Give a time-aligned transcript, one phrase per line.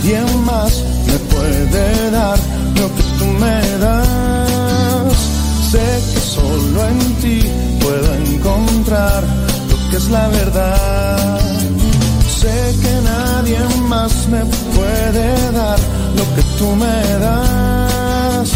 [0.00, 2.38] nadie más me puede dar
[2.76, 5.14] lo que tú me das.
[5.70, 7.42] Sé que solo en ti
[7.80, 9.22] puedo encontrar
[9.68, 11.40] lo que es la verdad.
[12.40, 13.58] Sé que nadie
[13.88, 14.44] más me
[14.74, 15.78] puede dar
[16.16, 18.48] lo que tú me das.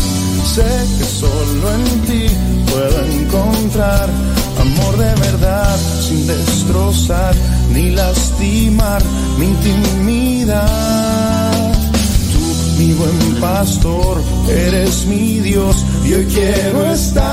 [0.54, 2.26] Sé que solo en ti
[2.70, 4.08] puedo encontrar
[4.60, 7.34] amor de verdad sin destrozar
[7.72, 9.02] ni lastimar
[9.38, 11.33] mi intimidad.
[12.84, 17.24] Mi buen pastor, eres mi Dios y hoy quiero estar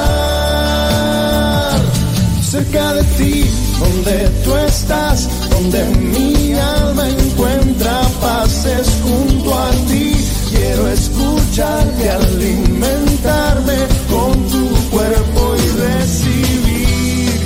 [2.41, 3.43] cerca de ti,
[3.77, 10.15] donde tú estás, donde mi alma encuentra paces junto a ti.
[10.51, 13.75] Quiero escucharte, alimentarme
[14.09, 17.41] con tu cuerpo y recibir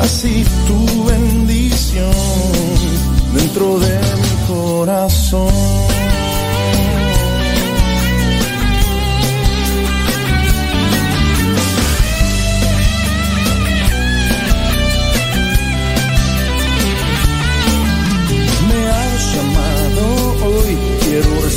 [0.00, 2.10] así tu bendición
[3.34, 6.23] dentro de mi corazón.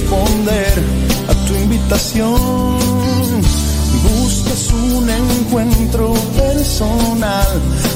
[0.08, 0.74] Responder
[1.28, 2.78] a tu invitación.
[4.04, 7.48] Buscas un encuentro personal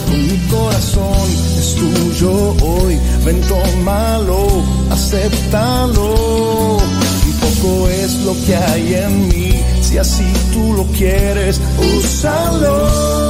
[0.07, 2.99] con mi corazón, es tuyo hoy.
[3.25, 4.47] Ven, tómalo,
[4.89, 6.77] acéptalo.
[6.77, 11.61] Un poco es lo que hay en mí, si así tú lo quieres,
[11.97, 13.21] úsalo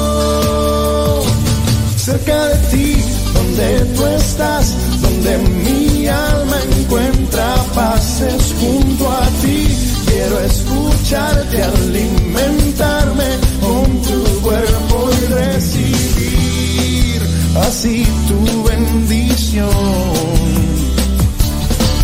[1.98, 2.96] cerca de ti,
[3.34, 6.58] donde tú estás, donde mi alma
[6.92, 9.68] encuentra paces junto a ti.
[10.06, 13.30] Quiero escucharte, alimentarme
[13.62, 17.22] con tu cuerpo y recibir
[17.66, 19.70] así tu bendición.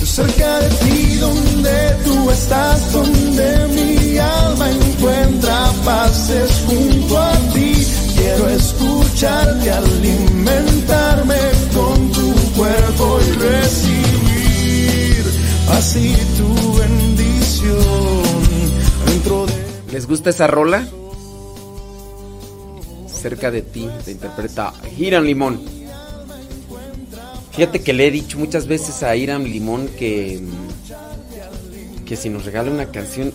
[0.06, 7.86] Cerca de ti, donde tú estás, donde mi alma encuentra paces junto a ti.
[8.16, 11.40] Quiero escucharte, alimentarme
[11.76, 13.97] con tu cuerpo y recibir
[15.70, 18.08] así tu bendición
[19.92, 20.88] ¿Les gusta esa rola?
[23.08, 25.60] Cerca de ti, te interpreta Hiram Limón.
[27.52, 30.42] Fíjate que le he dicho muchas veces a Hiram Limón que,
[32.06, 33.34] que si nos regala una canción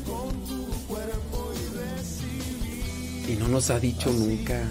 [3.29, 4.63] y no nos ha dicho nunca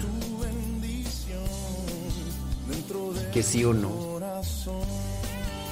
[3.32, 4.01] que sí o no.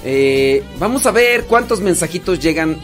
[0.03, 2.77] Eh, vamos a ver cuántos mensajitos llegan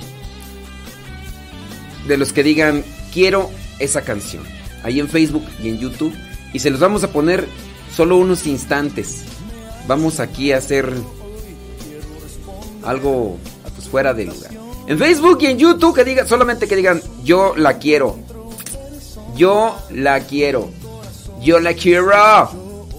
[2.07, 2.83] de los que digan
[3.13, 4.44] quiero esa canción.
[4.83, 6.13] Ahí en Facebook y en YouTube.
[6.53, 7.47] Y se los vamos a poner
[7.95, 9.23] solo unos instantes.
[9.88, 10.91] Vamos aquí a hacer
[12.83, 13.38] algo
[13.75, 14.51] pues, fuera de lugar.
[14.88, 18.17] En Facebook y en YouTube que digan, solamente que digan yo la quiero.
[19.35, 20.69] Yo la quiero.
[21.41, 22.51] Yo la quiero.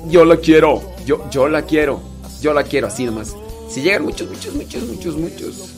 [0.07, 0.83] Yo la quiero.
[1.07, 2.01] Yo, yo la quiero.
[2.41, 3.35] Yo la quiero, así nomás.
[3.71, 5.69] Si llegan muchos, muchos, muchos, muchos, muchos.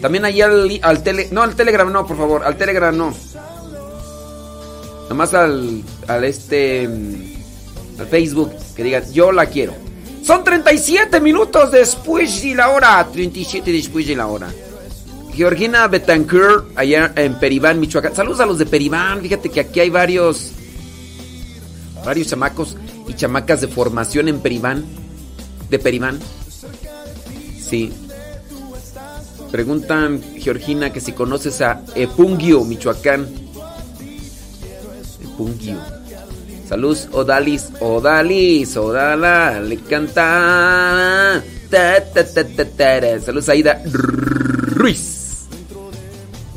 [0.00, 1.28] También ahí al, al tele.
[1.30, 2.44] No, al Telegram no, por favor.
[2.44, 3.14] Al Telegram no.
[5.08, 6.88] Nomás al, al este.
[6.88, 8.52] mm, Al Facebook.
[8.74, 9.74] Que digan, yo la quiero.
[10.24, 13.06] Son 37 minutos después de la hora.
[13.12, 14.48] 37 después de la hora.
[15.32, 18.14] Georgina Betancourt, allá en Peribán, Michoacán.
[18.16, 19.20] Saludos a los de Peribán.
[19.20, 20.50] Fíjate que aquí hay varios.
[22.04, 24.84] Varios chamacos y chamacas de formación en Peribán.
[25.70, 26.18] De Peribán.
[27.68, 27.92] Sí.
[29.50, 33.28] Preguntan, Georgina, que si conoces a Epungio, Michoacán.
[35.22, 35.76] Epungio.
[36.68, 41.42] Saludos, Odalis, Odalis, Odala, le canta.
[41.70, 43.20] Ta, ta, ta.
[43.20, 45.46] Saludos, Aida Ruiz.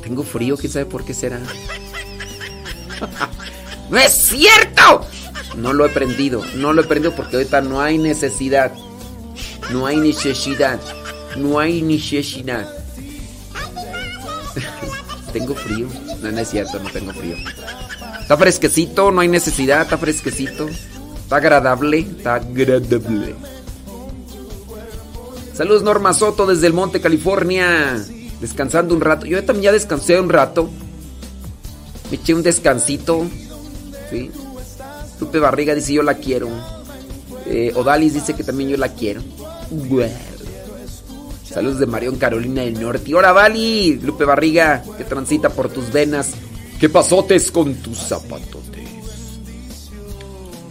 [0.02, 1.40] Tengo frío, quién sabe por qué será.
[3.90, 5.06] ¡No es cierto!
[5.56, 8.72] No lo he prendido, no lo he prendido porque ahorita no hay necesidad.
[9.72, 10.80] No hay necesidad.
[11.37, 12.67] No hay necesidad.
[15.34, 15.87] tengo frío.
[16.22, 17.35] No, no es cierto, no tengo frío.
[18.22, 20.67] Está fresquecito, no hay necesidad, está fresquecito.
[20.67, 23.35] Está agradable, está agradable.
[25.53, 28.03] Saludos Norma Soto desde el Monte, California.
[28.40, 29.26] Descansando un rato.
[29.26, 30.70] Yo también ya descansé un rato.
[32.09, 33.28] Me eché un descansito.
[34.09, 34.31] ¿Sí?
[35.40, 36.49] Barriga dice yo la quiero.
[37.46, 39.22] Eh, Odalis dice que también yo la quiero.
[39.70, 40.39] Well.
[41.51, 43.16] Saludos de Marión Carolina del Norte.
[43.16, 46.34] Hola Vali, Lupe Barriga, que transita por tus venas.
[46.79, 48.87] ¿Qué pasotes con tus zapatotes?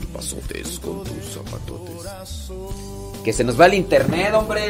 [0.00, 2.52] ¿Qué pasotes con tus zapatotes?
[3.25, 4.69] Que se nos va el internet, hombre.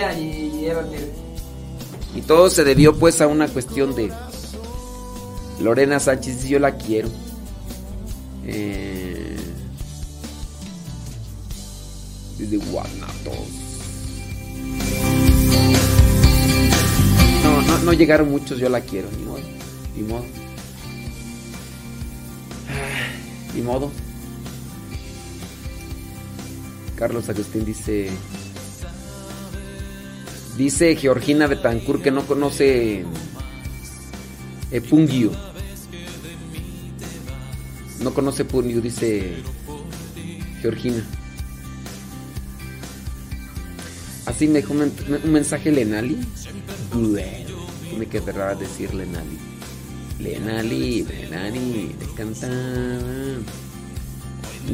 [2.14, 4.10] Y todo se debió pues a una cuestión de
[5.60, 7.10] Lorena Sánchez, yo la quiero.
[8.46, 9.36] Eh,
[12.38, 13.67] desde Guanatos.
[17.48, 19.40] No, no, no llegaron muchos, yo la quiero, ni modo.
[19.96, 20.24] Ni modo.
[23.54, 23.90] Ni modo.
[26.94, 28.10] Carlos Agustín dice.
[30.58, 33.06] Dice Georgina Betancourt que no conoce
[34.90, 35.32] Pungio.
[38.00, 39.36] No conoce Pungio, dice
[40.60, 41.02] Georgina.
[44.28, 44.92] Así me dejó un,
[45.32, 46.18] mensaje Lenali.
[46.92, 49.38] ¿Qué me querrá decir Lenali?
[50.18, 52.52] Lenali, Lenali, le cantaba.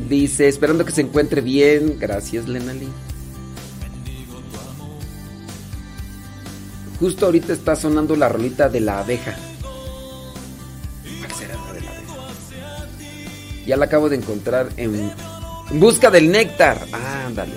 [0.09, 1.99] Dice, esperando que se encuentre bien.
[1.99, 2.89] Gracias, Lenali.
[6.99, 9.37] Justo ahorita está sonando la rolita de la abeja.
[13.67, 15.11] Ya la acabo de encontrar en,
[15.71, 16.87] en busca del néctar.
[16.93, 17.55] Ah, ándale.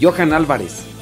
[0.00, 0.95] Johan Álvarez.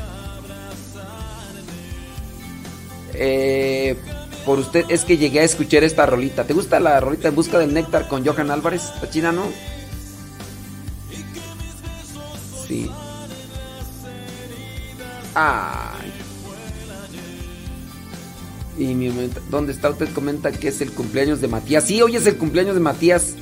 [3.14, 3.96] Eh,
[4.44, 6.44] por usted es que llegué a escuchar esta rolita.
[6.44, 8.90] ¿Te gusta la rolita en busca del néctar con Johan Álvarez?
[8.94, 9.44] ¿Está china, no?
[12.66, 12.90] Sí.
[15.34, 16.12] Ay.
[18.76, 19.10] Y mi
[19.50, 19.90] ¿dónde está?
[19.90, 21.84] Usted comenta que es el cumpleaños de Matías.
[21.84, 23.34] Sí, hoy es el cumpleaños de Matías.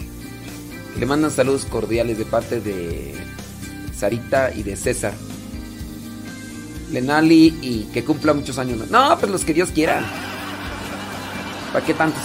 [0.99, 3.15] Le mandan saludos cordiales de parte de
[3.97, 5.15] Sarita y de César.
[6.93, 8.89] Lenali y que cumpla muchos años.
[8.91, 10.03] No, pues los que Dios quiera.
[11.73, 12.23] ¿Para qué tantos?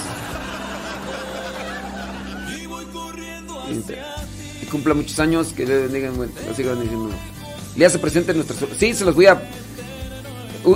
[4.59, 7.09] Que cumpla muchos años, que digan, bueno, sigan diciendo.
[7.75, 8.59] Le hace presente nuestros.
[8.77, 9.41] Sí, se los voy a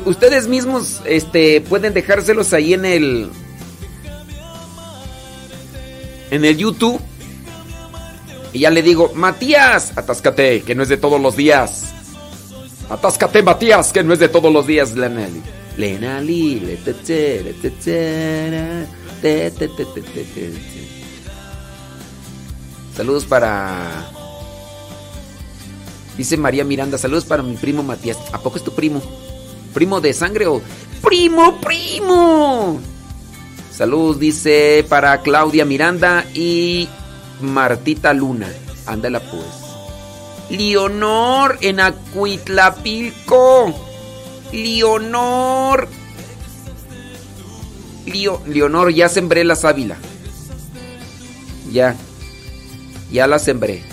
[0.06, 3.30] ustedes mismos este, pueden dejárselos ahí en el.
[6.30, 7.00] En el YouTube.
[8.54, 11.94] Y ya le digo, Matías, atáscate, que no es de todos los días.
[12.92, 15.42] Atáscate, Matías, que no es de todos los días, Lenali.
[15.78, 16.78] Lenali, le
[22.96, 24.10] Saludos para.
[26.18, 28.18] Dice María Miranda, saludos para mi primo Matías.
[28.34, 29.02] ¿A poco es tu primo?
[29.72, 30.62] primo de sangre o
[31.02, 32.80] primo, primo.
[33.72, 36.88] Saludos, dice para Claudia Miranda y
[37.42, 38.50] Martita Luna.
[38.86, 39.61] Ándala pues.
[40.52, 43.74] Leonor en Acuitlapilco.
[44.52, 45.88] Leonor.
[48.06, 49.98] Leonor, ya sembré la sábila.
[51.72, 51.96] Ya.
[53.12, 53.91] Ya la sembré.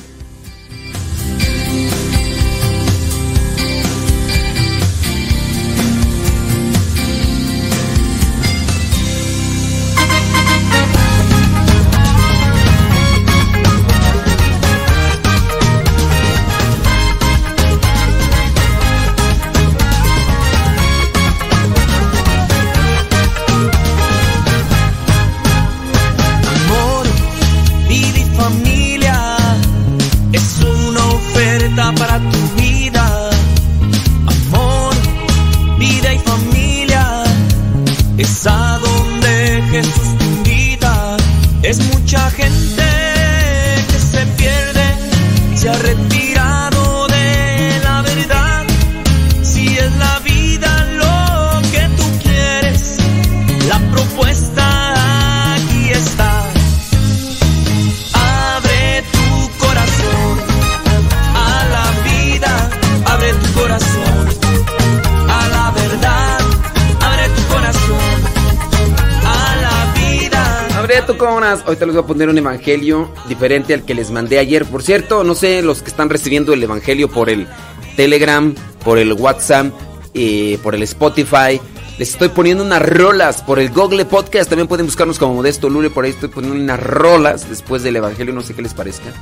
[71.69, 74.65] Ahorita les voy a poner un evangelio diferente al que les mandé ayer.
[74.65, 77.47] Por cierto, no sé, los que están recibiendo el evangelio por el
[77.95, 79.67] Telegram, por el WhatsApp,
[80.15, 81.61] y por el Spotify.
[81.99, 84.49] Les estoy poniendo unas rolas por el Google Podcast.
[84.49, 85.91] También pueden buscarnos como Modesto Lule.
[85.91, 88.33] Por ahí estoy poniendo unas rolas después del Evangelio.
[88.33, 89.13] No sé qué les parezca.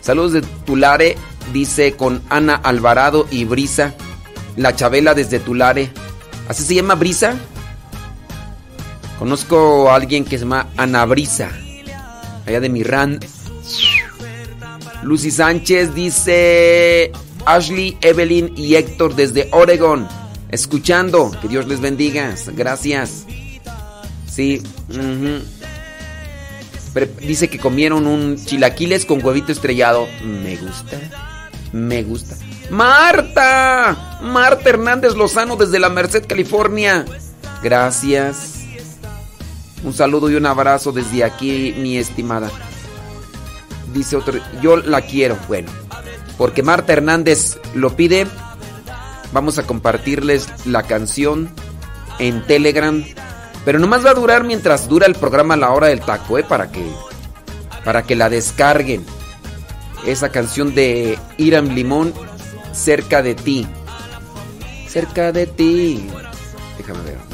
[0.00, 1.16] Saludos de Tulare.
[1.52, 3.94] Dice con Ana Alvarado y Brisa.
[4.56, 5.90] La Chabela desde Tulare.
[6.48, 7.34] ¿Así se llama Brisa?
[9.18, 11.50] Conozco a alguien que se llama Ana Brisa,
[12.46, 13.20] allá de Mirán.
[15.02, 17.12] Lucy Sánchez dice
[17.44, 20.08] Ashley, Evelyn y Héctor desde Oregon.
[20.50, 22.34] Escuchando, que Dios les bendiga.
[22.54, 23.26] Gracias.
[24.30, 24.62] Sí.
[27.20, 30.06] dice que comieron un chilaquiles con huevito estrellado.
[30.24, 31.00] Me gusta.
[31.72, 32.36] Me gusta.
[32.70, 34.18] Marta.
[34.22, 37.04] Marta Hernández Lozano desde la Merced, California.
[37.62, 38.63] Gracias.
[39.84, 42.50] Un saludo y un abrazo desde aquí, mi estimada.
[43.92, 45.38] Dice otro, yo la quiero.
[45.46, 45.70] Bueno,
[46.38, 48.26] porque Marta Hernández lo pide,
[49.32, 51.50] vamos a compartirles la canción
[52.18, 53.04] en Telegram.
[53.64, 56.44] Pero nomás va a durar mientras dura el programa La Hora del Taco, ¿eh?
[56.44, 56.84] Para que,
[57.84, 59.04] para que la descarguen.
[60.06, 62.12] Esa canción de Iram Limón,
[62.72, 63.66] Cerca de ti.
[64.88, 66.06] Cerca de ti.
[66.76, 67.33] Déjame ver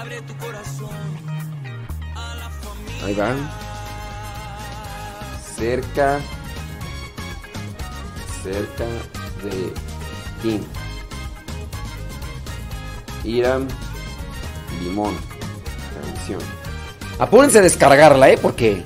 [0.00, 0.88] abre tu corazón
[2.14, 3.04] a la familia.
[3.04, 3.34] Ahí va.
[5.56, 6.20] Cerca.
[8.42, 8.86] Cerca
[9.44, 9.72] de
[10.42, 10.60] ti.
[13.24, 13.68] Iram
[14.82, 15.14] Limón.
[15.94, 16.40] Canción.
[17.18, 18.38] Apúrense a descargarla, ¿eh?
[18.40, 18.82] Porque.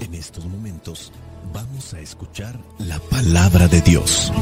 [0.00, 1.12] En estos momentos
[1.52, 4.32] vamos a escuchar la palabra de Dios.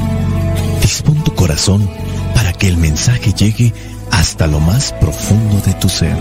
[0.81, 1.87] Dispón tu corazón
[2.45, 3.73] para que el mensaje llegue
[4.11, 6.15] hasta lo más profundo de tu ser.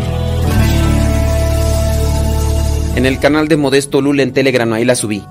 [2.97, 5.23] En el canal de Modesto Lula en Telegram, ahí la subí.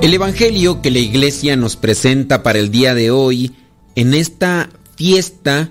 [0.00, 3.54] El Evangelio que la iglesia nos presenta para el día de hoy,
[3.94, 5.68] en esta fiesta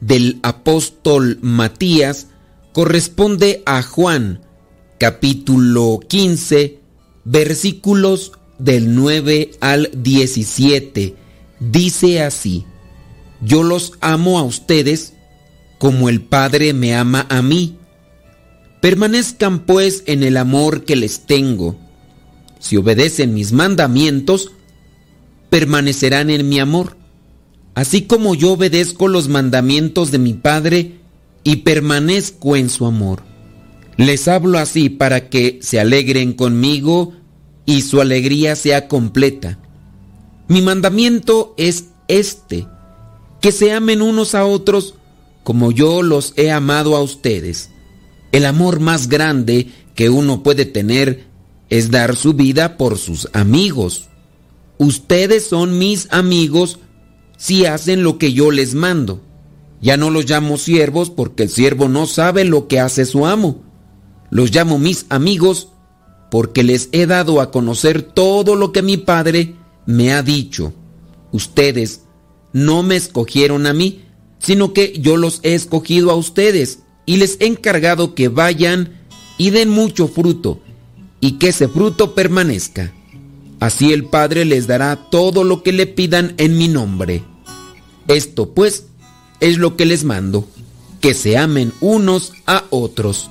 [0.00, 2.26] del apóstol Matías,
[2.72, 4.40] corresponde a Juan,
[4.98, 6.78] capítulo 15,
[7.24, 11.14] versículos del 9 al 17.
[11.60, 12.64] Dice así,
[13.40, 15.14] yo los amo a ustedes
[15.78, 17.76] como el Padre me ama a mí.
[18.80, 21.76] Permanezcan pues en el amor que les tengo.
[22.58, 24.52] Si obedecen mis mandamientos,
[25.50, 26.96] permanecerán en mi amor,
[27.74, 30.92] así como yo obedezco los mandamientos de mi Padre
[31.44, 33.22] y permanezco en su amor.
[33.96, 37.12] Les hablo así para que se alegren conmigo
[37.66, 39.58] y su alegría sea completa.
[40.48, 42.66] Mi mandamiento es este,
[43.40, 44.94] que se amen unos a otros
[45.42, 47.70] como yo los he amado a ustedes.
[48.32, 51.26] El amor más grande que uno puede tener
[51.70, 54.08] es dar su vida por sus amigos.
[54.78, 56.80] Ustedes son mis amigos
[57.36, 59.20] si hacen lo que yo les mando.
[59.80, 63.62] Ya no los llamo siervos porque el siervo no sabe lo que hace su amo.
[64.34, 65.68] Los llamo mis amigos
[66.28, 69.54] porque les he dado a conocer todo lo que mi Padre
[69.86, 70.72] me ha dicho.
[71.30, 72.00] Ustedes
[72.52, 74.02] no me escogieron a mí,
[74.40, 79.06] sino que yo los he escogido a ustedes y les he encargado que vayan
[79.38, 80.58] y den mucho fruto
[81.20, 82.92] y que ese fruto permanezca.
[83.60, 87.22] Así el Padre les dará todo lo que le pidan en mi nombre.
[88.08, 88.86] Esto pues
[89.38, 90.48] es lo que les mando,
[91.00, 93.30] que se amen unos a otros.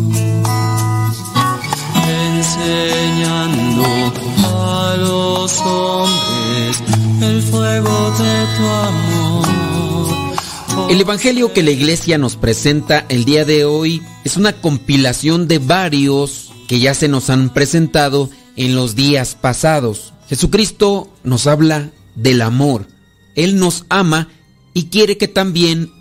[10.89, 15.57] El Evangelio que la iglesia nos presenta el día de hoy es una compilación de
[15.59, 20.13] varios que ya se nos han presentado en los días pasados.
[20.27, 22.87] Jesucristo nos habla del amor.
[23.35, 24.27] Él nos ama
[24.73, 25.91] y quiere que también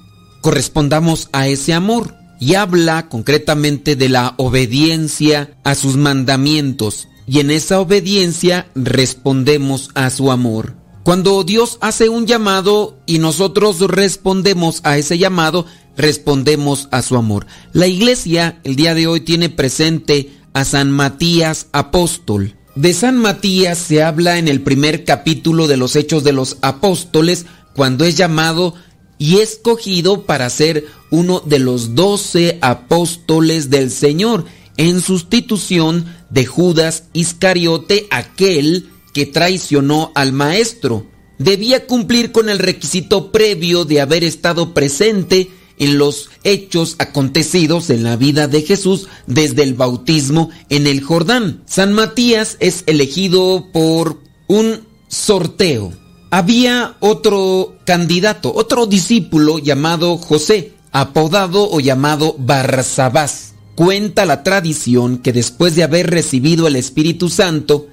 [0.42, 7.50] correspondamos a ese amor y habla concretamente de la obediencia a sus mandamientos y en
[7.50, 10.74] esa obediencia respondemos a su amor.
[11.02, 17.46] Cuando Dios hace un llamado y nosotros respondemos a ese llamado, respondemos a su amor.
[17.72, 22.56] La iglesia el día de hoy tiene presente a San Matías Apóstol.
[22.74, 27.46] De San Matías se habla en el primer capítulo de los Hechos de los Apóstoles,
[27.74, 28.74] cuando es llamado
[29.18, 34.44] y escogido para ser uno de los doce apóstoles del Señor,
[34.76, 41.06] en sustitución de Judas Iscariote, aquel que traicionó al Maestro.
[41.38, 48.04] Debía cumplir con el requisito previo de haber estado presente en los hechos acontecidos en
[48.04, 51.62] la vida de Jesús desde el bautismo en el Jordán.
[51.66, 55.92] San Matías es elegido por un sorteo.
[56.30, 63.49] Había otro candidato, otro discípulo llamado José, apodado o llamado Barsabás.
[63.80, 67.88] Cuenta la tradición que después de haber recibido el Espíritu Santo,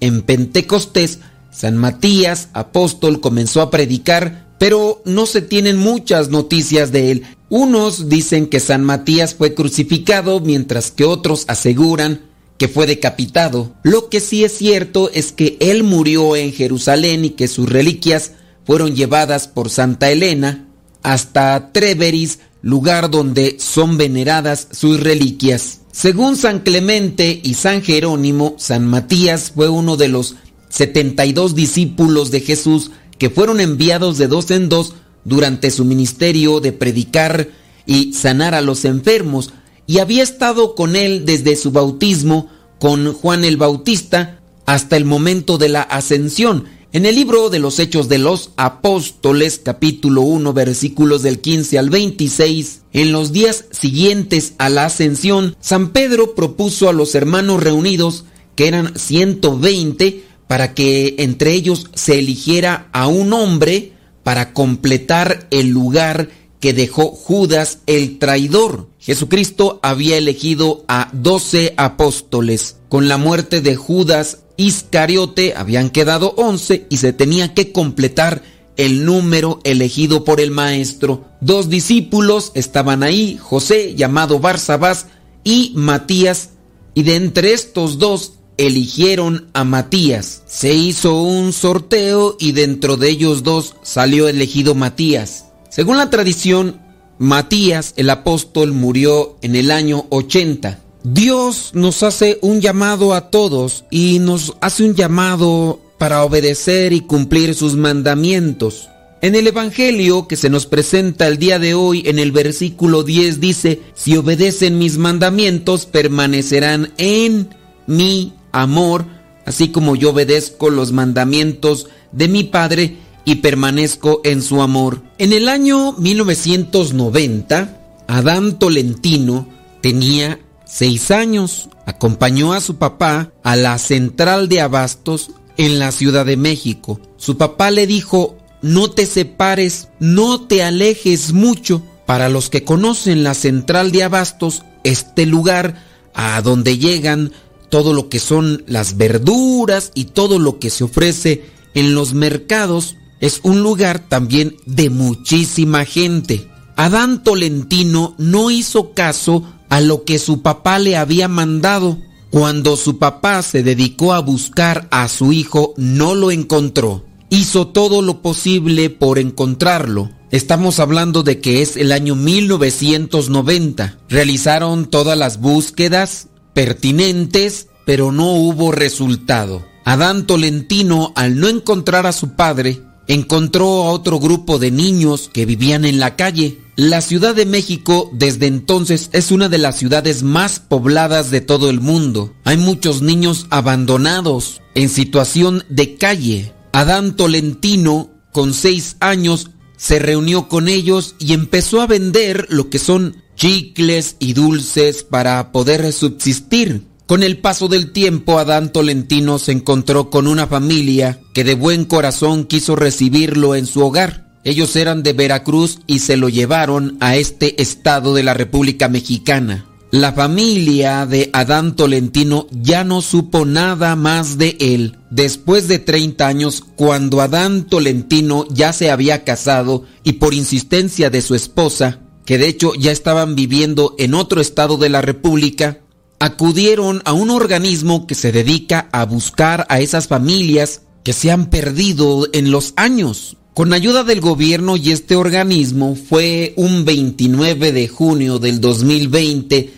[0.00, 1.20] en Pentecostés,
[1.52, 7.22] San Matías, apóstol, comenzó a predicar pero no se tienen muchas noticias de él.
[7.50, 12.22] Unos dicen que San Matías fue crucificado, mientras que otros aseguran
[12.56, 13.76] que fue decapitado.
[13.84, 18.32] Lo que sí es cierto es que él murió en Jerusalén y que sus reliquias
[18.64, 20.64] fueron llevadas por Santa Elena
[21.02, 25.80] hasta Treveris, lugar donde son veneradas sus reliquias.
[25.92, 30.36] Según San Clemente y San Jerónimo, San Matías fue uno de los
[30.68, 36.72] 72 discípulos de Jesús que fueron enviados de dos en dos durante su ministerio de
[36.72, 37.48] predicar
[37.86, 39.52] y sanar a los enfermos,
[39.86, 42.48] y había estado con él desde su bautismo
[42.78, 46.66] con Juan el Bautista hasta el momento de la ascensión.
[46.90, 51.90] En el libro de los Hechos de los Apóstoles, capítulo 1, versículos del 15 al
[51.90, 58.24] 26, en los días siguientes a la ascensión, San Pedro propuso a los hermanos reunidos,
[58.56, 63.92] que eran 120, para que entre ellos se eligiera a un hombre
[64.22, 68.88] para completar el lugar que dejó Judas el traidor.
[68.98, 72.76] Jesucristo había elegido a doce apóstoles.
[72.88, 78.42] Con la muerte de Judas Iscariote habían quedado once y se tenía que completar
[78.76, 81.24] el número elegido por el maestro.
[81.40, 85.06] Dos discípulos estaban ahí, José llamado Barsabás
[85.44, 86.50] y Matías,
[86.92, 90.42] y de entre estos dos eligieron a Matías.
[90.46, 95.46] Se hizo un sorteo y dentro de ellos dos salió elegido Matías.
[95.70, 96.80] Según la tradición,
[97.18, 100.80] Matías el apóstol murió en el año 80.
[101.10, 107.00] Dios nos hace un llamado a todos y nos hace un llamado para obedecer y
[107.00, 108.90] cumplir sus mandamientos.
[109.22, 113.40] En el Evangelio que se nos presenta el día de hoy, en el versículo 10
[113.40, 117.48] dice, si obedecen mis mandamientos, permanecerán en
[117.86, 119.06] mi amor,
[119.46, 125.02] así como yo obedezco los mandamientos de mi Padre y permanezco en su amor.
[125.16, 129.48] En el año 1990, Adán Tolentino
[129.80, 131.68] tenía seis años.
[131.86, 137.00] Acompañó a su papá a la central de abastos en la Ciudad de México.
[137.16, 141.82] Su papá le dijo, no te separes, no te alejes mucho.
[142.06, 147.32] Para los que conocen la central de abastos, este lugar a donde llegan
[147.68, 152.96] todo lo que son las verduras y todo lo que se ofrece en los mercados
[153.20, 156.48] es un lugar también de muchísima gente.
[156.76, 161.98] Adán Tolentino no hizo caso a lo que su papá le había mandado.
[162.30, 167.04] Cuando su papá se dedicó a buscar a su hijo, no lo encontró.
[167.30, 170.10] Hizo todo lo posible por encontrarlo.
[170.30, 173.98] Estamos hablando de que es el año 1990.
[174.08, 179.64] Realizaron todas las búsquedas, pertinentes, pero no hubo resultado.
[179.84, 185.46] Adán Tolentino, al no encontrar a su padre, encontró a otro grupo de niños que
[185.46, 186.60] vivían en la calle.
[186.76, 191.70] La Ciudad de México desde entonces es una de las ciudades más pobladas de todo
[191.70, 192.34] el mundo.
[192.44, 196.52] Hay muchos niños abandonados en situación de calle.
[196.72, 202.78] Adán Tolentino, con seis años, se reunió con ellos y empezó a vender lo que
[202.78, 206.87] son chicles y dulces para poder subsistir.
[207.08, 211.86] Con el paso del tiempo, Adán Tolentino se encontró con una familia que de buen
[211.86, 214.28] corazón quiso recibirlo en su hogar.
[214.44, 219.64] Ellos eran de Veracruz y se lo llevaron a este estado de la República Mexicana.
[219.90, 224.98] La familia de Adán Tolentino ya no supo nada más de él.
[225.08, 231.22] Después de 30 años, cuando Adán Tolentino ya se había casado y por insistencia de
[231.22, 235.78] su esposa, que de hecho ya estaban viviendo en otro estado de la República,
[236.18, 241.46] acudieron a un organismo que se dedica a buscar a esas familias que se han
[241.46, 243.36] perdido en los años.
[243.54, 249.72] Con ayuda del gobierno y este organismo fue un 29 de junio del 2020,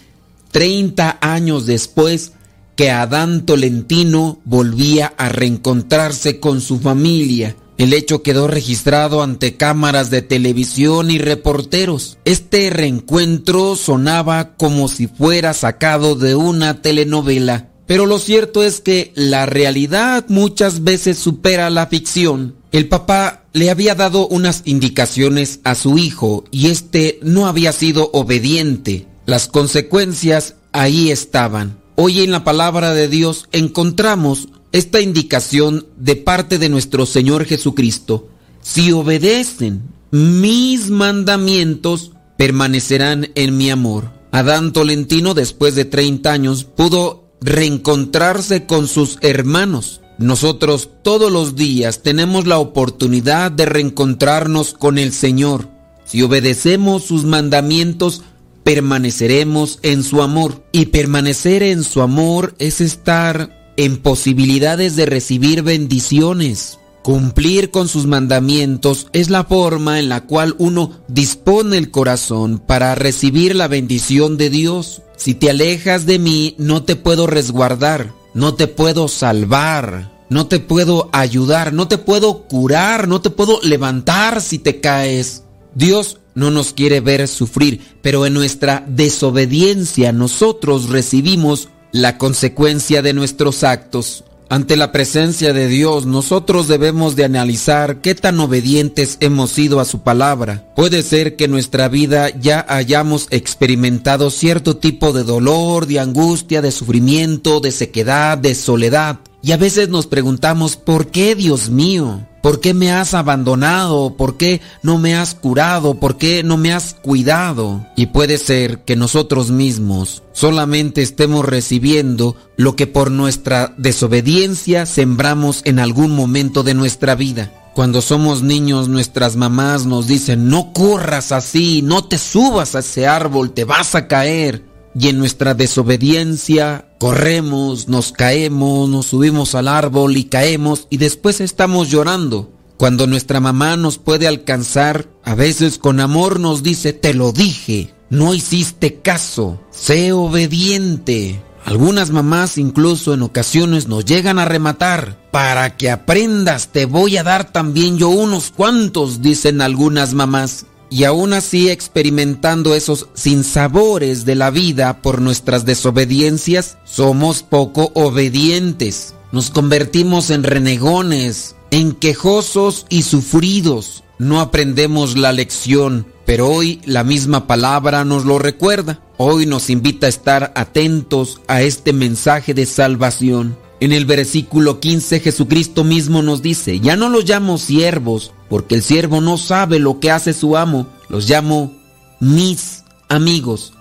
[0.50, 2.33] 30 años después,
[2.76, 7.57] que Adán Tolentino volvía a reencontrarse con su familia.
[7.81, 12.19] El hecho quedó registrado ante cámaras de televisión y reporteros.
[12.27, 17.71] Este reencuentro sonaba como si fuera sacado de una telenovela.
[17.87, 22.55] Pero lo cierto es que la realidad muchas veces supera la ficción.
[22.71, 28.11] El papá le había dado unas indicaciones a su hijo y este no había sido
[28.12, 29.07] obediente.
[29.25, 31.81] Las consecuencias ahí estaban.
[31.97, 38.28] Hoy en la palabra de Dios encontramos esta indicación de parte de nuestro Señor Jesucristo.
[38.62, 44.12] Si obedecen mis mandamientos, permanecerán en mi amor.
[44.33, 50.00] Adán Tolentino, después de 30 años, pudo reencontrarse con sus hermanos.
[50.18, 55.68] Nosotros todos los días tenemos la oportunidad de reencontrarnos con el Señor.
[56.04, 58.22] Si obedecemos sus mandamientos,
[58.62, 60.64] permaneceremos en su amor.
[60.72, 66.79] Y permanecer en su amor es estar en posibilidades de recibir bendiciones.
[67.03, 72.95] Cumplir con sus mandamientos es la forma en la cual uno dispone el corazón para
[72.95, 75.01] recibir la bendición de Dios.
[75.16, 80.61] Si te alejas de mí, no te puedo resguardar, no te puedo salvar, no te
[80.61, 85.45] puedo ayudar, no te puedo curar, no te puedo levantar si te caes.
[85.75, 93.12] Dios no nos quiere ver sufrir, pero en nuestra desobediencia nosotros recibimos la consecuencia de
[93.12, 94.24] nuestros actos.
[94.53, 99.85] Ante la presencia de Dios, nosotros debemos de analizar qué tan obedientes hemos sido a
[99.85, 100.64] su palabra.
[100.74, 106.62] Puede ser que en nuestra vida ya hayamos experimentado cierto tipo de dolor, de angustia,
[106.62, 109.20] de sufrimiento, de sequedad, de soledad.
[109.42, 112.26] Y a veces nos preguntamos, ¿por qué Dios mío?
[112.42, 114.16] ¿Por qué me has abandonado?
[114.16, 115.94] ¿Por qué no me has curado?
[115.94, 117.87] ¿Por qué no me has cuidado?
[117.96, 125.62] Y puede ser que nosotros mismos solamente estemos recibiendo lo que por nuestra desobediencia sembramos
[125.64, 127.50] en algún momento de nuestra vida.
[127.74, 133.07] Cuando somos niños nuestras mamás nos dicen, no corras así, no te subas a ese
[133.07, 139.68] árbol, te vas a caer y en nuestra desobediencia corremos, nos caemos, nos subimos al
[139.68, 142.50] árbol y caemos y después estamos llorando.
[142.76, 147.94] Cuando nuestra mamá nos puede alcanzar, a veces con amor nos dice, te lo dije,
[148.09, 151.42] no hiciste caso, sé obediente.
[151.64, 155.20] Algunas mamás incluso en ocasiones nos llegan a rematar.
[155.31, 161.05] Para que aprendas te voy a dar también yo unos cuantos, dicen algunas mamás y
[161.05, 169.14] aún así experimentando esos sinsabores de la vida por nuestras desobediencias, somos poco obedientes.
[169.33, 174.03] Nos convertimos en renegones, en quejosos y sufridos.
[174.18, 179.00] No aprendemos la lección, pero hoy la misma palabra nos lo recuerda.
[179.16, 183.57] Hoy nos invita a estar atentos a este mensaje de salvación.
[183.81, 188.83] En el versículo 15 Jesucristo mismo nos dice, ya no los llamo siervos, porque el
[188.83, 191.73] siervo no sabe lo que hace su amo, los llamo
[192.21, 193.73] mis amigos,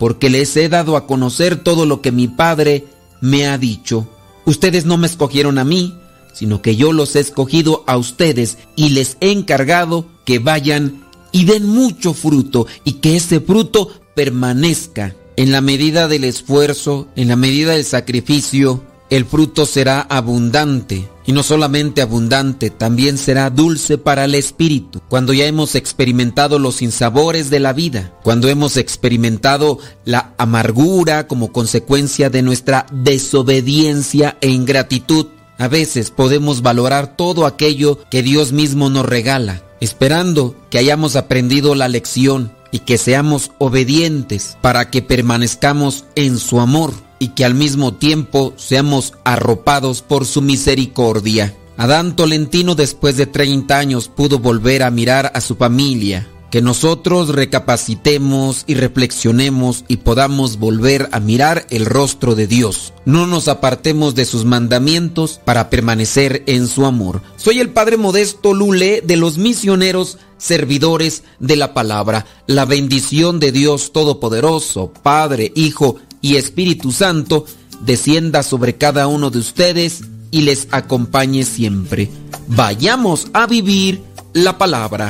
[0.00, 2.86] porque les he dado a conocer todo lo que mi Padre
[3.20, 4.08] me ha dicho.
[4.46, 5.94] Ustedes no me escogieron a mí,
[6.32, 11.44] sino que yo los he escogido a ustedes y les he encargado que vayan y
[11.44, 15.14] den mucho fruto y que ese fruto permanezca.
[15.36, 21.08] En la medida del esfuerzo, en la medida del sacrificio, el fruto será abundante.
[21.26, 25.00] Y no solamente abundante, también será dulce para el espíritu.
[25.08, 31.50] Cuando ya hemos experimentado los sinsabores de la vida, cuando hemos experimentado la amargura como
[31.50, 35.26] consecuencia de nuestra desobediencia e ingratitud,
[35.58, 41.74] a veces podemos valorar todo aquello que Dios mismo nos regala, esperando que hayamos aprendido
[41.74, 47.54] la lección y que seamos obedientes para que permanezcamos en su amor y que al
[47.54, 51.54] mismo tiempo seamos arropados por su misericordia.
[51.76, 56.26] Adán Tolentino después de 30 años pudo volver a mirar a su familia.
[56.50, 62.94] Que nosotros recapacitemos y reflexionemos y podamos volver a mirar el rostro de Dios.
[63.04, 67.20] No nos apartemos de sus mandamientos para permanecer en su amor.
[67.36, 72.26] Soy el Padre Modesto Lule de los misioneros servidores de la palabra.
[72.46, 75.96] La bendición de Dios Todopoderoso, Padre, Hijo
[76.26, 77.46] y Espíritu Santo
[77.82, 82.10] descienda sobre cada uno de ustedes y les acompañe siempre.
[82.48, 85.08] Vayamos a vivir la palabra.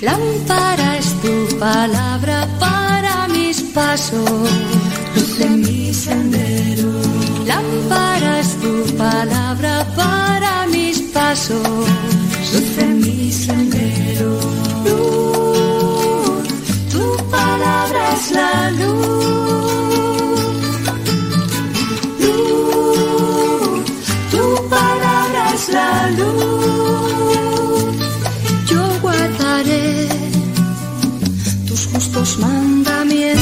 [0.00, 4.30] Lámpara es tu palabra para mis pasos,
[5.14, 6.92] luz en mi sendero.
[7.46, 11.68] Lámpara es tu palabra para mis pasos,
[12.54, 14.51] luz en mi sendero.
[18.32, 20.12] la luz.
[22.20, 23.84] Luz,
[24.30, 27.96] tu palabra es la luz.
[28.70, 30.08] Yo guardaré
[31.66, 33.41] tus justos mandamientos.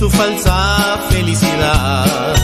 [0.00, 2.34] su falsa felicidad.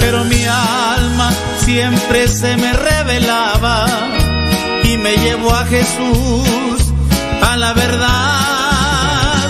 [0.00, 3.84] Pero mi alma siempre se me revelaba
[4.84, 6.94] y me llevó a Jesús
[7.42, 9.48] a la verdad.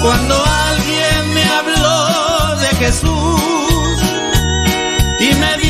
[0.00, 0.34] Cuando
[0.68, 3.96] alguien me habló de Jesús
[5.18, 5.69] y me dijo,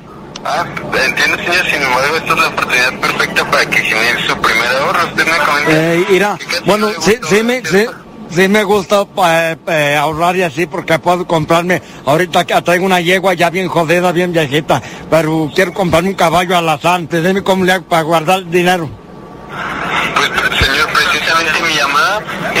[0.43, 0.65] Ah,
[1.05, 1.65] entiendo, señor.
[1.65, 5.03] Sin embargo, esta es la oportunidad perfecta para que genere su primer ahorro.
[5.05, 5.71] Usted me comenta.
[5.71, 7.85] Eh, mira, bueno, sí, sí me, sí,
[8.29, 13.01] sí me gusta eh, eh, ahorrar y así porque puedo comprarme, ahorita que traigo una
[13.01, 17.73] yegua ya bien jodida, bien viejita, pero quiero comprarme un caballo alazante, dime cómo le
[17.73, 18.89] hago para guardar el dinero.
[20.15, 20.29] Pues,
[20.65, 22.21] señor, precisamente mi llamada
[22.55, 22.60] es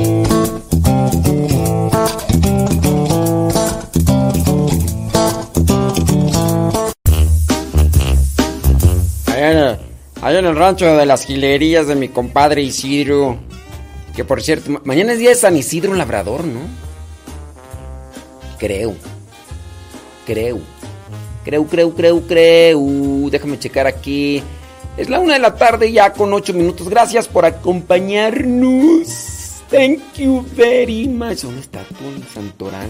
[10.31, 13.37] Allá en el rancho de las gilerías de mi compadre Isidro.
[14.15, 16.59] Que por cierto, ma- mañana es día de San Isidro Labrador, ¿no?
[18.57, 18.93] Creo.
[20.25, 20.59] Creo.
[21.43, 22.79] Creo, creo, creo, creo.
[23.29, 24.43] Déjame checar aquí.
[24.97, 26.89] Es la una de la tarde ya con ocho minutos.
[26.89, 29.07] Gracias por acompañarnos.
[29.69, 31.39] Thank you very much.
[31.43, 32.03] ¿Dónde está tu
[32.33, 32.89] santoral?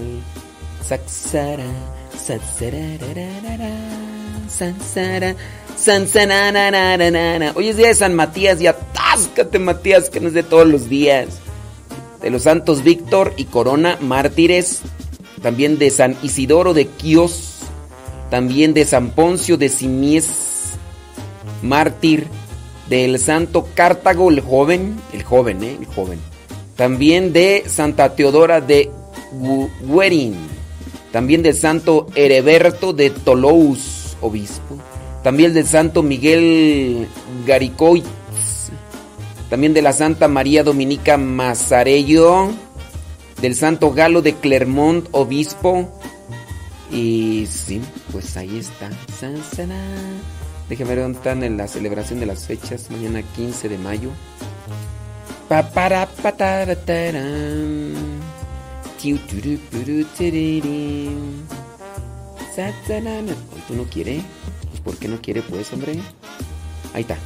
[4.49, 5.35] Saxara,
[5.81, 7.53] sansara, sansananananana.
[7.55, 10.89] Hoy es día de San Matías y atáscate Matías que no es de todos los
[10.89, 11.27] días.
[12.21, 14.81] De los santos Víctor y Corona, mártires.
[15.41, 17.55] También de San Isidoro de Quíos.
[18.29, 20.27] También de San Poncio de Simies,
[21.61, 22.27] mártir.
[22.87, 26.19] Del santo Cartago el joven, el joven, eh, el joven.
[26.75, 28.91] También de Santa Teodora de
[29.33, 30.35] Gu- Guerin.
[31.11, 34.77] También del santo Hereberto de Toulouse, obispo.
[35.23, 37.07] También del santo Miguel
[37.45, 38.07] Garicoitz.
[39.49, 42.49] También de la santa María Dominica Mazarello.
[43.41, 45.89] Del santo Galo de Clermont, obispo.
[46.91, 48.89] Y sí, pues ahí está.
[50.69, 52.89] Déjame ver dónde están en la celebración de las fechas.
[52.89, 54.09] Mañana 15 de mayo.
[63.53, 64.23] Hoy tú no quieres.
[64.83, 65.99] ¿Por qué no quiere pues, hombre?
[66.93, 67.17] Ahí está.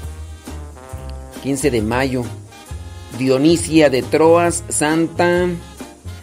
[1.43, 2.24] 15 de mayo.
[3.18, 5.47] Dionisia de Troas, Santa.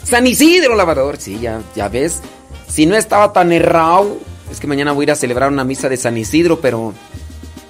[0.05, 1.17] San Isidro Lavador.
[1.19, 2.21] Sí, ya, ya ves.
[2.69, 4.19] Si no estaba tan errado.
[4.51, 6.93] Es que mañana voy a ir a celebrar una misa de San Isidro, pero.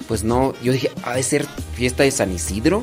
[0.08, 0.54] Pues no.
[0.62, 2.82] Yo dije, ¿ha de ser fiesta de San Isidro?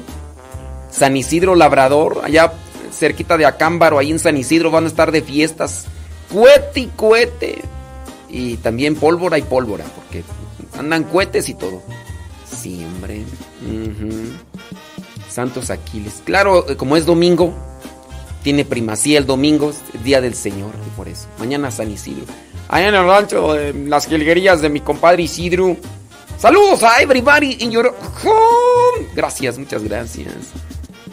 [0.91, 2.53] San Isidro Labrador, allá
[2.91, 5.85] cerquita de Acámbaro, ahí en San Isidro van a estar de fiestas.
[6.31, 7.61] Cuete y cuete.
[8.29, 10.23] Y también pólvora y pólvora, porque
[10.77, 11.81] andan cohetes y todo.
[13.63, 14.33] Ujú.
[15.29, 16.21] Santos Aquiles.
[16.25, 17.53] Claro, eh, como es domingo,
[18.43, 21.27] tiene primacía el domingo, es día del Señor, y por eso.
[21.37, 22.25] Mañana San Isidro.
[22.67, 25.77] Allá en el rancho, de las jilguerías de mi compadre Isidro.
[26.37, 27.93] Saludos a everybody in your
[28.23, 29.07] home.
[29.13, 30.33] Gracias, muchas gracias.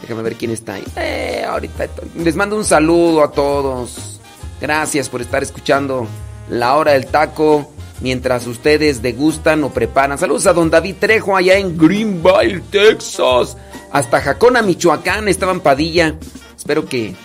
[0.01, 0.85] Déjame ver quién está ahí.
[0.95, 4.19] Eh, ahorita les mando un saludo a todos.
[4.61, 6.07] Gracias por estar escuchando
[6.49, 10.17] la hora del taco mientras ustedes degustan o preparan.
[10.17, 13.57] Saludos a don David Trejo allá en Greenville, Texas.
[13.91, 16.15] Hasta Jacona, Michoacán, estaban Padilla.
[16.55, 17.15] Espero que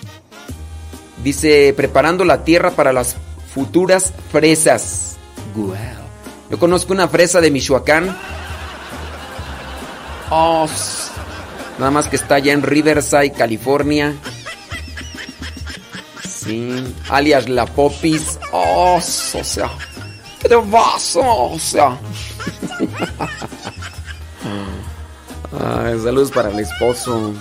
[1.23, 3.17] dice preparando la tierra para las
[3.53, 5.17] futuras fresas.
[5.55, 5.75] Wow.
[6.51, 8.17] Yo conozco una fresa de Michoacán.
[10.31, 10.67] Oh,
[11.79, 14.15] nada más que está allá en Riverside, California.
[16.27, 18.39] Sí, alias La Popis.
[18.53, 19.71] Oh, o sea,
[20.43, 21.17] ¿qué te vas?
[21.17, 21.99] O sea.
[25.53, 27.33] Ay, saludos para el esposo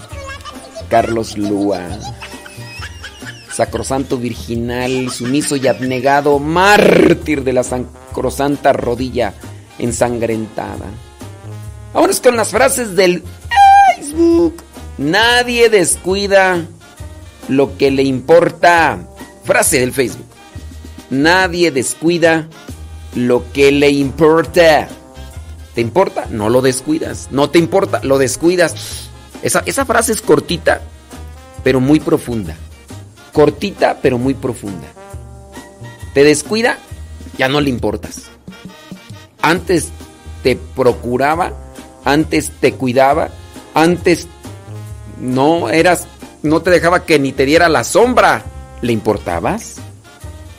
[0.89, 1.81] Carlos Lua.
[3.51, 9.33] Sacrosanto virginal, sumiso y abnegado, mártir de la sacrosanta rodilla
[9.77, 10.85] ensangrentada.
[12.09, 13.23] Es con las frases del
[13.95, 14.55] Facebook.
[14.97, 16.65] Nadie descuida
[17.47, 18.99] lo que le importa.
[19.43, 20.27] Frase del Facebook.
[21.09, 22.47] Nadie descuida
[23.15, 24.87] lo que le importa.
[25.75, 26.25] ¿Te importa?
[26.29, 27.29] No lo descuidas.
[27.31, 29.09] No te importa, lo descuidas.
[29.41, 30.81] Esa, esa frase es cortita,
[31.63, 32.55] pero muy profunda.
[33.33, 34.87] Cortita, pero muy profunda.
[36.13, 36.77] Te descuida,
[37.37, 38.23] ya no le importas.
[39.41, 39.89] Antes
[40.43, 41.53] te procuraba,
[42.03, 43.29] antes te cuidaba,
[43.73, 44.27] antes
[45.19, 46.07] no eras,
[46.43, 48.43] no te dejaba que ni te diera la sombra.
[48.81, 49.75] ¿Le importabas?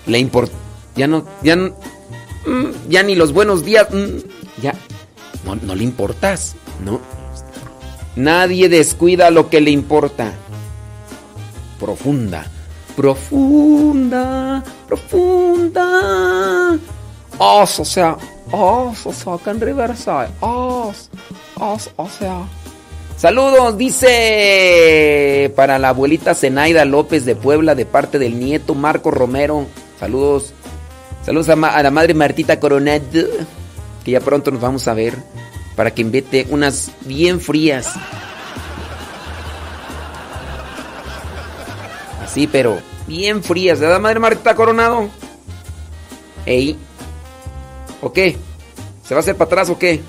[0.06, 0.50] Le import,
[0.96, 1.76] ya no, ya, no-
[2.46, 4.74] mm, ya ni los buenos días, mm, ya,
[5.44, 7.00] no, le importas, no.
[8.16, 10.32] Nadie descuida lo que le importa.
[11.80, 12.46] Profunda,
[12.94, 16.78] profunda, profunda.
[17.38, 18.16] Os, o sea,
[18.50, 20.28] os, o sea, en Riverside.
[20.40, 21.10] Os,
[21.58, 22.46] os, o sea.
[23.16, 29.66] Saludos, dice para la abuelita Zenaida López de Puebla de parte del nieto Marco Romero.
[29.98, 30.52] Saludos.
[31.24, 33.28] Saludos a, la madre Martita Coronado,
[34.04, 35.16] que ya pronto nos vamos a ver
[35.76, 37.92] para que invite unas bien frías.
[42.24, 45.08] Así, pero bien frías, ¿verdad, madre Martita Coronado?
[46.44, 46.76] Ey.
[48.00, 48.36] ¿O qué?
[49.04, 50.00] ¿Se va a hacer para atrás o qué?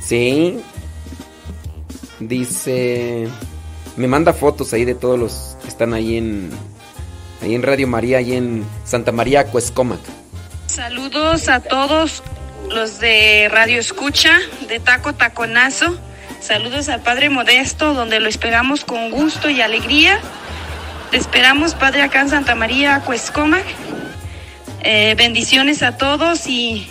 [0.00, 0.60] Sí.
[2.20, 3.28] Dice.
[3.96, 6.50] Me manda fotos ahí de todos los que están ahí en.
[7.42, 10.00] Ahí en Radio María, ahí en Santa María Cuescomac.
[10.66, 12.22] Saludos a todos
[12.68, 14.38] los de Radio Escucha,
[14.68, 15.98] de Taco Taconazo.
[16.40, 20.20] Saludos al Padre Modesto, donde lo esperamos con gusto y alegría.
[21.10, 23.64] Te esperamos, Padre, acá en Santa María, Cuescomac.
[24.82, 26.86] Eh, bendiciones a todos y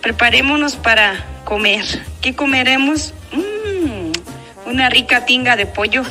[0.00, 1.84] preparémonos para comer.
[2.20, 3.12] ¿Qué comeremos?
[3.32, 6.02] Mm, una rica tinga de pollo.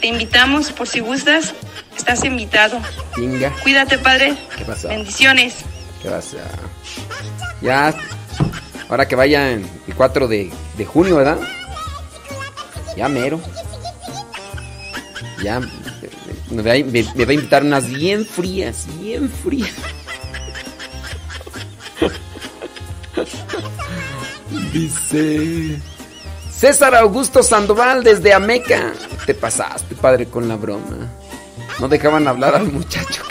[0.00, 1.54] Te invitamos por si gustas.
[1.96, 2.80] Estás invitado.
[3.14, 3.52] Tinga.
[3.62, 4.36] Cuídate, Padre.
[4.56, 4.88] ¿Qué pasa?
[4.88, 5.56] Bendiciones.
[6.02, 6.38] ¿Qué pasa?
[7.60, 7.94] Ya.
[8.88, 11.38] Ahora que vayan el 4 de, de junio, ¿verdad?
[12.96, 13.40] Ya mero.
[15.42, 15.60] Ya.
[16.50, 19.70] Me va, a- me- me va a invitar unas bien frías, bien frías.
[24.72, 25.80] Dice.
[26.50, 28.92] César Augusto Sandoval desde Ameca.
[29.26, 31.08] Te pasaste, padre, con la broma.
[31.80, 33.22] No dejaban hablar al muchacho.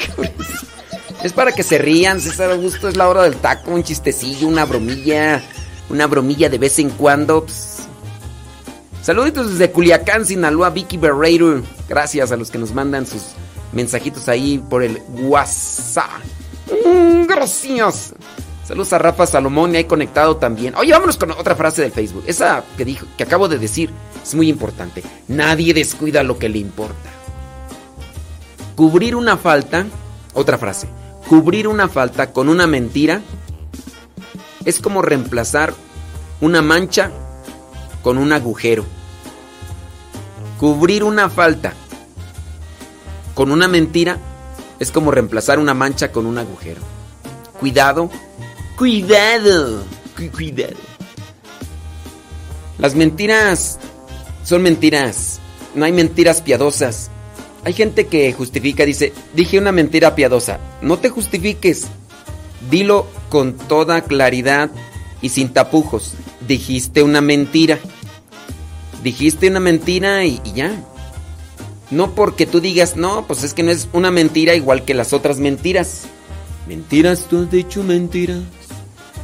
[1.23, 2.87] Es para que se rían, César Augusto.
[2.87, 5.41] Es la hora del taco, un chistecillo, una bromilla.
[5.89, 7.45] Una bromilla de vez en cuando.
[7.45, 7.87] ps.
[9.03, 11.61] Saluditos desde Culiacán, Sinaloa, Vicky Berreiro.
[11.89, 13.23] Gracias a los que nos mandan sus
[13.71, 16.21] mensajitos ahí por el WhatsApp.
[16.85, 18.13] Mm, gracias.
[18.65, 20.75] Saludos a Rafa Salomón y ahí conectado también.
[20.75, 22.23] Oye, vámonos con otra frase del Facebook.
[22.27, 23.91] Esa que dijo, que acabo de decir,
[24.23, 25.03] es muy importante.
[25.27, 27.09] Nadie descuida lo que le importa.
[28.81, 29.85] Cubrir una falta,
[30.33, 30.87] otra frase.
[31.29, 33.21] Cubrir una falta con una mentira
[34.65, 35.75] es como reemplazar
[36.39, 37.11] una mancha
[38.01, 38.83] con un agujero.
[40.59, 41.75] Cubrir una falta
[43.35, 44.17] con una mentira
[44.79, 46.81] es como reemplazar una mancha con un agujero.
[47.59, 48.09] Cuidado,
[48.79, 49.83] cuidado,
[50.35, 50.73] cuidado.
[52.79, 53.77] Las mentiras
[54.43, 55.39] son mentiras.
[55.75, 57.10] No hay mentiras piadosas.
[57.63, 60.59] Hay gente que justifica, dice, dije una mentira piadosa.
[60.81, 61.87] No te justifiques.
[62.69, 64.71] Dilo con toda claridad
[65.21, 66.15] y sin tapujos.
[66.47, 67.79] Dijiste una mentira.
[69.03, 70.83] Dijiste una mentira y, ya.
[71.91, 75.13] No porque tú digas, no, pues es que no es una mentira igual que las
[75.13, 76.03] otras mentiras.
[76.67, 78.39] Mentiras, tú has dicho mentiras.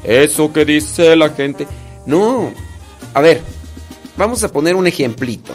[0.03, 1.67] Eso que dice la gente.
[2.05, 2.51] No.
[3.13, 3.41] A ver,
[4.15, 5.53] vamos a poner un ejemplito.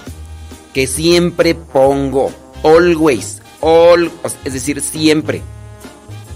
[0.73, 2.33] Que siempre pongo.
[2.63, 3.41] Always.
[3.61, 4.11] All,
[4.45, 5.43] es decir, siempre.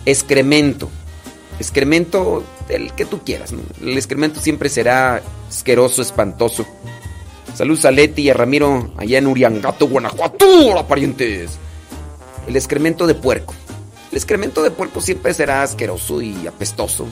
[0.05, 0.89] Excremento.
[1.59, 3.53] Excremento, el que tú quieras.
[3.81, 6.67] El excremento siempre será asqueroso, espantoso.
[7.55, 11.53] Saludos a Leti y a Ramiro allá en Uriangato, Guanajuato, hola parientes.
[12.47, 13.55] El excremento de puerco.
[14.11, 17.07] El excremento de puerco siempre será asqueroso y apestoso.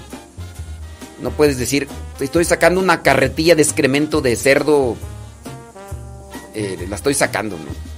[1.23, 1.89] No puedes decir,
[2.21, 4.97] estoy sacando una carretilla de excremento de cerdo.
[6.55, 7.94] Eh, la estoy sacando, ¿no?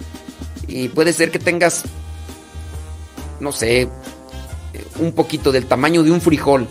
[0.68, 1.84] Y puede ser que tengas,
[3.40, 3.88] no sé,
[4.98, 6.66] un poquito del tamaño de un frijol.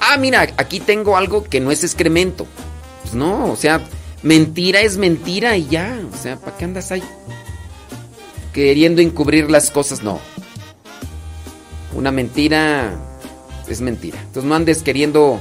[0.00, 2.46] Ah, mira, aquí tengo algo que no es excremento.
[3.02, 3.80] Pues no, o sea,
[4.22, 6.00] mentira es mentira y ya.
[6.12, 7.02] O sea, ¿para qué andas ahí?
[8.52, 10.20] Queriendo encubrir las cosas, no.
[11.94, 12.92] Una mentira
[13.68, 14.18] es mentira.
[14.20, 15.40] Entonces no andes queriendo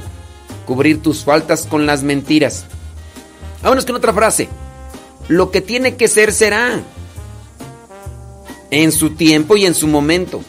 [0.65, 2.65] cubrir tus faltas con las mentiras.
[3.61, 4.49] Vámonos con otra frase.
[5.27, 6.81] Lo que tiene que ser será.
[8.75, 10.43] En su tiempo y en su momento.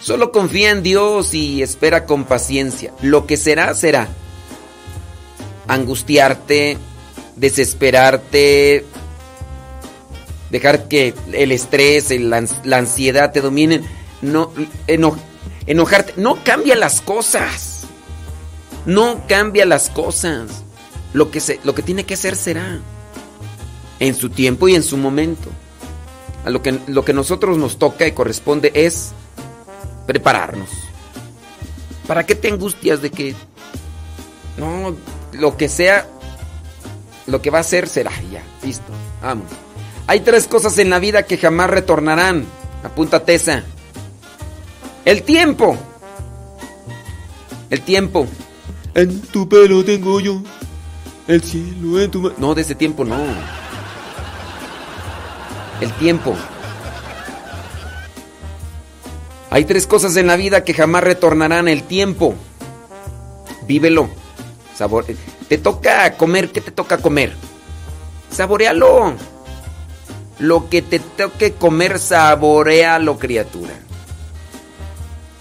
[0.00, 2.94] Solo confía en Dios y espera con paciencia.
[3.02, 4.08] Lo que será, será.
[5.66, 6.78] Angustiarte,
[7.36, 8.86] desesperarte,
[10.50, 12.38] dejar que el estrés, la,
[12.78, 13.84] ansiedad te dominen,
[14.22, 14.50] no
[14.86, 15.14] eno,
[15.66, 17.86] enojarte, no cambia las cosas.
[18.86, 20.64] No cambia las cosas.
[21.12, 22.80] Lo que se, lo que tiene que ser será
[24.00, 25.50] en su tiempo y en su momento.
[26.44, 29.12] A lo que lo que nosotros nos toca y corresponde es
[30.06, 30.70] prepararnos.
[32.06, 33.34] ¿Para qué te angustias de que
[34.56, 34.96] no
[35.32, 36.06] lo que sea
[37.26, 38.90] lo que va a ser será ya, listo.
[39.22, 39.46] Vamos.
[40.06, 42.46] Hay tres cosas en la vida que jamás retornarán.
[42.82, 43.64] Apúntate esa.
[45.04, 45.76] El tiempo.
[47.68, 48.26] El tiempo.
[48.94, 50.42] En tu pelo tengo yo
[51.28, 53.16] el cielo en tu No, de ese tiempo no.
[55.80, 56.34] El tiempo.
[59.50, 61.68] Hay tres cosas en la vida que jamás retornarán.
[61.68, 62.34] El tiempo.
[63.66, 64.08] Vívelo.
[64.74, 65.06] Sabor.
[65.48, 66.50] Te toca comer.
[66.50, 67.34] ¿Qué te toca comer?
[68.30, 69.14] Saborealo.
[70.38, 73.74] Lo que te toque comer, saborealo, criatura.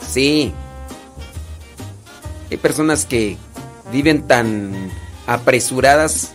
[0.07, 0.53] Sí.
[2.49, 3.37] Hay personas que
[3.91, 4.91] viven tan
[5.27, 6.31] apresuradas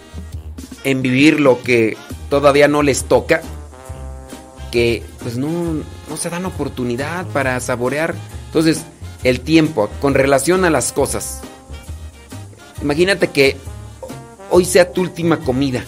[0.85, 1.97] en vivir lo que
[2.29, 3.43] todavía no les toca
[4.73, 8.17] que pues no, no se dan oportunidad para saborear.
[8.47, 8.83] Entonces,
[9.23, 11.43] el tiempo con relación a las cosas.
[12.81, 13.57] Imagínate que
[14.51, 15.85] hoy sea tu última comida.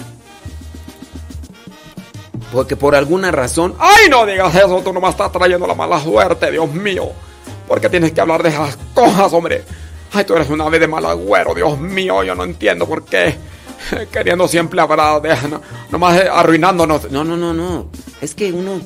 [2.52, 3.74] Porque por alguna razón...
[3.80, 4.80] ¡Ay, no digas eso!
[4.84, 7.10] Tú nomás estás trayendo la mala suerte, Dios mío.
[7.66, 9.64] Porque tienes que hablar de esas cosas, hombre.
[10.12, 12.22] Ay, tú eres una vez de mal agüero, Dios mío.
[12.22, 13.36] Yo no entiendo por qué.
[14.12, 15.22] Queriendo siempre hablar.
[15.48, 15.60] No,
[15.90, 17.10] nomás arruinándonos.
[17.10, 17.88] No, no, no, no.
[18.20, 18.80] Es que uno...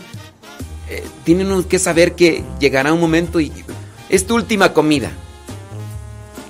[0.89, 3.53] Eh, tiene uno que saber que llegará un momento y...
[4.09, 5.11] Es tu última comida.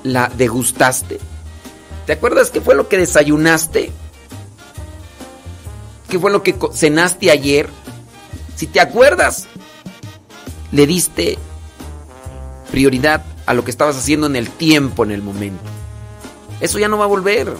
[0.04, 1.18] ¿La degustaste?
[2.06, 3.90] ¿Te acuerdas qué fue lo que desayunaste?
[6.08, 7.68] ¿Qué fue lo que cenaste ayer?
[8.56, 9.46] Si te acuerdas,
[10.72, 11.36] le diste
[12.70, 15.62] prioridad a lo que estabas haciendo en el tiempo, en el momento.
[16.60, 17.52] Eso ya no va a volver.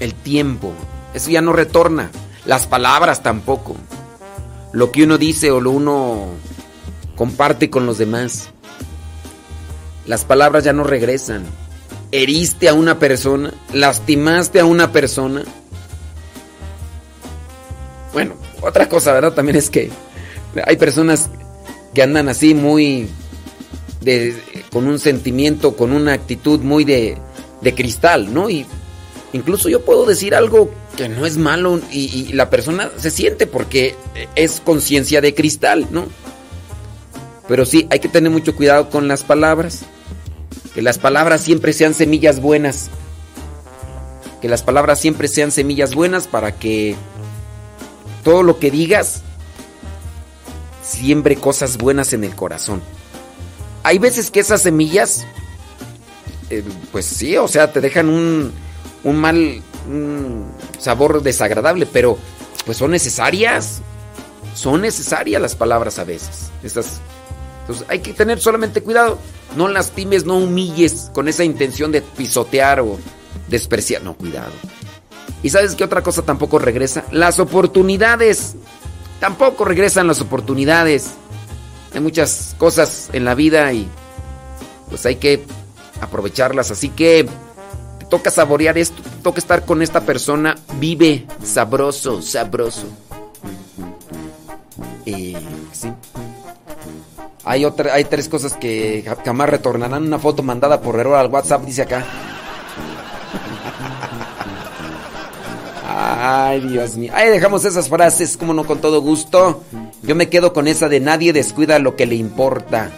[0.00, 0.72] El tiempo.
[1.14, 2.10] Eso ya no retorna.
[2.46, 3.76] Las palabras tampoco.
[4.72, 6.28] Lo que uno dice o lo uno
[7.16, 8.50] comparte con los demás.
[10.06, 11.44] Las palabras ya no regresan.
[12.12, 15.42] Heriste a una persona, lastimaste a una persona.
[18.12, 19.32] Bueno, otra cosa, ¿verdad?
[19.32, 19.90] También es que
[20.66, 21.30] hay personas
[21.94, 23.08] que andan así muy
[24.00, 24.40] de,
[24.72, 27.18] con un sentimiento, con una actitud muy de,
[27.60, 28.50] de cristal, ¿no?
[28.50, 28.66] Y
[29.34, 33.96] incluso yo puedo decir algo que no es malo y, la persona se siente porque
[34.36, 36.06] es conciencia de cristal, ¿no?
[37.48, 39.82] Pero sí, hay que tener mucho cuidado con las palabras.
[40.72, 42.90] Que las palabras siempre sean semillas buenas.
[44.40, 46.94] Que las palabras siempre sean semillas buenas para que
[48.22, 49.22] todo lo que digas
[50.82, 52.80] siembre cosas buenas en el corazón.
[53.82, 55.26] Hay veces que esas semillas,
[56.50, 56.62] eh,
[56.92, 58.52] pues sí, o sea, te dejan un,
[59.04, 60.46] un mal un
[60.78, 62.18] sabor desagradable, pero
[62.64, 63.80] pues son necesarias.
[64.54, 66.50] Son necesarias las palabras a veces.
[66.62, 67.00] Estas
[67.64, 69.18] entonces hay que tener solamente cuidado.
[69.56, 72.98] No lastimes, no humilles con esa intención de pisotear o
[73.48, 74.02] despreciar.
[74.02, 74.52] No, cuidado.
[75.42, 77.04] ¿Y sabes qué otra cosa tampoco regresa?
[77.10, 78.54] Las oportunidades.
[79.18, 81.12] Tampoco regresan las oportunidades.
[81.94, 83.88] Hay muchas cosas en la vida y
[84.90, 85.42] pues hay que
[86.02, 86.70] aprovecharlas.
[86.70, 87.26] Así que
[88.08, 90.56] toca saborear esto, toca estar con esta persona.
[90.78, 92.86] Vive sabroso, sabroso.
[95.04, 95.36] Y
[95.72, 95.92] sí.
[97.44, 100.04] Hay, otra, hay tres cosas que jamás retornarán.
[100.04, 102.04] Una foto mandada por error al WhatsApp, dice acá.
[105.86, 107.12] Ay, Dios mío.
[107.14, 109.62] Ahí dejamos esas frases, como no, con todo gusto.
[110.02, 112.90] Yo me quedo con esa de nadie descuida lo que le importa.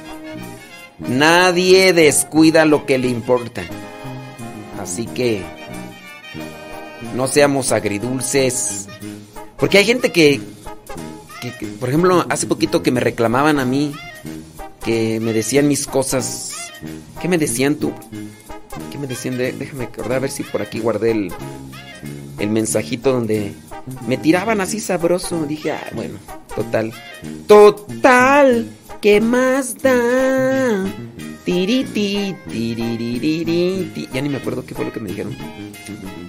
[0.99, 3.63] Nadie descuida lo que le importa.
[4.87, 5.43] Así que
[7.17, 8.87] no seamos agridulces.
[9.59, 10.41] Porque hay gente que,
[11.41, 13.93] que, por ejemplo, hace poquito que me reclamaban a mí
[14.85, 16.53] que me decían mis cosas.
[17.21, 17.93] ¿Qué me decían tú?
[18.93, 19.37] ¿Qué me decían?
[19.37, 21.33] De, déjame acordar a ver si por aquí guardé el,
[22.39, 23.55] el mensajito donde
[24.07, 25.47] me tiraban así sabroso.
[25.47, 26.15] Dije, ah, bueno,
[26.55, 26.93] total.
[27.49, 28.69] Total,
[29.01, 30.85] ¿qué más da?
[31.45, 34.09] Tiriti, tiririririti.
[34.13, 35.37] Ya ni me acuerdo qué fue lo que me dijeron.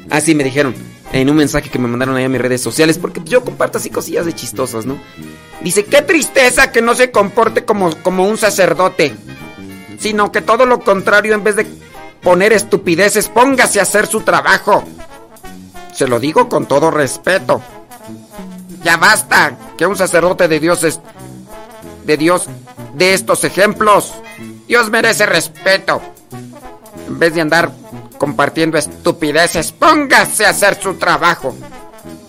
[0.09, 0.75] Ah, sí, me dijeron
[1.11, 3.89] en un mensaje que me mandaron ahí a mis redes sociales, porque yo comparto así
[3.89, 4.97] cosillas de chistosas, ¿no?
[5.61, 9.15] Dice, qué tristeza que no se comporte como, como un sacerdote,
[9.99, 11.65] sino que todo lo contrario, en vez de
[12.21, 14.83] poner estupideces, póngase a hacer su trabajo.
[15.93, 17.61] Se lo digo con todo respeto.
[18.83, 20.99] Ya basta que un sacerdote de Dios es
[22.07, 22.47] de Dios
[22.95, 24.13] de estos ejemplos.
[24.67, 26.01] Dios merece respeto.
[27.07, 27.71] En vez de andar
[28.17, 31.55] compartiendo estupideces, póngase a hacer su trabajo.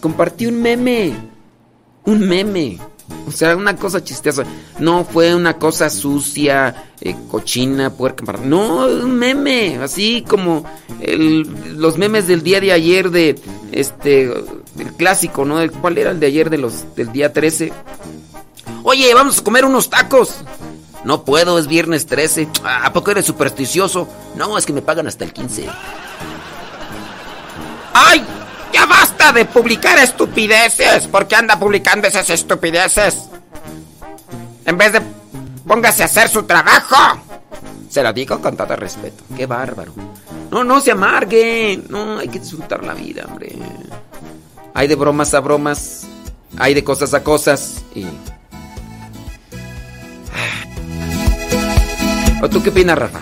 [0.01, 1.17] Compartí un meme.
[2.05, 2.79] Un meme.
[3.27, 4.45] O sea, una cosa chistosa.
[4.79, 8.33] No fue una cosa sucia, eh, cochina, puerca.
[8.45, 9.79] No, un meme.
[9.81, 10.65] Así como
[11.01, 13.39] el, los memes del día de ayer de
[13.73, 14.33] este.
[14.79, 15.59] El clásico, ¿no?
[15.81, 17.73] ¿Cuál era el de ayer de los, del día 13?
[18.83, 20.37] Oye, vamos a comer unos tacos.
[21.05, 22.49] No puedo, es viernes 13.
[22.65, 24.09] ¿A poco eres supersticioso?
[24.35, 25.69] No, es que me pagan hasta el 15.
[27.95, 28.25] ¡Ay!
[28.73, 31.07] ¡Ya basta de publicar estupideces!
[31.07, 33.29] ¿Por qué anda publicando esas estupideces?
[34.67, 35.03] En vez de
[35.67, 36.97] póngase a hacer su trabajo.
[37.89, 39.25] Se lo digo con todo respeto.
[39.37, 39.93] ¡Qué bárbaro!
[40.51, 41.83] No, no se amargue.
[41.89, 43.57] No, hay que disfrutar la vida, hombre.
[44.75, 46.07] Hay de bromas a bromas.
[46.59, 47.83] Hay de cosas a cosas.
[47.95, 48.07] Y
[52.41, 53.21] ¿O tú qué opinas, Rafa?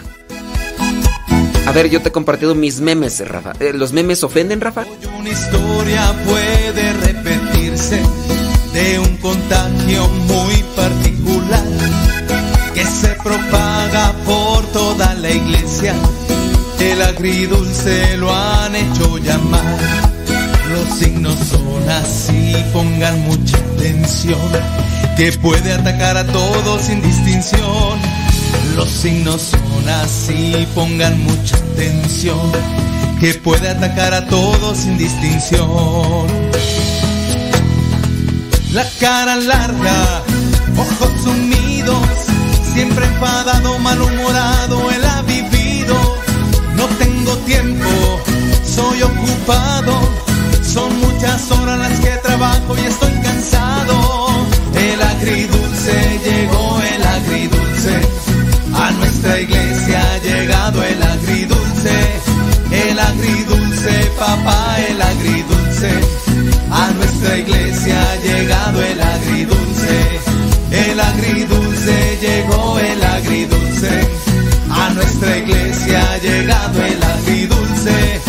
[1.67, 3.53] A ver, yo te he compartido mis memes, Rafa.
[3.61, 4.85] Eh, ¿Los memes ofenden, Rafa?
[5.19, 8.01] Una historia puede repetirse
[8.75, 11.65] de un contagio muy particular
[12.75, 15.95] que se propaga por toda la iglesia.
[16.79, 19.79] El agridulce lo han hecho llamar.
[20.71, 24.39] Los signos son así, pongan mucha atención,
[25.17, 28.26] que puede atacar a todos sin distinción
[28.77, 32.53] los signos son así, pongan mucha atención,
[33.19, 36.27] que puede atacar a todos sin distinción.
[38.73, 40.23] La cara larga,
[40.77, 42.07] ojos sumidos,
[42.75, 45.97] siempre enfadado, malhumorado, él ha vivido.
[46.75, 47.89] No tengo tiempo,
[48.63, 49.99] soy ocupado,
[50.63, 53.16] son muchas horas las que trabajo y estoy
[59.27, 61.99] nuestra iglesia ha llegado el agridulce,
[62.71, 65.91] el agridulce, papá, el agridulce.
[66.71, 70.21] A nuestra iglesia ha llegado el agridulce,
[70.71, 74.09] el agridulce, llegó el agridulce.
[74.71, 78.21] A nuestra iglesia ha llegado el agridulce,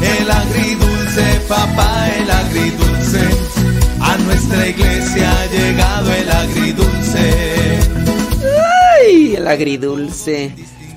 [0.00, 3.28] el agridulce, papá, el agridulce.
[4.00, 8.15] A nuestra iglesia ha llegado el agridulce
[9.06, 10.54] el agridulce.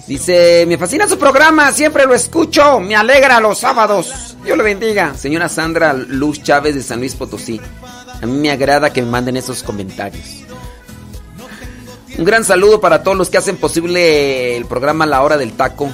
[0.07, 4.36] Dice, me fascina su programa, siempre lo escucho, me alegra los sábados.
[4.43, 5.14] Dios lo bendiga.
[5.16, 7.62] Señora Sandra Luz Chávez de San Luis Potosí.
[8.22, 10.26] A mí me agrada que me manden esos comentarios.
[12.18, 15.91] Un gran saludo para todos los que hacen posible el programa La Hora del Taco.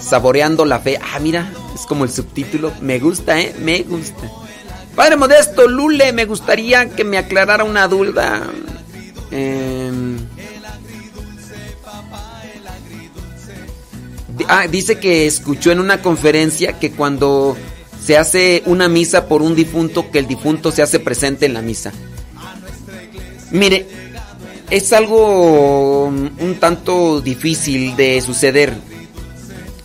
[0.00, 0.98] Saboreando la fe.
[1.00, 2.72] Ah, mira, es como el subtítulo.
[2.80, 3.54] Me gusta, ¿eh?
[3.58, 4.28] Me gusta.
[4.94, 8.42] Padre Modesto, Lule, me gustaría que me aclarara una duda.
[9.30, 10.18] Em,
[14.48, 17.56] ah, dice que escuchó en una conferencia que cuando
[18.04, 21.62] se hace una misa por un difunto, que el difunto se hace presente en la
[21.62, 21.92] misa.
[23.50, 23.86] Mire,
[24.70, 28.74] es algo un tanto difícil de suceder.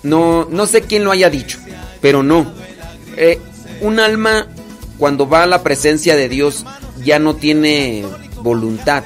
[0.03, 1.59] No, no sé quién lo haya dicho,
[2.01, 2.53] pero no.
[3.17, 3.39] Eh,
[3.81, 4.47] un alma
[4.97, 6.65] cuando va a la presencia de Dios
[7.03, 8.05] ya no tiene
[8.41, 9.03] voluntad.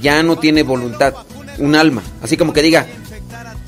[0.00, 1.14] Ya no tiene voluntad.
[1.58, 2.02] Un alma.
[2.22, 2.86] Así como que diga,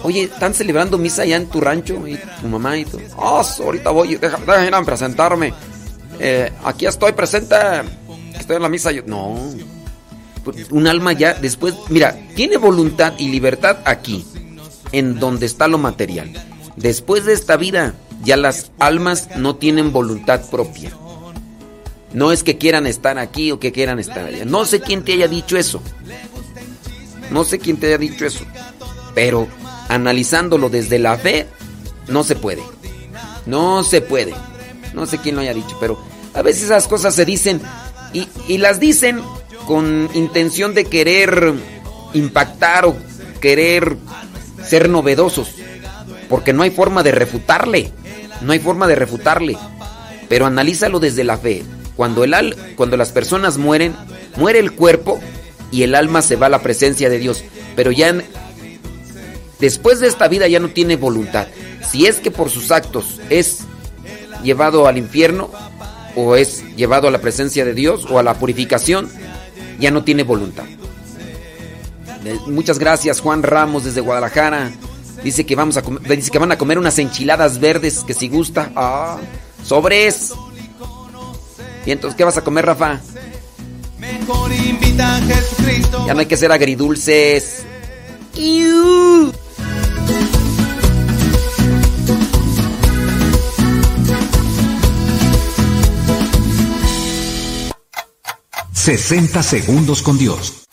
[0.04, 3.00] oye, están celebrando misa allá en tu rancho y tu mamá y tú.
[3.16, 5.52] Oh, ahorita voy, déjame, presentarme.
[6.20, 7.56] Eh, aquí estoy presente.
[8.38, 8.90] Estoy en la misa.
[9.06, 9.36] No.
[10.44, 14.24] Pues, un alma ya después, mira, tiene voluntad y libertad aquí,
[14.92, 16.30] en donde está lo material.
[16.76, 20.92] Después de esta vida, ya las almas no tienen voluntad propia.
[22.12, 24.44] No es que quieran estar aquí o que quieran estar allá.
[24.44, 25.80] No sé quién te haya dicho eso.
[27.30, 28.44] No sé quién te haya dicho eso.
[29.14, 29.48] Pero
[29.88, 31.46] analizándolo desde la fe,
[32.08, 32.62] no se puede.
[33.46, 34.34] No se puede.
[34.94, 35.98] No sé quién lo haya dicho, pero
[36.34, 37.60] a veces esas cosas se dicen
[38.12, 39.20] y, y las dicen
[39.66, 41.54] con intención de querer
[42.12, 42.96] impactar o
[43.40, 43.96] querer
[44.64, 45.48] ser novedosos.
[46.28, 47.92] Porque no hay forma de refutarle.
[48.40, 49.56] No hay forma de refutarle.
[50.28, 51.64] Pero analízalo desde la fe.
[51.96, 53.94] Cuando, el al, cuando las personas mueren,
[54.36, 55.20] muere el cuerpo
[55.70, 57.44] y el alma se va a la presencia de Dios.
[57.76, 58.14] Pero ya
[59.64, 61.46] después de esta vida ya no tiene voluntad.
[61.90, 63.60] Si es que por sus actos es
[64.42, 65.50] llevado al infierno
[66.14, 69.10] o es llevado a la presencia de Dios o a la purificación,
[69.80, 70.64] ya no tiene voluntad.
[72.46, 74.70] Muchas gracias Juan Ramos desde Guadalajara.
[75.22, 75.82] Dice que vamos a
[76.14, 78.70] dice que van a comer unas enchiladas verdes que si gusta.
[78.76, 79.16] Ah,
[79.64, 80.34] sobres.
[81.86, 83.00] Y entonces, ¿qué vas a comer, Rafa?
[86.06, 87.64] Ya no hay que ser agridulces.
[88.34, 89.32] ¡Iu!
[98.84, 100.66] 60 segundos con Dios.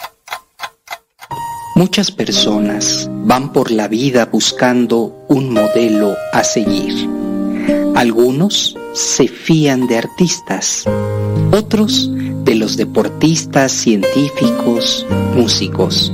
[1.76, 7.10] Muchas personas van por la vida buscando un modelo a seguir.
[7.96, 10.84] Algunos se fían de artistas,
[11.54, 12.12] otros
[12.44, 16.12] de los deportistas, científicos, músicos.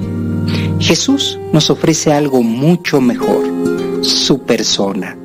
[0.79, 3.43] Jesús nos ofrece algo mucho mejor,
[4.01, 5.17] su persona.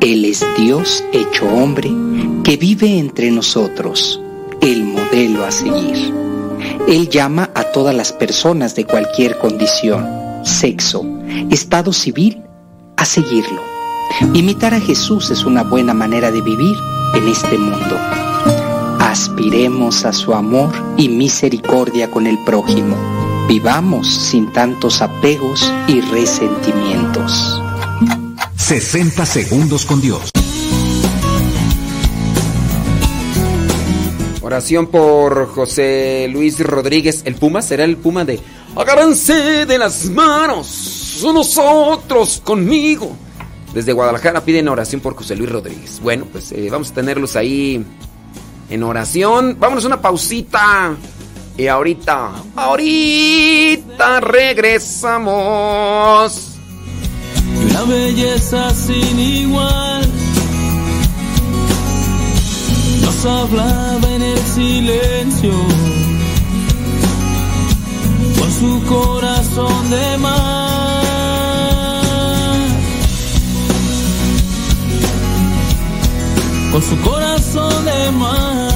[0.00, 1.90] Él es Dios hecho hombre
[2.44, 4.20] que vive entre nosotros,
[4.60, 6.14] el modelo a seguir.
[6.86, 10.06] Él llama a todas las personas de cualquier condición,
[10.44, 11.04] sexo,
[11.50, 12.42] estado civil
[12.96, 13.60] a seguirlo.
[14.32, 16.76] Imitar a Jesús es una buena manera de vivir
[17.14, 17.96] en este mundo.
[19.00, 22.96] Aspiremos a su amor y misericordia con el prójimo.
[23.48, 27.58] Vivamos sin tantos apegos y resentimientos.
[28.56, 30.30] 60 segundos con Dios.
[34.42, 37.22] Oración por José Luis Rodríguez.
[37.24, 37.62] ¿El Puma?
[37.62, 38.38] ¿Será el Puma de
[38.76, 43.16] Agárrense de las manos nosotros conmigo?
[43.72, 46.00] Desde Guadalajara piden oración por José Luis Rodríguez.
[46.02, 47.82] Bueno, pues eh, vamos a tenerlos ahí
[48.68, 49.56] en oración.
[49.58, 50.94] Vámonos una pausita.
[51.58, 55.28] Y ahorita, ahorita regresamos.
[57.60, 60.08] una belleza sin igual
[63.24, 65.52] hablaba en el silencio,
[68.38, 71.02] con su corazón de mar,
[76.70, 78.67] con su corazón de mar.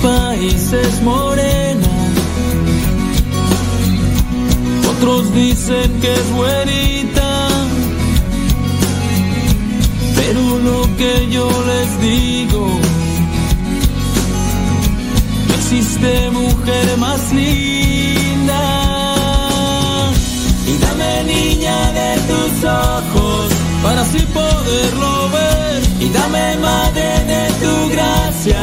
[0.00, 1.88] País es morena,
[4.90, 7.32] otros dicen que es güerita
[10.32, 12.66] pero lo que yo les digo,
[15.46, 18.62] no existe mujer más linda.
[20.66, 25.71] Y dame niña de tus ojos para así poderlo ver.
[26.02, 28.62] Y dame madre de tu gracia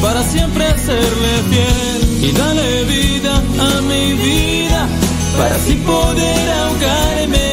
[0.00, 2.00] para siempre serle fiel.
[2.28, 3.34] y dale vida
[3.68, 4.88] a mi vida
[5.36, 7.48] para así poder ahogarme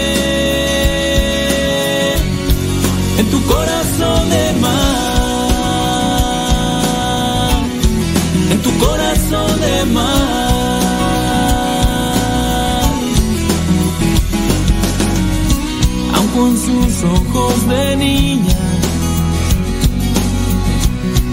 [3.20, 4.72] en tu corazón de mar,
[8.52, 10.46] en tu corazón de mar.
[16.16, 18.65] Aun con sus ojos de niña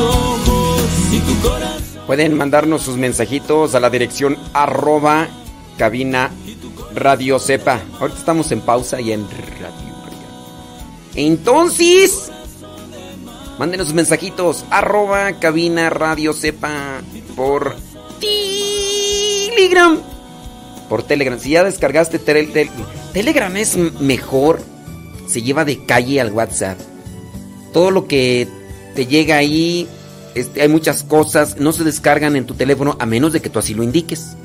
[0.00, 0.82] ojos
[1.12, 2.06] y tu corazón.
[2.06, 5.28] Pueden mandarnos sus mensajitos a la dirección arroba
[5.78, 6.30] cabina
[6.94, 7.80] radio sepa.
[8.00, 9.92] Ahorita estamos en pausa y en radio.
[11.14, 12.30] Entonces,
[13.58, 17.02] mándenos sus mensajitos arroba cabina radio sepa
[17.36, 17.76] por
[18.20, 20.00] Telegram.
[20.88, 21.38] Por Telegram.
[21.38, 24.60] Si ya descargaste Telegram es mejor.
[25.26, 26.78] Se lleva de calle al WhatsApp.
[27.72, 28.46] Todo lo que
[28.94, 29.88] te llega ahí
[30.34, 33.58] este, hay muchas cosas, no se descargan en tu teléfono a menos de que tú
[33.58, 34.36] así lo indiques.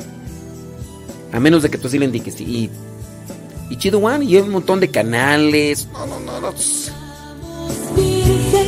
[1.31, 2.39] A menos de que tú así lo indiques.
[2.41, 2.69] Y,
[3.69, 5.87] y chido, one, y hay un montón de canales.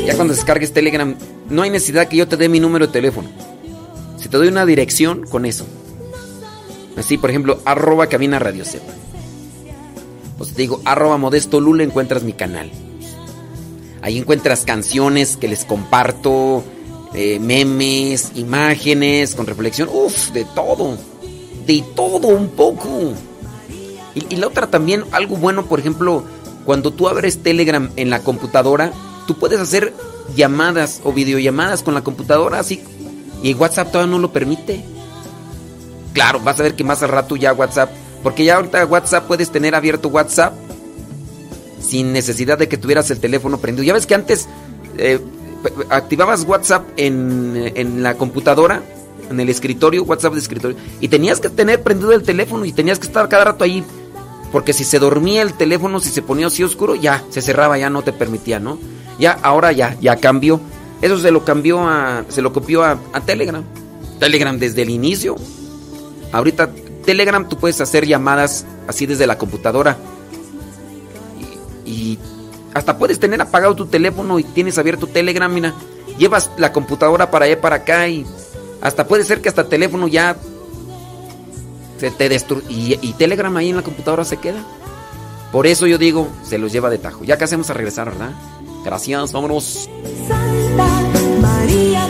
[0.05, 1.15] Ya cuando descargues Telegram,
[1.49, 3.29] no hay necesidad que yo te dé mi número de teléfono.
[4.17, 5.65] Si te doy una dirección, con eso.
[6.97, 8.93] Así, por ejemplo, arroba cabina radio sepa.
[10.37, 12.71] Pues te digo, arroba modesto lula, encuentras mi canal.
[14.01, 16.63] Ahí encuentras canciones que les comparto
[17.13, 20.97] eh, memes, imágenes con reflexión, uff, de todo,
[21.65, 23.13] de todo un poco.
[24.15, 26.23] Y, la otra también, algo bueno, por ejemplo,
[26.65, 28.91] cuando tú abres Telegram en la computadora,
[29.27, 29.93] tú puedes hacer
[30.35, 32.81] llamadas o videollamadas con la computadora así,
[33.41, 34.83] y WhatsApp todavía no lo permite.
[36.13, 37.91] Claro, vas a ver que más al rato ya WhatsApp,
[38.23, 40.53] porque ya ahorita WhatsApp puedes tener abierto WhatsApp
[41.81, 43.83] sin necesidad de que tuvieras el teléfono prendido.
[43.83, 44.47] Ya ves que antes
[44.97, 45.19] eh,
[45.89, 48.81] activabas WhatsApp en, la computadora,
[49.29, 52.99] en el escritorio, WhatsApp de escritorio, y tenías que tener prendido el teléfono y tenías
[52.99, 53.83] que estar cada rato ahí.
[54.51, 57.89] Porque si se dormía el teléfono, si se ponía así oscuro, ya se cerraba, ya
[57.89, 58.79] no te permitía, ¿no?
[59.19, 60.59] Ya, ahora ya, ya cambió.
[61.01, 63.63] Eso se lo cambió a, se lo copió a, Telegram.
[64.19, 65.35] Telegram desde el inicio.
[66.31, 66.71] Ahorita
[67.05, 69.97] Telegram tú puedes hacer llamadas así desde la computadora.
[71.89, 72.19] Y
[72.73, 75.73] hasta puedes tener apagado tu teléfono y tienes abierto Telegram, mira.
[76.17, 78.25] Llevas la computadora para allá para acá y
[78.81, 80.35] hasta puede ser que hasta el teléfono ya
[81.97, 84.63] se te destruye y, Telegram ahí en la computadora se queda.
[85.51, 87.23] Por eso yo digo, se los lleva de tajo.
[87.23, 88.31] Ya que hacemos a regresar, ¿verdad?
[88.85, 89.89] Gracias, vámonos.
[90.27, 92.07] Santa María,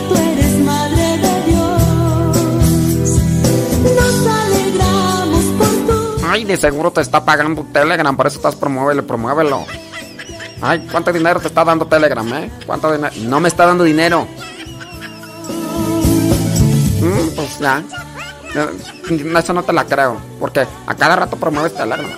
[6.30, 9.66] Ay, de seguro te está pagando Telegram, por eso estás promuévelo, promuévelo.
[10.62, 12.48] Ay, ¿cuánto dinero te está dando Telegram, eh?
[12.64, 13.12] ¿Cuánto dinero?
[13.22, 14.28] No me está dando dinero.
[17.00, 17.82] Mm, pues ya.
[19.40, 20.18] Eso no te la creo.
[20.38, 22.08] Porque a cada rato promueves Telegram.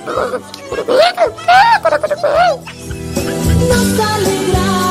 [3.68, 4.81] Nos alegramos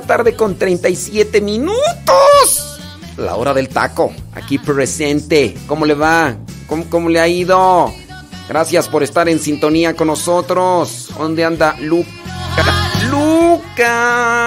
[0.00, 2.80] tarde con 37 minutos.
[3.16, 5.54] La hora del taco, aquí presente.
[5.66, 6.36] ¿Cómo le va?
[6.66, 7.92] ¿Cómo, cómo le ha ido?
[8.48, 11.10] Gracias por estar en sintonía con nosotros.
[11.16, 12.12] ¿Dónde anda Lucas?
[13.10, 14.41] Lucas.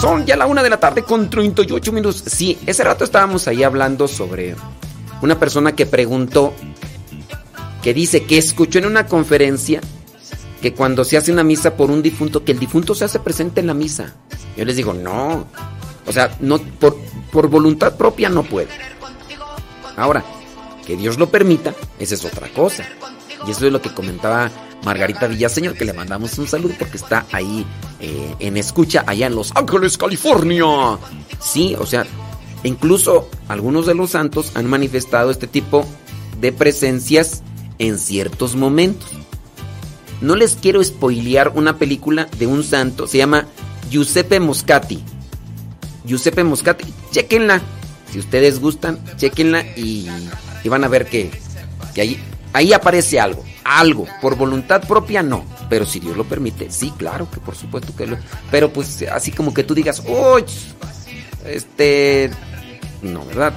[0.00, 2.24] Son ya la una de la tarde con 38 minutos.
[2.26, 4.54] Sí, ese rato estábamos ahí hablando sobre
[5.20, 6.54] una persona que preguntó,
[7.82, 9.82] que dice que escuchó en una conferencia
[10.62, 13.60] que cuando se hace una misa por un difunto, que el difunto se hace presente
[13.60, 14.14] en la misa.
[14.60, 15.46] Yo les digo, no.
[16.06, 16.94] O sea, no, por,
[17.32, 18.68] por voluntad propia no puede.
[19.96, 20.22] Ahora,
[20.86, 22.86] que Dios lo permita, esa es otra cosa.
[23.46, 24.50] Y eso es lo que comentaba
[24.84, 27.64] Margarita Villaseñor, que le mandamos un saludo porque está ahí
[28.00, 30.98] eh, en escucha allá en Los Ángeles, California.
[31.40, 32.04] Sí, o sea,
[32.62, 35.86] incluso algunos de los santos han manifestado este tipo
[36.38, 37.42] de presencias
[37.78, 39.08] en ciertos momentos.
[40.20, 43.46] No les quiero spoilear una película de un santo, se llama
[43.90, 45.02] Giuseppe Moscati.
[46.04, 47.60] Giuseppe Moscati, chequenla.
[48.10, 50.08] Si ustedes gustan, chequenla y,
[50.64, 51.30] y van a ver que,
[51.94, 52.20] que ahí,
[52.52, 53.44] ahí aparece algo.
[53.64, 54.06] Algo.
[54.22, 55.44] Por voluntad propia no.
[55.68, 58.16] Pero si Dios lo permite, sí, claro, que por supuesto que lo.
[58.50, 60.44] Pero pues así como que tú digas, uy,
[61.44, 62.30] este.
[63.02, 63.52] No, ¿verdad?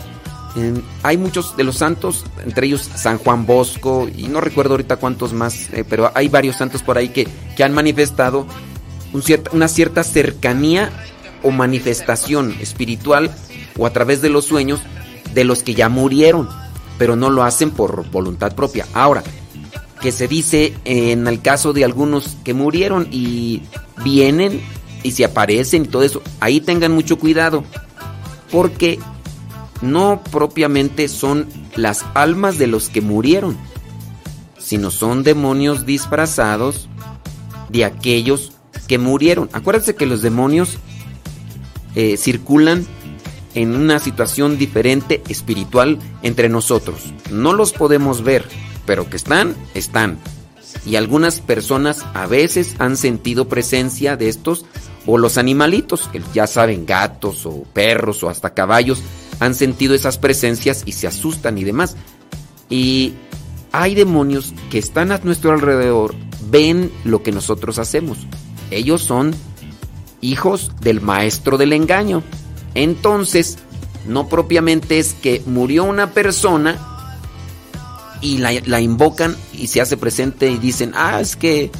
[1.01, 5.33] Hay muchos de los santos, entre ellos San Juan Bosco, y no recuerdo ahorita cuántos
[5.33, 7.27] más, eh, pero hay varios santos por ahí que,
[7.57, 8.45] que han manifestado
[9.51, 10.91] una cierta cercanía
[11.43, 13.33] o manifestación espiritual
[13.77, 14.81] o a través de los sueños
[15.33, 16.49] de los que ya murieron,
[16.97, 18.85] pero no lo hacen por voluntad propia.
[18.93, 19.23] Ahora,
[20.01, 23.63] que se dice en el caso de algunos que murieron y
[24.03, 24.61] vienen
[25.03, 27.63] y se aparecen y todo eso, ahí tengan mucho cuidado,
[28.51, 28.99] porque
[29.81, 33.57] no propiamente son las almas de los que murieron,
[34.57, 36.87] sino son demonios disfrazados
[37.69, 38.52] de aquellos
[38.87, 39.49] que murieron.
[39.53, 40.77] Acuérdense que los demonios
[41.95, 42.85] eh, circulan
[43.55, 47.13] en una situación diferente espiritual entre nosotros.
[47.31, 48.45] No los podemos ver,
[48.85, 50.17] pero que están, están.
[50.85, 54.65] Y algunas personas a veces han sentido presencia de estos,
[55.05, 59.01] o los animalitos, ya saben, gatos o perros o hasta caballos,
[59.39, 61.95] han sentido esas presencias y se asustan y demás.
[62.69, 63.13] Y
[63.71, 66.15] hay demonios que están a nuestro alrededor,
[66.49, 68.19] ven lo que nosotros hacemos.
[68.75, 69.35] Ellos son
[70.21, 72.23] hijos del maestro del engaño.
[72.75, 73.57] Entonces,
[74.07, 76.77] no propiamente es que murió una persona
[78.21, 81.71] y la, la invocan y se hace presente y dicen, ah, es que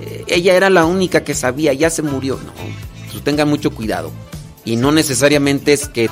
[0.00, 2.36] eh, ella era la única que sabía, ya se murió.
[2.36, 2.52] No,
[3.10, 4.10] pues tengan mucho cuidado.
[4.64, 6.08] Y no necesariamente es que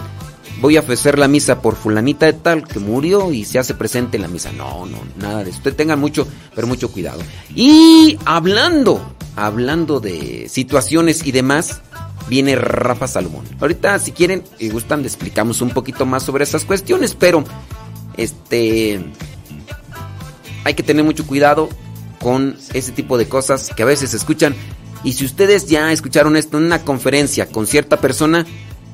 [0.61, 4.17] voy a ofrecer la misa por fulanita de tal que murió y se hace presente
[4.17, 4.53] en la misa.
[4.53, 5.59] No, no, nada de eso.
[5.59, 7.21] Usted tenga mucho, pero mucho cuidado.
[7.55, 11.81] Y hablando, hablando de situaciones y demás,
[12.29, 13.45] viene Rafa Salomón.
[13.61, 17.45] Ahorita, si quieren y gustan, le explicamos un poquito más sobre esas cuestiones, pero
[18.17, 19.05] este
[20.65, 21.69] hay que tener mucho cuidado
[22.21, 24.55] con ese tipo de cosas que a veces se escuchan.
[25.03, 28.45] Y si ustedes ya escucharon esto en una conferencia con cierta persona,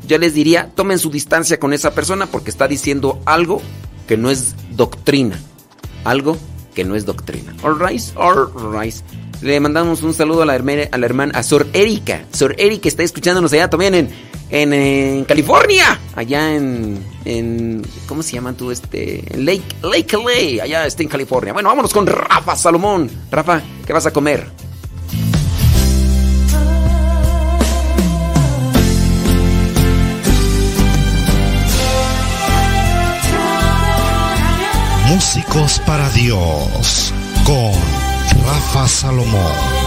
[0.06, 3.60] yo les diría, tomen su distancia con esa persona porque está diciendo algo
[4.06, 5.38] que no es doctrina.
[6.04, 6.36] Algo
[6.74, 7.54] que no es doctrina.
[7.62, 8.94] All right, all right.
[9.42, 12.24] Le mandamos un saludo a la hermana, a la hermana, a Sor Erika.
[12.32, 14.08] Sor Erika está escuchándonos allá también en,
[14.50, 15.98] en, California.
[16.14, 18.70] Allá en, en, ¿cómo se llama tú?
[18.70, 20.60] Este, Lake, Lake.
[20.62, 21.52] Allá está en California.
[21.52, 23.10] Bueno, vámonos con Rafa Salomón.
[23.30, 24.46] Rafa, ¿qué vas a comer?
[35.08, 37.12] Músicos para Dios
[37.44, 37.72] con
[38.44, 39.86] Rafa Salomón.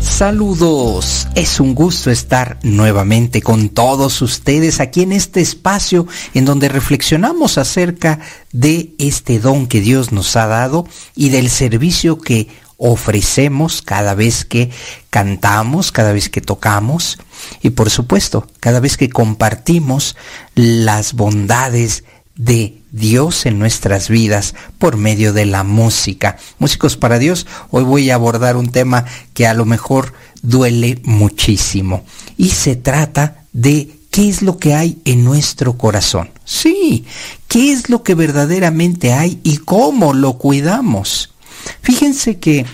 [0.00, 6.68] Saludos, es un gusto estar nuevamente con todos ustedes aquí en este espacio en donde
[6.68, 8.20] reflexionamos acerca
[8.52, 14.44] de este don que Dios nos ha dado y del servicio que ofrecemos cada vez
[14.44, 14.70] que
[15.10, 17.18] cantamos, cada vez que tocamos
[17.62, 20.16] y por supuesto cada vez que compartimos
[20.54, 22.04] las bondades
[22.36, 26.36] de Dios en nuestras vidas por medio de la música.
[26.58, 32.04] Músicos para Dios, hoy voy a abordar un tema que a lo mejor duele muchísimo
[32.36, 36.30] y se trata de qué es lo que hay en nuestro corazón.
[36.44, 37.04] Sí,
[37.48, 41.33] qué es lo que verdaderamente hay y cómo lo cuidamos.
[41.82, 42.66] Fíjense que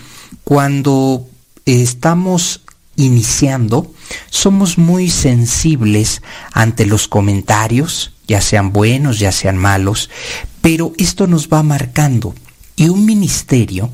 [0.45, 1.29] cuando
[1.65, 2.63] estamos
[2.97, 3.93] iniciando,
[4.29, 6.23] somos muy sensibles
[6.53, 10.11] ante los comentarios, ya sean buenos, ya sean malos,
[10.61, 12.35] pero esto nos va marcando.
[12.77, 13.91] Y un ministerio,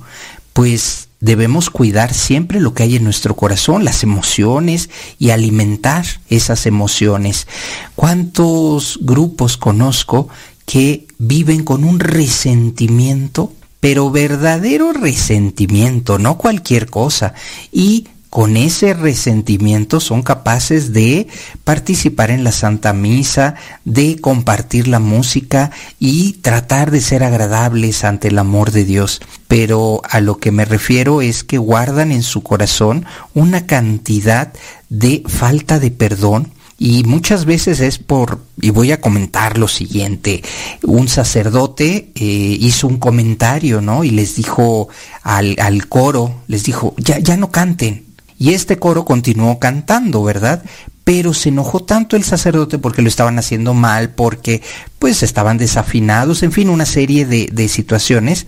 [0.53, 6.67] pues debemos cuidar siempre lo que hay en nuestro corazón, las emociones y alimentar esas
[6.67, 7.47] emociones.
[7.95, 10.29] ¿Cuántos grupos conozco
[10.67, 17.35] que viven con un resentimiento, pero verdadero resentimiento, no cualquier cosa,
[17.73, 21.27] y con ese resentimiento son capaces de
[21.65, 23.55] participar en la Santa Misa,
[23.87, 29.23] de compartir la música y tratar de ser agradables ante el amor de Dios.
[29.49, 34.53] Pero a lo que me refiero es que guardan en su corazón una cantidad
[34.91, 40.43] de falta de perdón y muchas veces es por, y voy a comentar lo siguiente,
[40.83, 44.05] un sacerdote eh, hizo un comentario, ¿no?
[44.05, 44.89] Y les dijo
[45.23, 48.07] al, al coro, les dijo, ya, ya no canten,
[48.39, 50.63] y este coro continuó cantando, ¿verdad?
[51.05, 54.63] Pero se enojó tanto el sacerdote porque lo estaban haciendo mal, porque
[54.99, 58.47] pues estaban desafinados, en fin, una serie de, situaciones.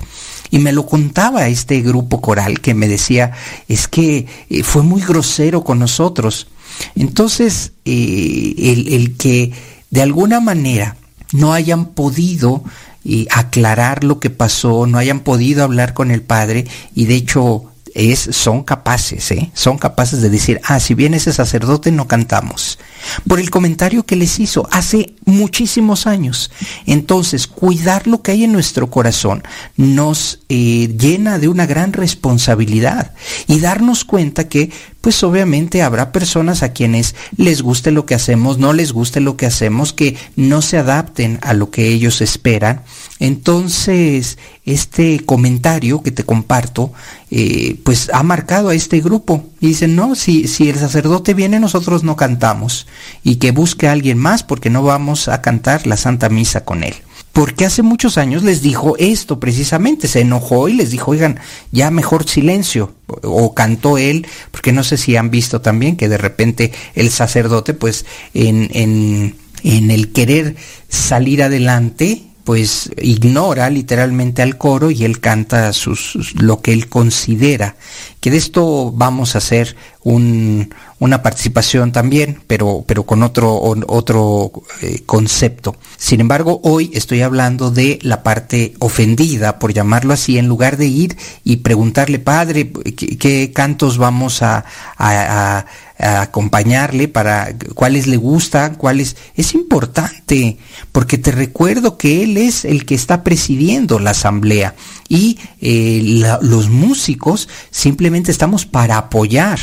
[0.51, 3.33] Y me lo contaba este grupo coral que me decía,
[3.69, 6.49] es que eh, fue muy grosero con nosotros.
[6.95, 8.55] Entonces, eh,
[8.89, 9.53] el, que
[9.91, 10.97] de alguna manera
[11.33, 12.63] no hayan podido
[13.05, 17.73] eh, aclarar lo que pasó, no hayan podido hablar con el padre y de hecho
[17.95, 19.51] es, son capaces, ¿eh?
[19.55, 22.79] son capaces de decir, ah, si viene ese sacerdote no cantamos.
[23.27, 26.51] Por el comentario que les hizo hace muchísimos años.
[26.87, 29.43] Entonces, cuidar lo que hay en nuestro corazón
[29.77, 33.13] nos eh, llena de una gran responsabilidad
[33.47, 34.71] y darnos cuenta que,
[35.01, 39.37] pues obviamente habrá personas a quienes les guste lo que hacemos, no les guste lo
[39.37, 42.83] que hacemos, que no se adapten a lo que ellos esperan
[43.21, 46.93] entonces, este comentario que te comparto,
[47.31, 49.45] eh, pues ha marcado a este grupo.
[49.61, 52.87] Y dicen, no, si, si el sacerdote viene, nosotros no cantamos.
[53.25, 56.85] Y que busque a alguien más porque no vamos a cantar la Santa Misa con
[56.85, 56.95] él.
[57.33, 61.39] Porque hace muchos años les dijo esto precisamente, se enojó y les dijo, oigan,
[61.71, 62.95] ya mejor silencio.
[63.23, 67.75] O cantó él, porque no sé si han visto también que de repente el sacerdote,
[67.75, 70.57] pues en, en, en el querer
[70.89, 77.77] salir adelante, pues ignora literalmente al coro y él canta sus, lo que él considera.
[78.21, 83.55] Que de esto vamos a hacer un, una participación también, pero, pero con otro,
[83.87, 84.51] otro
[84.81, 85.77] eh, concepto.
[85.99, 90.87] Sin embargo, hoy estoy hablando de la parte ofendida, por llamarlo así, en lugar de
[90.87, 94.65] ir y preguntarle, padre, ¿qué, cantos vamos a,
[94.97, 95.67] a,
[95.99, 99.17] acompañarle para cuáles le gustan, cuáles...
[99.35, 100.59] Es importante,
[100.93, 104.75] porque te recuerdo que él es el que está presidiendo la asamblea
[105.09, 109.59] y eh, los músicos simplemente estamos para apoyar.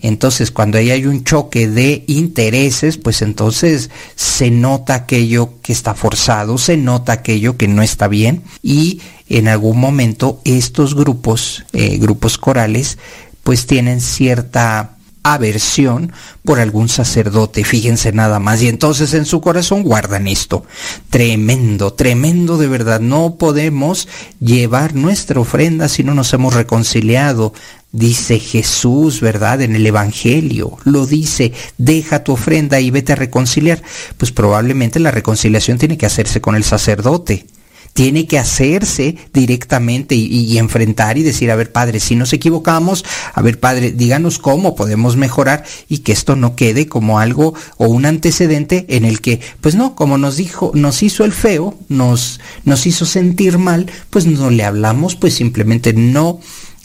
[0.00, 5.94] Entonces, cuando ahí hay un choque de intereses, pues entonces se nota aquello que está
[5.94, 11.98] forzado, se nota aquello que no está bien y en algún momento estos grupos, eh,
[11.98, 12.98] grupos corales,
[13.42, 16.12] pues tienen cierta aversión
[16.44, 20.64] por algún sacerdote, fíjense nada más, y entonces en su corazón guardan esto.
[21.10, 24.08] Tremendo, tremendo de verdad, no podemos
[24.40, 27.52] llevar nuestra ofrenda si no nos hemos reconciliado.
[27.90, 29.62] Dice Jesús, ¿verdad?
[29.62, 33.82] En el Evangelio, lo dice, deja tu ofrenda y vete a reconciliar.
[34.18, 37.46] Pues probablemente la reconciliación tiene que hacerse con el sacerdote
[37.98, 43.04] tiene que hacerse directamente y, enfrentar y decir, a ver, Padre, si nos equivocamos,
[43.34, 47.88] a ver, Padre, díganos cómo podemos mejorar y que esto no quede como algo o
[47.88, 52.38] un antecedente en el que, pues no, como nos dijo, nos hizo el feo, nos,
[52.62, 56.38] nos hizo sentir mal, pues no le hablamos, pues simplemente no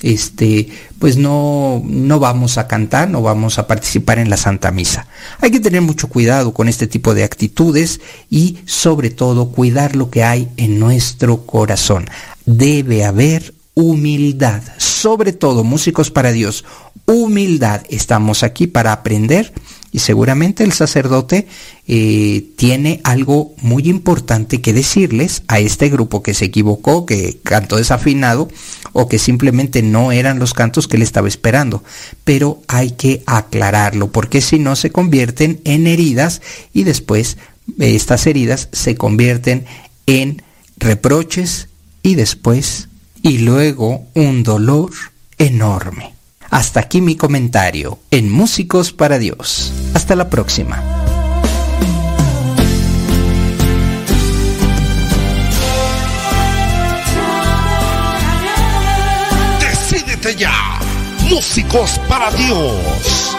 [0.04, 0.68] este,
[1.00, 5.08] pues no, no vamos a cantar, no vamos a participar en la Santa Misa.
[5.40, 10.12] Hay que tener mucho cuidado con este tipo de actitudes y sobre todo cuidar lo
[10.12, 12.06] que hay en nuestro corazón.
[12.46, 16.66] Debe haber humildad, sobre todo músicos para Dios,
[17.06, 17.82] humildad.
[17.90, 19.54] Estamos aquí para aprender
[19.94, 21.48] y seguramente el sacerdote
[21.88, 27.78] eh, tiene algo muy importante que decirles a este grupo que se equivocó, que cantó
[27.78, 28.50] desafinado
[28.92, 31.84] o que simplemente no eran los cantos que él estaba esperando.
[32.24, 36.42] Pero hay que aclararlo porque si no se convierten en heridas
[36.74, 37.38] y después
[37.80, 39.66] eh, estas heridas se convierten
[40.08, 40.42] en
[40.78, 41.70] reproches
[42.02, 42.90] y después
[43.22, 44.92] y luego un dolor
[45.38, 46.14] enorme.
[46.54, 49.74] Hasta aquí mi comentario en Músicos para Dios.
[49.96, 50.84] Hasta la próxima.
[59.60, 60.80] Decídete ya.
[61.28, 63.33] Músicos para Dios.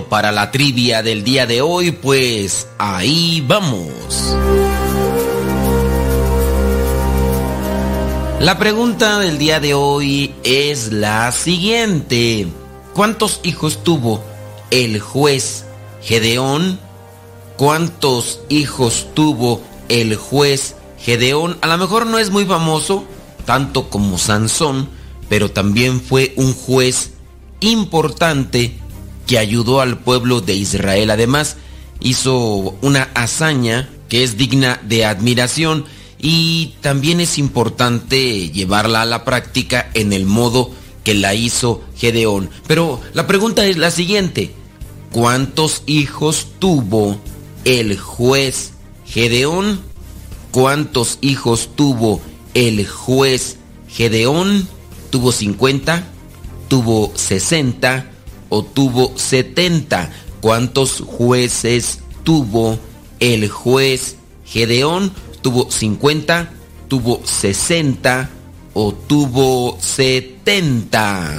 [0.00, 1.92] Para la trivia del día de hoy?
[1.92, 3.92] Pues ahí vamos.
[8.40, 12.48] La pregunta del día de hoy es la siguiente.
[12.94, 14.24] ¿Cuántos hijos tuvo
[14.70, 15.66] el juez
[16.02, 16.80] Gedeón?
[17.56, 21.58] ¿Cuántos hijos tuvo el juez Gedeón?
[21.60, 23.04] A lo mejor no es muy famoso,
[23.44, 24.88] tanto como Sansón,
[25.28, 27.12] pero también fue un juez
[27.60, 28.81] importante
[29.32, 31.10] que ayudó al pueblo de Israel.
[31.10, 31.56] Además,
[32.00, 35.86] hizo una hazaña que es digna de admiración
[36.18, 40.70] y también es importante llevarla a la práctica en el modo
[41.02, 42.50] que la hizo Gedeón.
[42.66, 44.52] Pero la pregunta es la siguiente.
[45.12, 47.18] ¿Cuántos hijos tuvo
[47.64, 48.72] el juez
[49.06, 49.80] Gedeón?
[50.50, 52.20] ¿Cuántos hijos tuvo
[52.52, 53.56] el juez
[53.88, 54.68] Gedeón?
[55.08, 56.06] ¿Tuvo 50?
[56.68, 58.11] ¿Tuvo 60?
[58.54, 60.12] ¿O tuvo 70?
[60.42, 62.78] ¿Cuántos jueces tuvo
[63.18, 65.10] el juez Gedeón?
[65.40, 66.50] ¿Tuvo 50?
[66.86, 68.28] ¿Tuvo 60?
[68.74, 71.38] ¿O tuvo 70?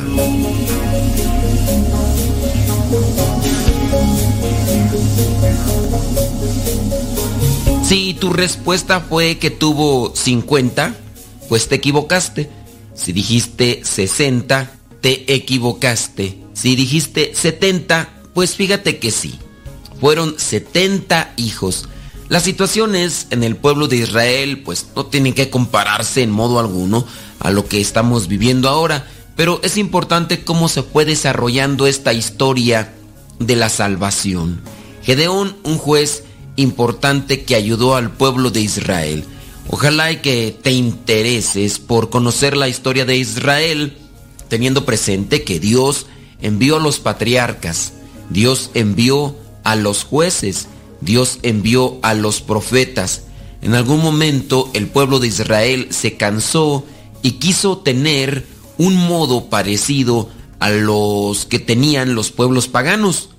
[7.84, 10.96] Si tu respuesta fue que tuvo 50,
[11.48, 12.50] pues te equivocaste.
[12.96, 16.43] Si dijiste 60, te equivocaste.
[16.54, 19.40] Si dijiste 70, pues fíjate que sí.
[20.00, 21.88] Fueron 70 hijos.
[22.30, 27.06] Las situaciones en el pueblo de Israel pues no tienen que compararse en modo alguno
[27.40, 32.94] a lo que estamos viviendo ahora, pero es importante cómo se fue desarrollando esta historia
[33.40, 34.62] de la salvación.
[35.04, 36.24] Gedeón, un juez
[36.56, 39.26] importante que ayudó al pueblo de Israel.
[39.70, 43.98] Ojalá y que te intereses por conocer la historia de Israel,
[44.50, 46.08] teniendo presente que Dios
[46.44, 47.94] envió a los patriarcas,
[48.30, 50.68] Dios envió a los jueces,
[51.02, 53.24] Dios envió a los profetas.
[53.62, 56.86] En algún momento el pueblo de Israel se cansó
[57.24, 58.46] y quiso tener
[58.78, 60.30] un modo parecido
[60.60, 63.30] a los que tenían los pueblos paganos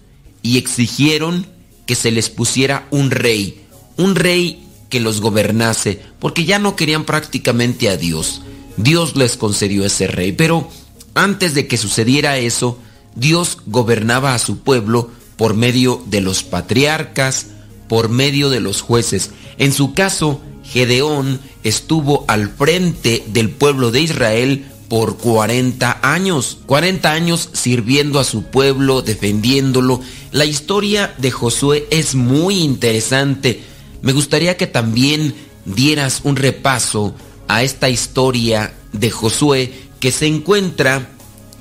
[0.42, 1.46] y exigieron
[1.86, 3.64] que se les pusiera un rey,
[3.96, 8.42] un rey que los gobernase, porque ya no querían prácticamente a Dios.
[8.76, 10.68] Dios les concedió ese rey, pero
[11.14, 12.78] antes de que sucediera eso,
[13.14, 17.46] Dios gobernaba a su pueblo por medio de los patriarcas,
[17.88, 19.30] por medio de los jueces.
[19.58, 26.58] En su caso, Gedeón estuvo al frente del pueblo de Israel por 40 años.
[26.66, 30.00] 40 años sirviendo a su pueblo, defendiéndolo.
[30.32, 33.62] La historia de Josué es muy interesante.
[34.02, 35.34] Me gustaría que también
[35.64, 37.14] dieras un repaso
[37.48, 41.10] a esta historia de Josué que se encuentra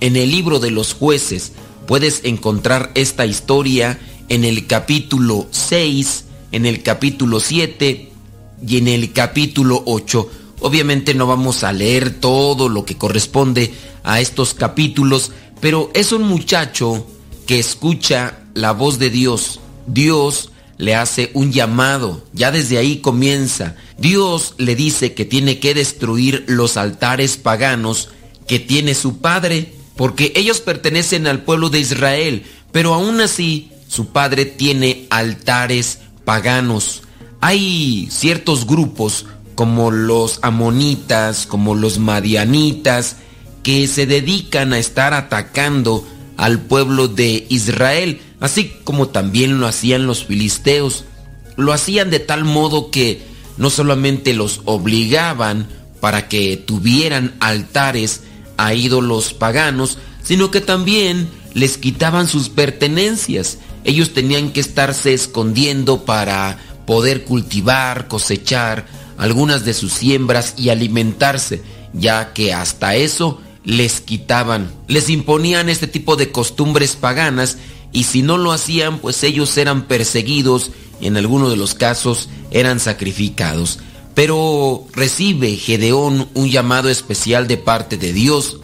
[0.04, 1.54] en el libro de los jueces.
[1.88, 3.98] Puedes encontrar esta historia
[4.28, 8.12] en el capítulo 6, en el capítulo 7
[8.68, 10.30] y en el capítulo 8.
[10.60, 13.74] Obviamente no vamos a leer todo lo que corresponde
[14.04, 15.32] a estos capítulos,
[15.62, 17.08] pero es un muchacho
[17.48, 19.62] que escucha la voz de Dios.
[19.88, 23.78] Dios le hace un llamado, ya desde ahí comienza.
[23.98, 28.10] Dios le dice que tiene que destruir los altares paganos
[28.48, 34.08] que tiene su padre, porque ellos pertenecen al pueblo de Israel, pero aún así su
[34.08, 37.04] padre tiene altares paganos.
[37.42, 39.26] Hay ciertos grupos
[39.56, 43.18] como los amonitas, como los madianitas,
[43.62, 46.08] que se dedican a estar atacando
[46.38, 51.06] al pueblo de Israel, así como también lo hacían los filisteos.
[51.56, 53.22] Lo hacían de tal modo que
[53.58, 55.68] no solamente los obligaban
[56.00, 58.24] para que tuvieran altares
[58.58, 63.58] a ídolos paganos, sino que también les quitaban sus pertenencias.
[63.84, 68.86] Ellos tenían que estarse escondiendo para poder cultivar, cosechar,
[69.18, 71.62] algunas de sus siembras y alimentarse,
[71.94, 77.58] ya que hasta eso les quitaban, les imponían este tipo de costumbres paganas
[77.92, 82.28] y si no lo hacían, pues ellos eran perseguidos y en algunos de los casos
[82.52, 83.80] eran sacrificados.
[84.16, 88.60] Pero recibe Gedeón un llamado especial de parte de Dios.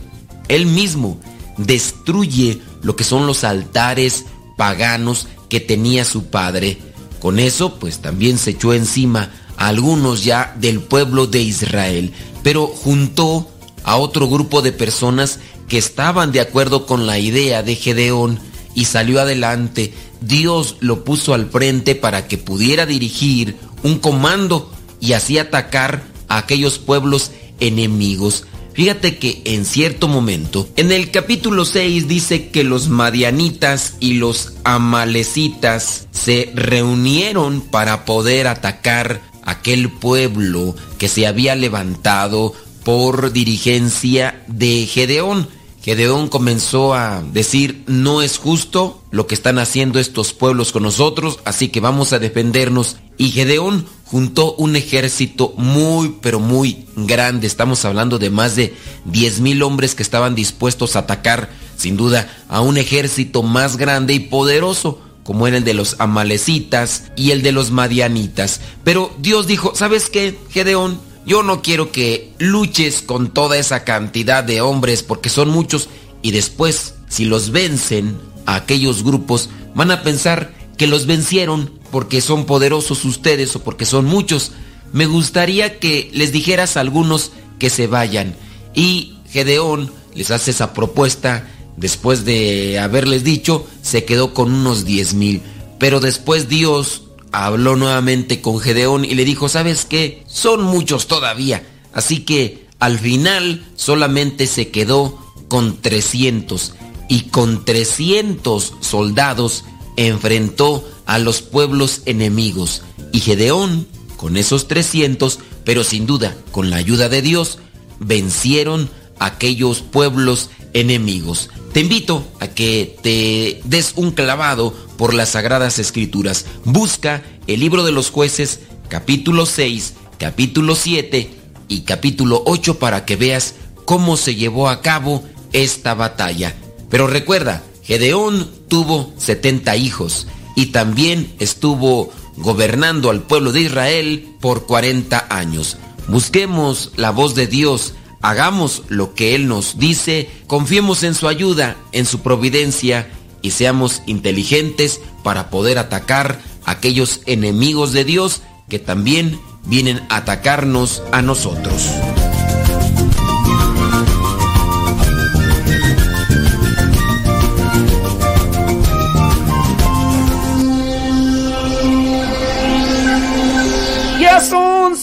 [0.47, 1.19] Él mismo
[1.57, 4.25] destruye lo que son los altares
[4.57, 6.77] paganos que tenía su padre.
[7.19, 12.13] Con eso, pues también se echó encima algunos ya del pueblo de Israel,
[12.43, 13.49] pero juntó
[13.83, 18.39] a otro grupo de personas que estaban de acuerdo con la idea de Gedeón
[18.73, 19.93] y salió adelante.
[20.21, 26.37] Dios lo puso al frente para que pudiera dirigir un comando y así atacar a
[26.37, 28.45] aquellos pueblos enemigos.
[28.73, 34.53] Fíjate que en cierto momento, en el capítulo 6 dice que los madianitas y los
[34.63, 42.53] amalecitas se reunieron para poder atacar aquel pueblo que se había levantado
[42.83, 45.49] por dirigencia de Gedeón.
[45.81, 51.39] Gedeón comenzó a decir, no es justo lo que están haciendo estos pueblos con nosotros,
[51.45, 52.97] así que vamos a defendernos.
[53.17, 57.47] Y Gedeón juntó un ejército muy, pero muy grande.
[57.47, 58.75] Estamos hablando de más de
[59.05, 64.13] 10 mil hombres que estaban dispuestos a atacar, sin duda, a un ejército más grande
[64.13, 68.61] y poderoso como era el de los amalecitas y el de los madianitas.
[68.83, 70.99] Pero Dios dijo, ¿sabes qué, Gedeón?
[71.25, 75.89] Yo no quiero que luches con toda esa cantidad de hombres porque son muchos
[76.21, 82.21] y después, si los vencen a aquellos grupos, van a pensar que los vencieron porque
[82.21, 84.53] son poderosos ustedes o porque son muchos.
[84.91, 88.35] Me gustaría que les dijeras a algunos que se vayan.
[88.73, 91.47] Y Gedeón les hace esa propuesta.
[91.77, 95.41] Después de haberles dicho, se quedó con unos 10 mil.
[95.79, 100.23] Pero después Dios habló nuevamente con Gedeón y le dijo, ¿sabes qué?
[100.27, 101.63] Son muchos todavía.
[101.93, 106.73] Así que al final solamente se quedó con 300
[107.07, 109.65] y con 300 soldados
[109.97, 112.83] enfrentó a los pueblos enemigos.
[113.11, 117.59] Y Gedeón, con esos 300, pero sin duda con la ayuda de Dios,
[117.99, 118.89] vencieron
[119.19, 121.49] aquellos pueblos enemigos.
[121.73, 126.45] Te invito a que te des un clavado por las Sagradas Escrituras.
[126.65, 131.29] Busca el libro de los jueces, capítulo 6, capítulo 7
[131.67, 133.55] y capítulo 8 para que veas
[133.85, 135.23] cómo se llevó a cabo
[135.53, 136.55] esta batalla.
[136.89, 144.65] Pero recuerda, Gedeón tuvo 70 hijos y también estuvo gobernando al pueblo de Israel por
[144.65, 145.77] 40 años.
[146.07, 151.77] Busquemos la voz de Dios, hagamos lo que Él nos dice, confiemos en su ayuda,
[151.91, 153.09] en su providencia
[153.41, 160.17] y seamos inteligentes para poder atacar a aquellos enemigos de Dios que también vienen a
[160.17, 161.89] atacarnos a nosotros.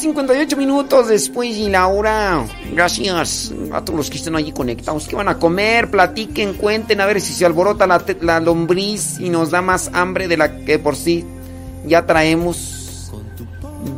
[0.06, 2.46] 58 minutos después y la hora.
[2.72, 5.08] Gracias a todos los que están allí conectados.
[5.08, 5.90] ¿Qué van a comer?
[5.90, 10.28] Platiquen, cuenten, a ver si se alborota la, la lombriz y nos da más hambre
[10.28, 11.24] de la que por sí
[11.86, 13.10] ya traemos.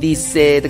[0.01, 0.63] Dice.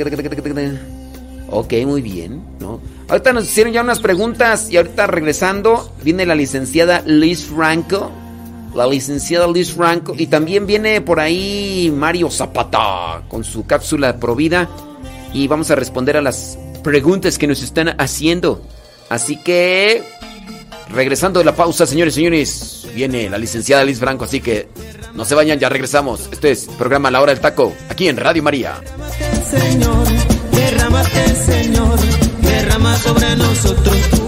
[1.51, 2.81] Ok, muy bien, ¿no?
[3.09, 8.11] Ahorita nos hicieron ya unas preguntas y ahorita regresando viene la licenciada Liz Franco
[8.75, 10.15] la licenciada Liz Franco.
[10.17, 14.69] Y también viene por ahí Mario Zapata con su cápsula Provida.
[15.33, 18.63] Y vamos a responder a las preguntas que nos están haciendo.
[19.09, 20.03] Así que,
[20.91, 24.25] regresando de la pausa, señores y señores, viene la licenciada Liz Franco.
[24.25, 24.69] Así que
[25.15, 26.29] no se vayan, ya regresamos.
[26.33, 28.81] Este es programa La Hora del Taco, aquí en Radio María.
[29.51, 30.07] Señor,
[32.99, 34.28] sobre nosotros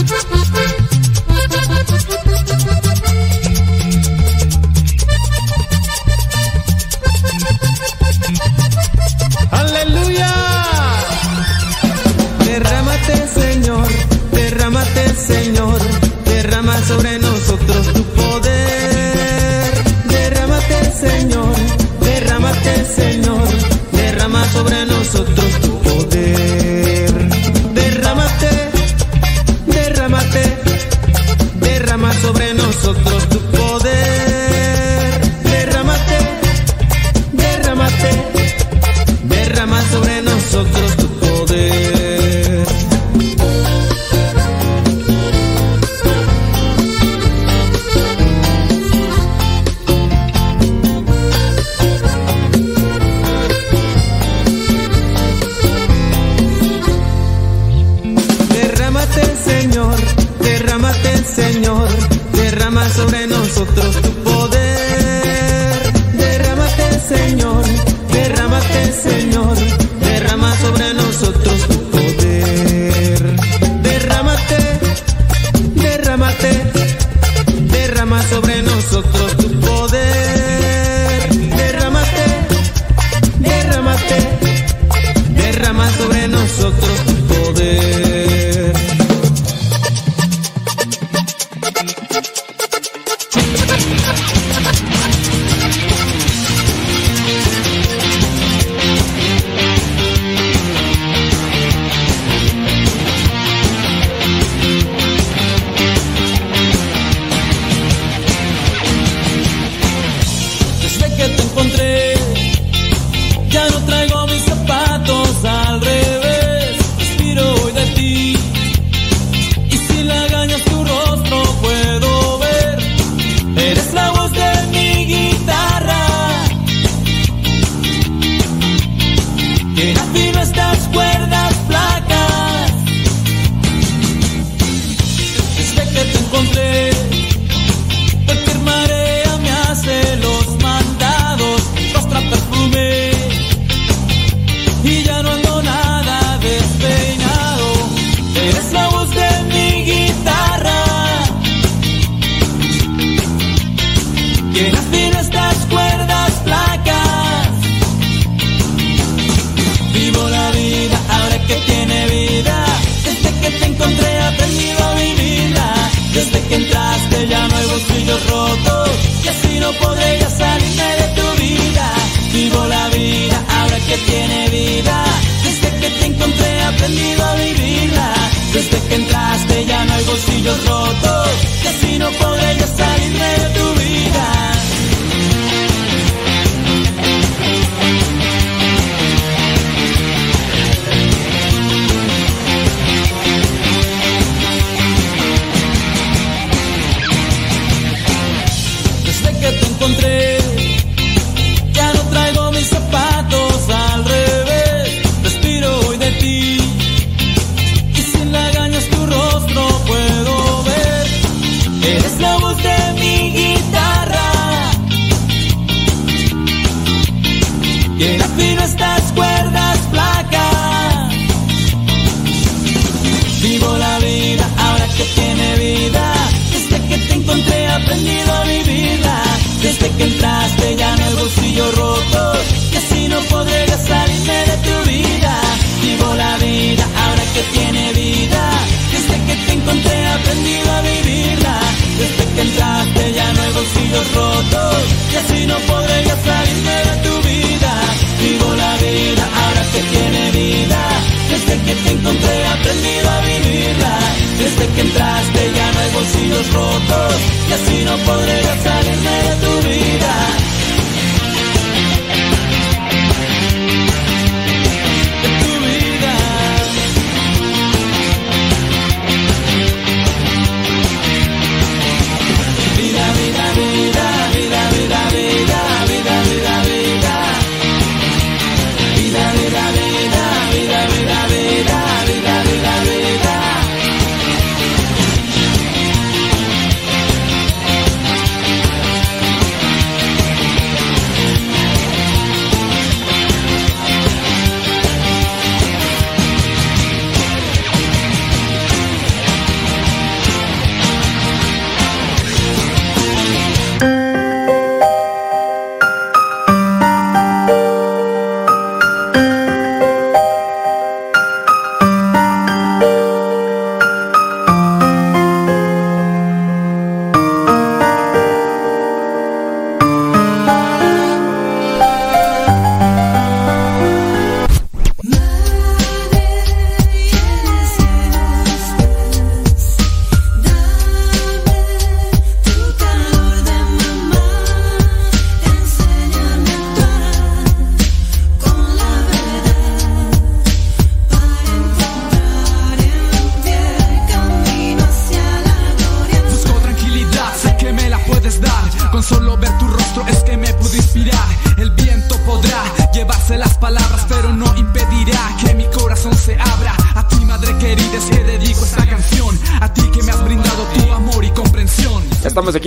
[63.61, 64.10] outros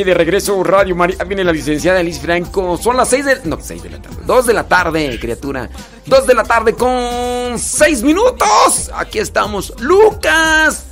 [0.05, 1.25] aquí de regreso, Radio María.
[1.25, 2.77] Viene la licenciada Liz Franco.
[2.77, 3.41] Son las 6 de...
[3.45, 4.17] No, 6 de la tarde.
[4.25, 5.71] 2 de la tarde, criatura.
[6.07, 8.91] 2 de la tarde con 6 minutos.
[8.95, 9.73] Aquí estamos.
[9.81, 10.85] Lucas.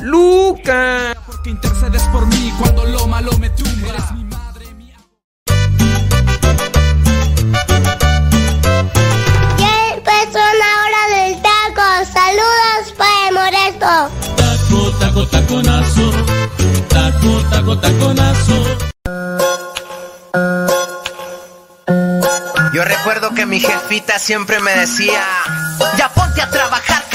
[0.00, 1.16] Lucas.
[1.26, 3.88] Porque intercedes por mí cuando lo malo me tumba.
[3.88, 4.66] Eres mi madre,
[9.58, 11.86] Ya empezó la hora del taco.
[12.12, 14.10] Saludos para Moresto.
[14.36, 16.37] Taco, taco, taconazo.
[22.72, 25.24] Yo recuerdo que mi jefita siempre me decía,
[25.96, 27.02] ya ponte a trabajar,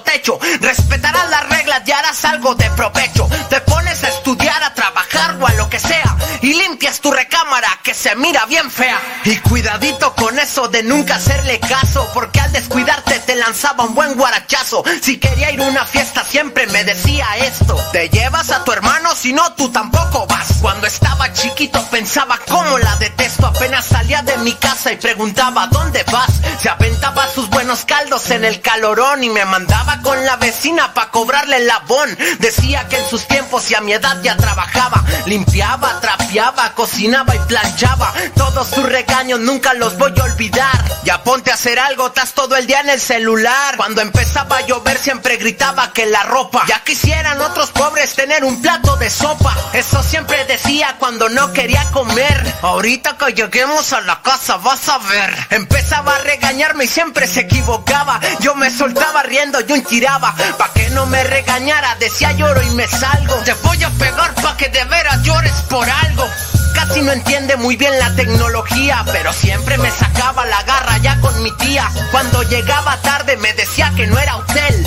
[0.00, 0.38] techo.
[0.60, 3.28] Respetarás las reglas y harás algo de provecho.
[3.50, 7.68] Te pones a estudiar, a trabajar o a lo que sea y limpias tu recámara
[7.82, 9.00] que se mira bien fea.
[9.24, 14.14] Y cuidadito con eso de nunca hacerle caso porque al descuidarte te lanzaba un buen
[14.16, 14.82] guarachazo.
[15.02, 17.76] Si quería ir a una fiesta siempre me decía esto.
[17.92, 20.58] Te llevas a tu hermano si no tú tampoco vas.
[20.60, 23.46] Cuando estaba chiquito pensaba cómo la detesto.
[23.46, 26.30] Apenas salía de mi casa y preguntaba ¿dónde vas?
[26.60, 31.10] Se aventaba sus buenos caldos en el calorón y me mandaba con la vecina pa'
[31.10, 32.16] cobrarle el labón.
[32.38, 35.02] Decía que en sus tiempos y a mi edad ya trabajaba.
[35.26, 38.12] Limpiaba, trapeaba, cocinaba y planchaba.
[38.36, 40.84] Todos sus regaños nunca los voy a olvidar.
[41.04, 43.76] Ya ponte a hacer algo, estás todo el día en el celular.
[43.76, 46.64] Cuando empezaba a llover siempre gritaba que la ropa.
[46.68, 49.56] Ya quisieran otros pobres tener un plato de sopa.
[49.72, 52.54] Eso siempre decía cuando no quería comer.
[52.62, 55.46] Ahorita que lleguemos a la casa vas a ver.
[55.50, 58.20] Empezaba a regañarme y siempre se equivocaba.
[58.40, 60.34] Yo me soltaba riendo un tiraba.
[60.58, 63.36] Pa' que no me regañara, decía lloro y me salgo.
[63.44, 66.28] Te voy a pegar pa' que de veras llores por algo.
[66.74, 71.42] Casi no entiende muy bien la tecnología, pero siempre me sacaba la garra ya con
[71.42, 71.90] mi tía.
[72.10, 74.86] Cuando llegaba tarde me decía que no era hotel.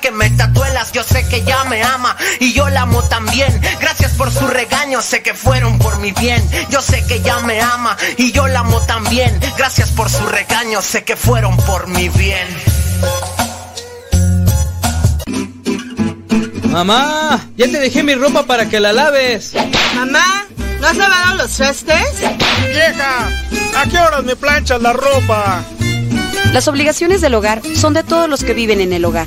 [0.00, 0.92] que me tatuelas.
[0.92, 3.60] Yo sé que ya me ama y yo la amo también.
[3.80, 6.42] Gracias por su regaño, sé que fueron por mi bien.
[6.70, 9.38] Yo sé que ya me ama y yo la amo también.
[9.56, 12.46] Gracias por su regaño, sé que fueron por mi bien.
[16.70, 19.52] Mamá, ya te dejé mi ropa para que la laves.
[19.94, 20.46] Mamá,
[20.80, 22.20] ¿no has lavado los trastes?
[22.68, 23.28] Vieja,
[23.76, 25.62] ¿a qué horas me planchas la ropa?
[26.52, 29.26] Las obligaciones del hogar son de todos los que viven en el hogar.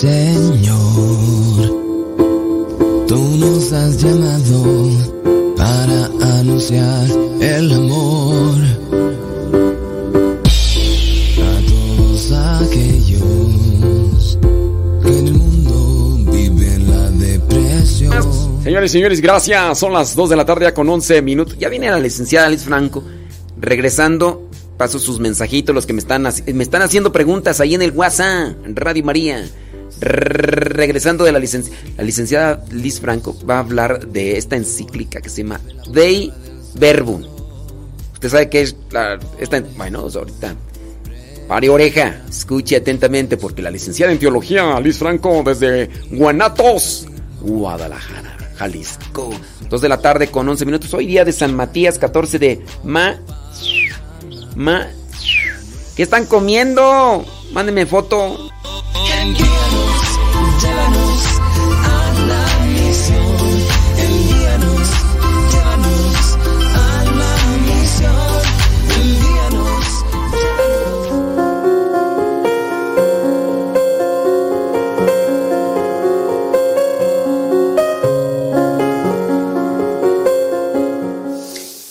[0.00, 0.76] Señor,
[3.08, 4.90] tú nos has llamado
[5.56, 7.08] para anunciar
[7.40, 8.60] el amor
[11.42, 14.38] a todos aquellos
[15.02, 18.62] que en el mundo viven la depresión.
[18.62, 19.76] Señores señores, gracias.
[19.80, 21.58] Son las 2 de la tarde ya con 11 minutos.
[21.58, 23.02] Ya viene la licenciada Liz Franco.
[23.60, 27.90] Regresando, paso sus mensajitos, los que me están, me están haciendo preguntas ahí en el
[27.90, 29.44] WhatsApp, Radio María.
[30.00, 35.28] Regresando de la licenciada, la licenciada Liz Franco va a hablar de esta encíclica que
[35.28, 35.60] se llama
[35.90, 36.32] Dei
[36.74, 37.24] Verbum.
[38.14, 40.56] Usted sabe que es la, esta, bueno, pues ahorita
[41.48, 47.06] Pare oreja, escuche atentamente porque la licenciada en teología Liz Franco desde Guanatos,
[47.40, 49.30] Guadalajara, Jalisco.
[49.70, 50.92] 2 de la tarde con 11 minutos.
[50.92, 53.18] Hoy día de San Matías, 14 de ma
[54.56, 54.88] ma
[55.96, 57.24] ¿Qué están comiendo?
[57.52, 58.50] Mándenme foto.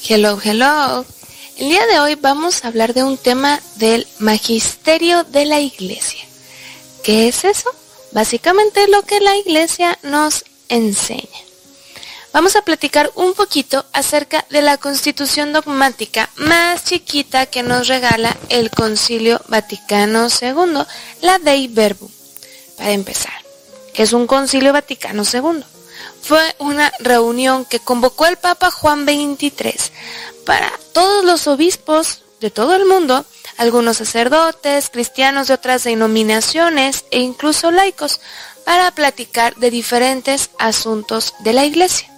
[0.10, 1.06] Hello, hello.
[1.58, 6.24] El día de hoy vamos a hablar de un tema del magisterio de la iglesia.
[7.04, 7.70] ¿Qué es eso?
[8.14, 11.42] Básicamente lo que la iglesia nos enseña.
[12.32, 18.38] Vamos a platicar un poquito acerca de la constitución dogmática más chiquita que nos regala
[18.48, 20.84] el Concilio Vaticano II,
[21.22, 22.10] la Dei Verbum.
[22.78, 23.34] Para empezar,
[23.94, 25.66] ¿qué es un Concilio Vaticano II?
[26.28, 29.78] Fue una reunión que convocó el Papa Juan XXIII
[30.46, 33.24] para todos los obispos de todo el mundo,
[33.56, 38.20] algunos sacerdotes, cristianos de otras denominaciones e incluso laicos,
[38.66, 42.10] para platicar de diferentes asuntos de la iglesia.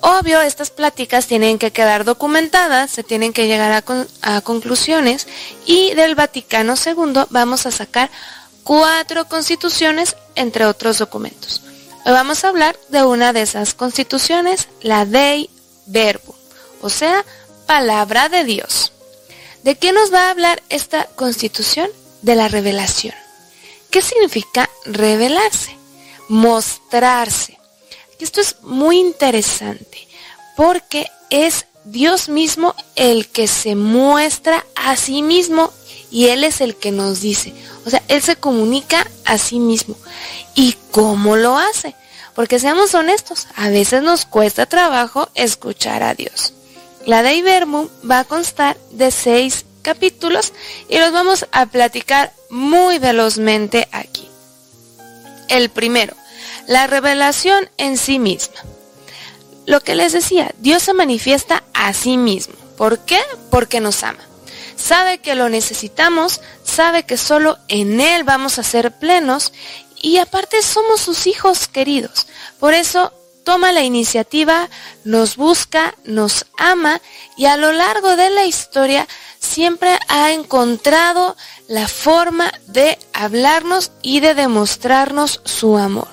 [0.00, 5.26] Obvio, estas pláticas tienen que quedar documentadas, se tienen que llegar a, a, conclusiones
[5.66, 8.12] y del Vaticano II vamos a sacar
[8.62, 11.64] cuatro constituciones, entre otros documentos.
[12.06, 15.48] Hoy vamos a hablar de una de esas constituciones, la Dei
[15.86, 16.36] Verbum,
[16.82, 17.24] o sea,
[17.64, 18.92] palabra de Dios.
[19.62, 21.88] ¿De qué nos va a hablar esta constitución?
[22.20, 23.14] De la revelación.
[23.88, 25.78] ¿Qué significa revelarse?
[26.28, 27.58] Mostrarse.
[28.18, 30.06] Esto es muy interesante
[30.58, 35.72] porque es Dios mismo el que se muestra a sí mismo
[36.14, 37.52] y Él es el que nos dice.
[37.84, 39.96] O sea, Él se comunica a sí mismo.
[40.54, 41.96] ¿Y cómo lo hace?
[42.36, 46.54] Porque seamos honestos, a veces nos cuesta trabajo escuchar a Dios.
[47.04, 50.52] La Dei Verbum va a constar de seis capítulos
[50.88, 54.28] y los vamos a platicar muy velozmente aquí.
[55.48, 56.14] El primero,
[56.68, 58.60] la revelación en sí misma.
[59.66, 62.54] Lo que les decía, Dios se manifiesta a sí mismo.
[62.76, 63.18] ¿Por qué?
[63.50, 64.20] Porque nos ama.
[64.76, 69.52] Sabe que lo necesitamos, sabe que solo en Él vamos a ser plenos
[70.00, 72.26] y aparte somos sus hijos queridos.
[72.58, 73.12] Por eso
[73.44, 74.68] toma la iniciativa,
[75.04, 77.00] nos busca, nos ama
[77.36, 79.06] y a lo largo de la historia
[79.38, 81.36] siempre ha encontrado
[81.68, 86.08] la forma de hablarnos y de demostrarnos su amor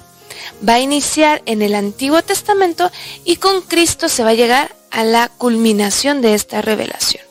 [0.68, 2.92] va a iniciar en el Antiguo Testamento
[3.26, 7.31] y con Cristo se va a llegar a la culminación de esta revelación.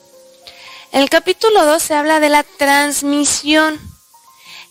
[0.92, 3.80] En el capítulo 2 se habla de la transmisión.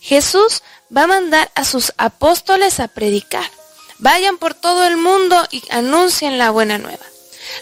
[0.00, 0.62] Jesús
[0.94, 3.50] va a mandar a sus apóstoles a predicar.
[3.98, 7.04] Vayan por todo el mundo y anuncien la buena nueva.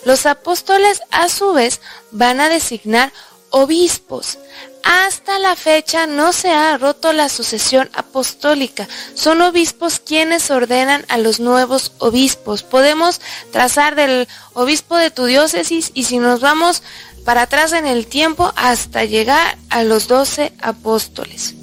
[0.04, 1.80] Los apóstoles a su vez
[2.10, 3.12] van a designar
[3.50, 4.38] obispos.
[4.82, 8.88] Hasta la fecha no se ha roto la sucesión apostólica.
[9.14, 12.62] Son obispos quienes ordenan a los nuevos obispos.
[12.62, 13.20] Podemos
[13.52, 16.82] trazar del obispo de tu diócesis y si nos vamos
[17.28, 21.54] para atrás en el tiempo hasta llegar a los doce apóstoles.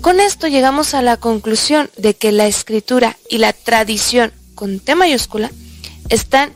[0.00, 4.94] Con esto llegamos a la conclusión de que la escritura y la tradición con T
[4.94, 5.50] mayúscula
[6.08, 6.54] están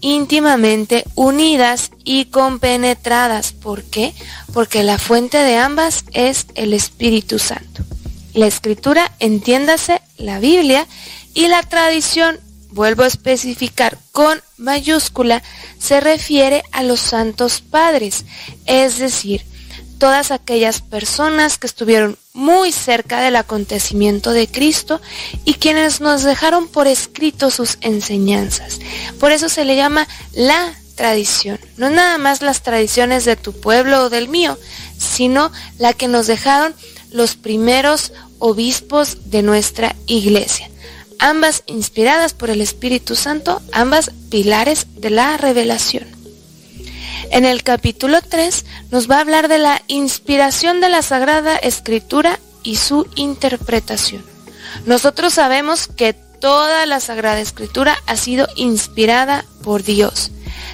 [0.00, 3.52] íntimamente unidas y compenetradas.
[3.52, 4.14] ¿Por qué?
[4.54, 7.84] Porque la fuente de ambas es el Espíritu Santo.
[8.32, 10.86] La escritura, entiéndase, la Biblia
[11.34, 12.40] y la tradición,
[12.72, 15.42] vuelvo a especificar con mayúscula,
[15.78, 18.24] se refiere a los santos padres,
[18.66, 19.44] es decir,
[19.98, 25.00] todas aquellas personas que estuvieron muy cerca del acontecimiento de Cristo
[25.44, 28.80] y quienes nos dejaron por escrito sus enseñanzas.
[29.20, 31.60] Por eso se le llama la tradición.
[31.76, 34.58] No nada más las tradiciones de tu pueblo o del mío,
[34.98, 36.74] sino la que nos dejaron
[37.12, 40.68] los primeros obispos de nuestra iglesia.
[41.22, 46.04] Ambas inspiradas por el Espíritu Santo, ambas pilares de la revelación.
[47.30, 52.40] En el capítulo 3 nos va a hablar de la inspiración de la Sagrada Escritura
[52.64, 54.24] y su interpretación.
[54.84, 60.32] Nosotros sabemos que toda la Sagrada Escritura ha sido inspirada por Dios.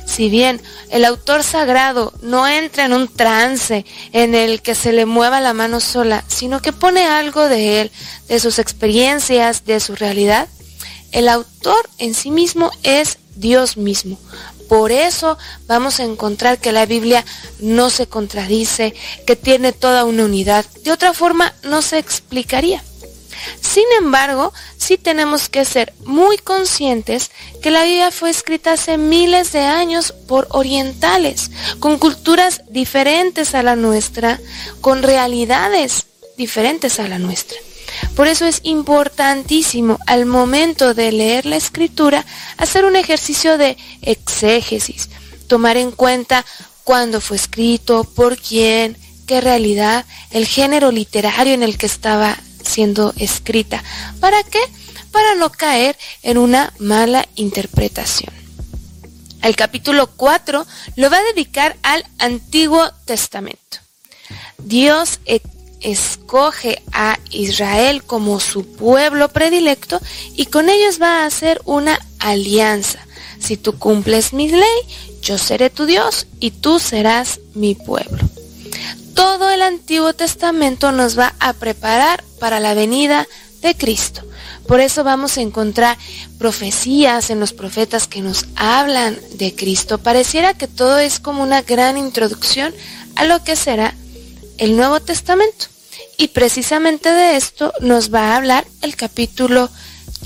[0.08, 0.60] Si bien
[0.90, 5.52] el autor sagrado no entra en un trance en el que se le mueva la
[5.52, 7.92] mano sola, sino que pone algo de él,
[8.26, 10.48] de sus experiencias, de su realidad,
[11.12, 14.18] el autor en sí mismo es Dios mismo.
[14.68, 17.24] Por eso vamos a encontrar que la Biblia
[17.60, 18.94] no se contradice,
[19.26, 20.64] que tiene toda una unidad.
[20.84, 22.82] De otra forma no se explicaría.
[23.60, 27.30] Sin embargo, sí tenemos que ser muy conscientes
[27.62, 33.62] que la Biblia fue escrita hace miles de años por orientales, con culturas diferentes a
[33.62, 34.40] la nuestra,
[34.80, 36.06] con realidades
[36.36, 37.58] diferentes a la nuestra.
[38.14, 42.24] Por eso es importantísimo al momento de leer la escritura
[42.56, 45.08] hacer un ejercicio de exégesis,
[45.46, 46.44] tomar en cuenta
[46.84, 48.96] cuándo fue escrito, por quién,
[49.26, 52.38] qué realidad, el género literario en el que estaba
[53.16, 53.82] escrita.
[54.20, 54.60] ¿Para qué?
[55.10, 58.32] Para no caer en una mala interpretación.
[59.42, 63.78] El capítulo 4 lo va a dedicar al Antiguo Testamento.
[64.58, 65.40] Dios e-
[65.80, 70.00] escoge a Israel como su pueblo predilecto
[70.36, 73.00] y con ellos va a hacer una alianza.
[73.40, 74.80] Si tú cumples mi ley,
[75.22, 78.18] yo seré tu Dios y tú serás mi pueblo.
[79.14, 83.26] Todo el Antiguo Testamento nos va a preparar para la venida
[83.60, 84.22] de Cristo.
[84.66, 85.96] Por eso vamos a encontrar
[86.38, 89.98] profecías en los profetas que nos hablan de Cristo.
[89.98, 92.74] Pareciera que todo es como una gran introducción
[93.16, 93.94] a lo que será
[94.58, 95.66] el Nuevo Testamento.
[96.18, 99.70] Y precisamente de esto nos va a hablar el capítulo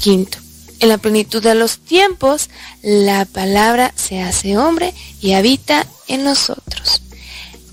[0.00, 0.38] quinto.
[0.80, 2.50] En la plenitud de los tiempos,
[2.82, 7.02] la palabra se hace hombre y habita en nosotros.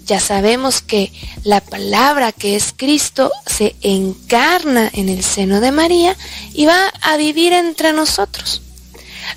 [0.10, 1.14] Ya sabemos que
[1.44, 6.18] la palabra que es Cristo se encarna en el seno de María
[6.52, 8.64] y va a vivir entre nosotros.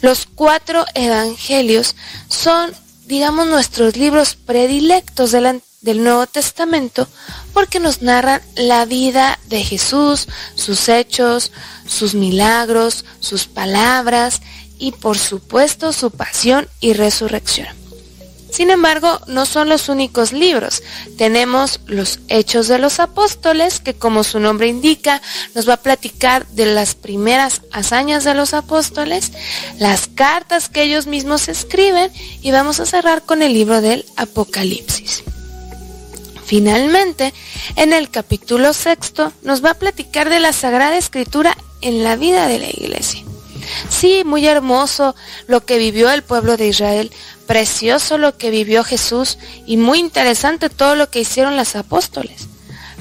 [0.00, 1.94] Los cuatro evangelios
[2.30, 2.72] son,
[3.04, 5.60] digamos, nuestros libros predilectos del,
[6.02, 7.06] Nuevo Testamento
[7.52, 11.52] porque nos narran la vida de Jesús, sus hechos,
[11.86, 14.40] sus milagros, sus palabras
[14.78, 17.81] y por supuesto su pasión y resurrección.
[18.52, 20.82] Sin embargo, no son los únicos libros.
[21.16, 25.22] Tenemos los Hechos de los Apóstoles, que como su nombre indica,
[25.54, 29.32] nos va a platicar de las primeras hazañas de los apóstoles,
[29.78, 32.12] las cartas que ellos mismos escriben
[32.42, 35.24] y vamos a cerrar con el libro del Apocalipsis.
[36.44, 37.32] Finalmente,
[37.76, 42.46] en el capítulo sexto nos va a platicar de la Sagrada Escritura en la vida
[42.48, 43.24] de la iglesia.
[43.88, 45.14] Sí, muy hermoso
[45.46, 47.12] lo que vivió el pueblo de Israel,
[47.46, 52.48] precioso lo que vivió Jesús y muy interesante todo lo que hicieron los apóstoles.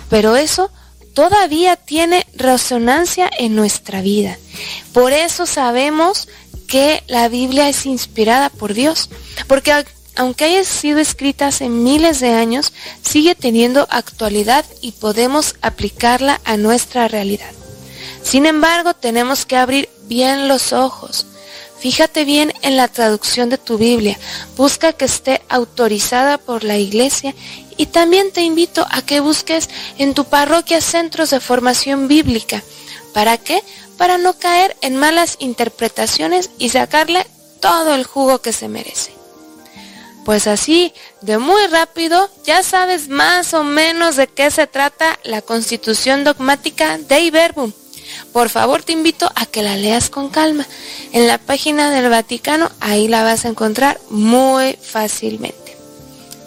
[0.09, 0.72] Pero eso
[1.13, 4.38] todavía tiene resonancia en nuestra vida.
[4.93, 6.27] Por eso sabemos
[6.68, 9.09] que la Biblia es inspirada por Dios,
[9.47, 9.73] porque
[10.15, 16.57] aunque haya sido escrita hace miles de años, sigue teniendo actualidad y podemos aplicarla a
[16.57, 17.51] nuestra realidad.
[18.23, 21.26] Sin embargo, tenemos que abrir bien los ojos.
[21.82, 24.16] Fíjate bien en la traducción de tu Biblia.
[24.56, 27.34] Busca que esté autorizada por la iglesia
[27.76, 29.68] y también te invito a que busques
[29.98, 32.62] en tu parroquia centros de formación bíblica.
[33.16, 33.64] ¿Para qué?
[33.98, 37.26] Para no caer en malas interpretaciones y sacarle
[37.62, 39.12] todo el jugo que se merece.
[40.24, 45.41] Pues así, de muy rápido, ya sabes más o menos de qué se trata la
[45.41, 47.72] constitución dogmática de Verbum.
[48.34, 50.66] Por favor te invito a que la leas con calma.
[51.12, 55.78] En la página del Vaticano ahí la vas a encontrar muy fácilmente.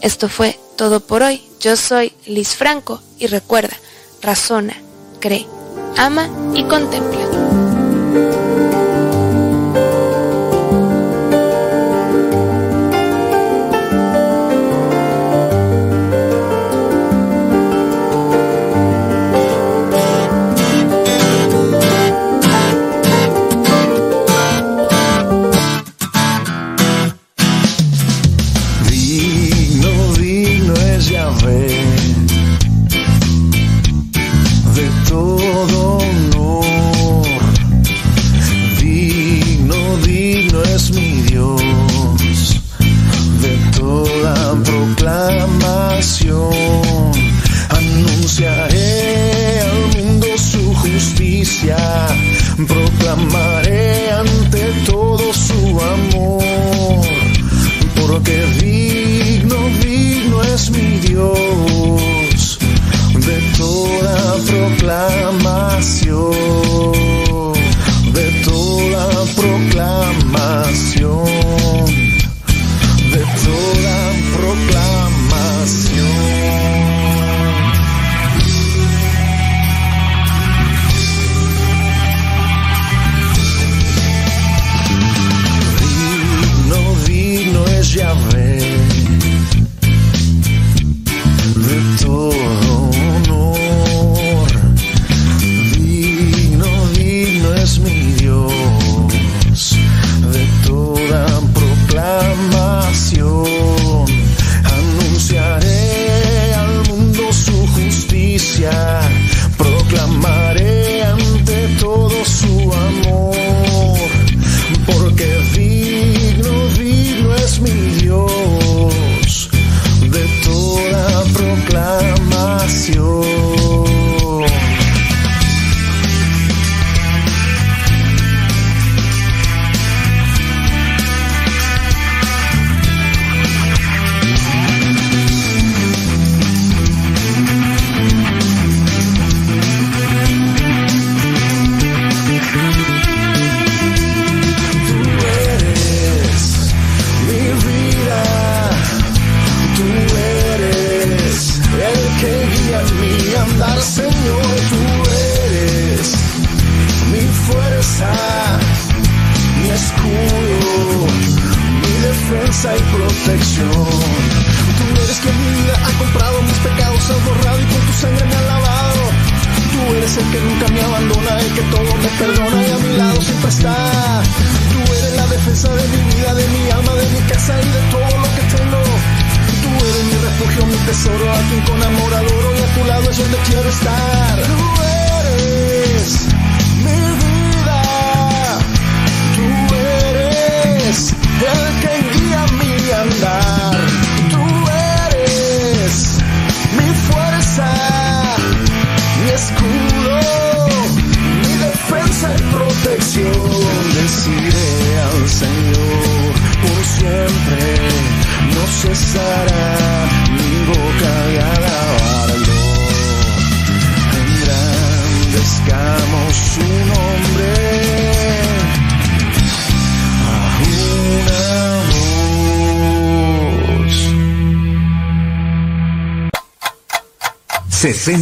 [0.00, 1.42] Esto fue todo por hoy.
[1.60, 3.76] Yo soy Liz Franco y recuerda,
[4.20, 4.76] razona,
[5.20, 5.46] cree,
[5.96, 8.53] ama y contempla.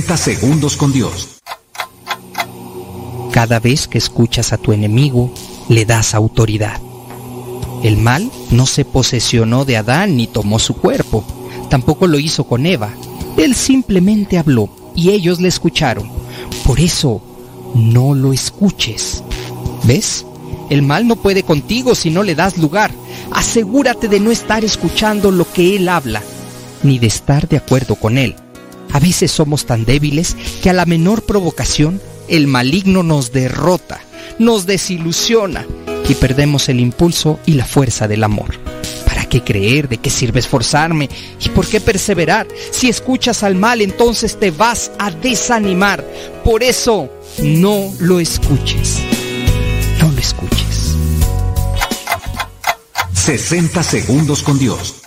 [0.03, 1.41] 60 segundos con Dios.
[3.31, 5.33] Cada vez que escuchas a tu enemigo,
[5.69, 6.81] le das autoridad.
[7.85, 11.25] El mal no se posesionó de Adán ni tomó su cuerpo.
[11.71, 12.91] Tampoco lo hizo con Eva.
[13.37, 16.11] Él simplemente habló y ellos le escucharon.
[16.65, 17.23] Por eso,
[17.75, 19.23] no lo escuches.
[19.85, 20.27] ¿Ves?
[20.69, 22.91] El mal no puede contigo si no le das lugar.
[23.31, 26.23] Asegúrate de no estar escuchando lo que él habla,
[26.83, 28.35] ni de estar de acuerdo con él.
[28.93, 34.01] A veces somos tan débiles que a la menor provocación el maligno nos derrota,
[34.39, 35.67] nos desilusiona
[36.09, 38.59] y perdemos el impulso y la fuerza del amor.
[39.07, 39.89] ¿Para qué creer?
[39.89, 41.09] ¿De qué sirve esforzarme?
[41.43, 42.47] ¿Y por qué perseverar?
[42.71, 46.05] Si escuchas al mal, entonces te vas a desanimar.
[46.45, 47.11] Por eso,
[47.43, 48.99] no lo escuches.
[50.01, 50.97] No lo escuches.
[53.15, 55.02] 60 segundos con Dios.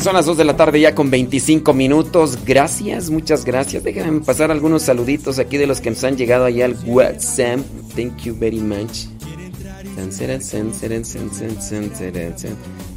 [0.00, 2.38] Son las 2 de la tarde ya con 25 minutos.
[2.44, 3.84] Gracias, muchas gracias.
[3.84, 7.60] Déjenme pasar algunos saluditos aquí de los que nos han llegado allá al WhatsApp.
[7.94, 9.06] Thank you very much.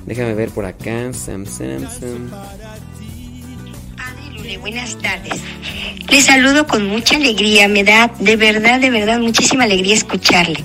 [0.05, 1.13] Déjame ver por acá.
[1.13, 2.72] Sam, sam, sam.
[4.57, 5.41] Buenas tardes.
[6.09, 10.63] Les saludo con mucha alegría, me da de verdad, de verdad muchísima alegría escucharle.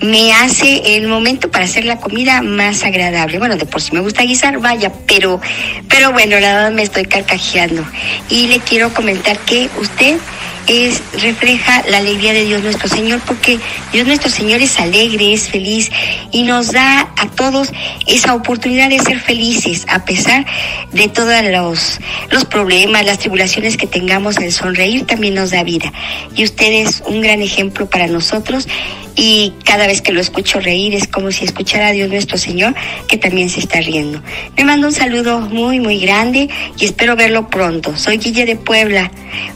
[0.00, 3.38] Me hace el momento para hacer la comida más agradable.
[3.38, 5.40] Bueno, de por sí me gusta guisar, vaya, pero,
[5.88, 7.84] pero bueno, la verdad me estoy carcajeando.
[8.28, 10.18] Y le quiero comentar que usted
[10.66, 13.58] es, refleja la alegría de Dios nuestro Señor, porque
[13.92, 15.90] Dios nuestro Señor es alegre, es feliz
[16.32, 17.72] y nos da a todos
[18.06, 20.46] esa oportunidad de ser felices a pesar
[20.92, 22.00] de todos los,
[22.30, 25.90] los problemas, las tribulaciones que tengamos, el sonreír también nos da vida.
[26.36, 28.68] Y usted es un gran ejemplo para nosotros
[29.16, 32.74] y cada vez que lo escucho reír es como si escuchara a Dios nuestro Señor
[33.08, 34.20] que también se está riendo.
[34.58, 37.96] Me mando un saludo muy, muy grande y espero verlo pronto.
[37.96, 39.10] Soy Guille de Puebla,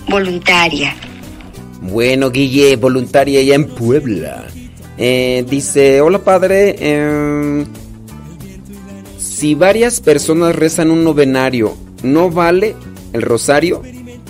[0.09, 0.97] voluntaria.
[1.83, 4.47] Bueno, Guille, voluntaria allá en Puebla.
[4.97, 7.67] Eh, dice, hola padre, em,
[9.19, 12.75] si varias personas rezan un novenario, ¿no vale
[13.13, 13.83] el rosario?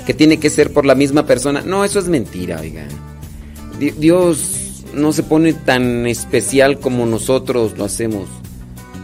[0.06, 1.62] Que tiene que ser por la misma persona.
[1.64, 2.86] No, eso es mentira, oiga.
[3.78, 8.28] Di- Dios no se pone tan especial como nosotros lo hacemos.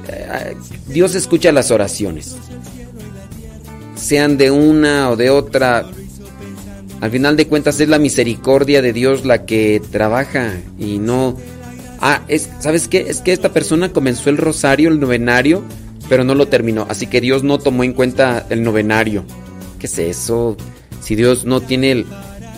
[0.08, 0.54] Eh,
[0.88, 2.36] Dios escucha las oraciones.
[3.96, 5.84] Sean de una o de otra.
[7.00, 11.36] Al final de cuentas es la misericordia de Dios la que trabaja y no...
[12.00, 13.06] Ah, es, ¿sabes qué?
[13.08, 15.62] Es que esta persona comenzó el rosario, el novenario,
[16.08, 16.86] pero no lo terminó.
[16.88, 19.24] Así que Dios no tomó en cuenta el novenario.
[19.84, 20.56] ¿Qué es eso?
[21.02, 22.06] Si Dios no tiene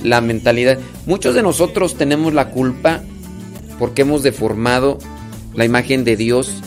[0.05, 0.79] la mentalidad...
[1.07, 3.03] Muchos de nosotros tenemos la culpa
[3.81, 4.99] porque hemos deformado
[5.53, 6.63] la imagen de Dios,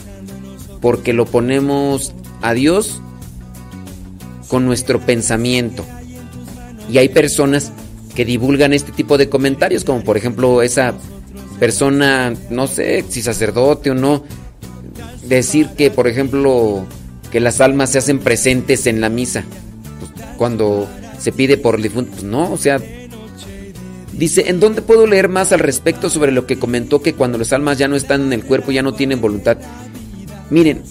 [0.82, 3.02] porque lo ponemos a Dios
[4.50, 5.86] con nuestro pensamiento.
[6.92, 7.72] Y hay personas
[8.14, 10.94] que divulgan este tipo de comentarios, como por ejemplo esa
[11.58, 14.26] persona, no sé si sacerdote o no,
[15.26, 16.86] decir que, por ejemplo,
[17.32, 19.46] que las almas se hacen presentes en la misa.
[20.40, 20.88] Cuando
[21.20, 22.80] se pide por difunto, pues no, o sea,
[24.20, 27.54] Dice, ¿en dónde puedo leer más al respecto sobre lo que comentó que cuando las
[27.54, 29.58] almas ya no están en el cuerpo ya no tienen voluntad?
[30.50, 30.84] Miren,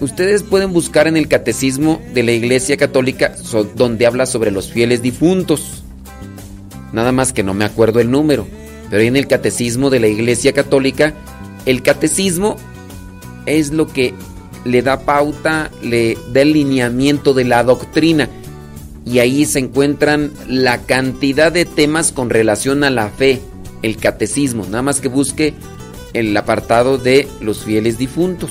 [0.00, 3.34] ustedes pueden buscar en el catecismo de la Iglesia Católica
[3.74, 5.82] donde habla sobre los fieles difuntos.
[6.94, 8.46] Nada más que no me acuerdo el número,
[8.88, 11.12] pero en el catecismo de la Iglesia Católica,
[11.66, 12.56] el catecismo
[13.44, 14.14] es lo que
[14.64, 18.30] le da pauta, le da el lineamiento de la doctrina
[19.04, 23.40] y ahí se encuentran la cantidad de temas con relación a la fe,
[23.82, 25.54] el catecismo, nada más que busque
[26.12, 28.50] el apartado de los fieles difuntos.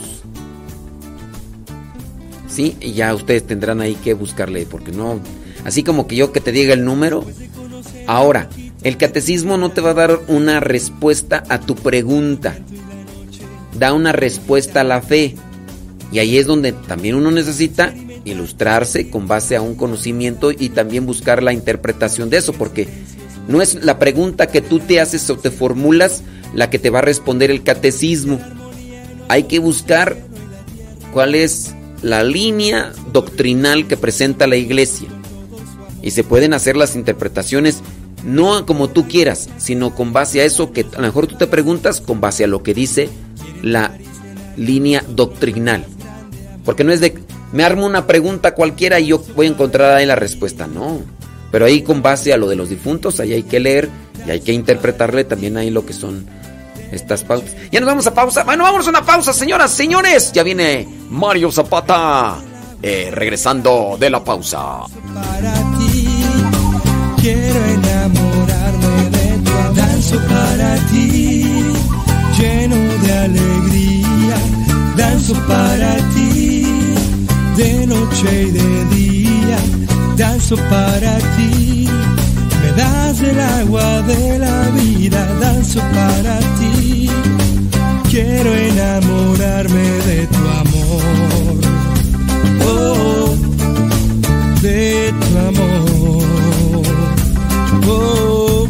[2.47, 5.19] Sí, y ya ustedes tendrán ahí que buscarle, porque no,
[5.65, 7.25] así como que yo que te diga el número.
[8.07, 8.49] Ahora,
[8.83, 12.57] el catecismo no te va a dar una respuesta a tu pregunta,
[13.77, 15.35] da una respuesta a la fe.
[16.11, 17.93] Y ahí es donde también uno necesita
[18.29, 22.87] ilustrarse con base a un conocimiento y también buscar la interpretación de eso, porque
[23.47, 26.23] no es la pregunta que tú te haces o te formulas
[26.53, 28.39] la que te va a responder el catecismo.
[29.27, 30.17] Hay que buscar
[31.13, 35.07] cuál es la línea doctrinal que presenta la iglesia.
[36.01, 37.81] Y se pueden hacer las interpretaciones
[38.23, 41.47] no como tú quieras, sino con base a eso que a lo mejor tú te
[41.47, 43.09] preguntas con base a lo que dice
[43.61, 43.97] la
[44.57, 45.85] línea doctrinal.
[46.65, 47.15] Porque no es de
[47.51, 50.67] me armo una pregunta cualquiera y yo voy a encontrar ahí la respuesta.
[50.67, 51.01] No.
[51.51, 53.89] Pero ahí con base a lo de los difuntos, ahí hay que leer
[54.25, 56.27] y hay que interpretarle también ahí lo que son
[56.91, 57.55] estas pausas.
[57.71, 58.43] Ya nos vamos a pausa.
[58.43, 60.31] Bueno, vámonos a una pausa, señoras, señores.
[60.31, 62.37] Ya viene Mario Zapata
[62.81, 64.81] eh, regresando de la pausa.
[65.13, 66.07] Para ti,
[67.19, 71.73] quiero enamorarme de danzo para ti,
[72.37, 74.35] lleno de alegría,
[74.95, 76.58] danzo para ti
[77.59, 79.57] de noche y de día,
[80.15, 81.87] danzo para ti.
[82.61, 87.09] Me das el agua de la vida, danzo para ti.
[88.09, 91.55] Quiero enamorarme de tu amor.
[92.65, 93.35] Oh,
[94.61, 96.23] de tu amor.
[97.89, 98.67] Oh,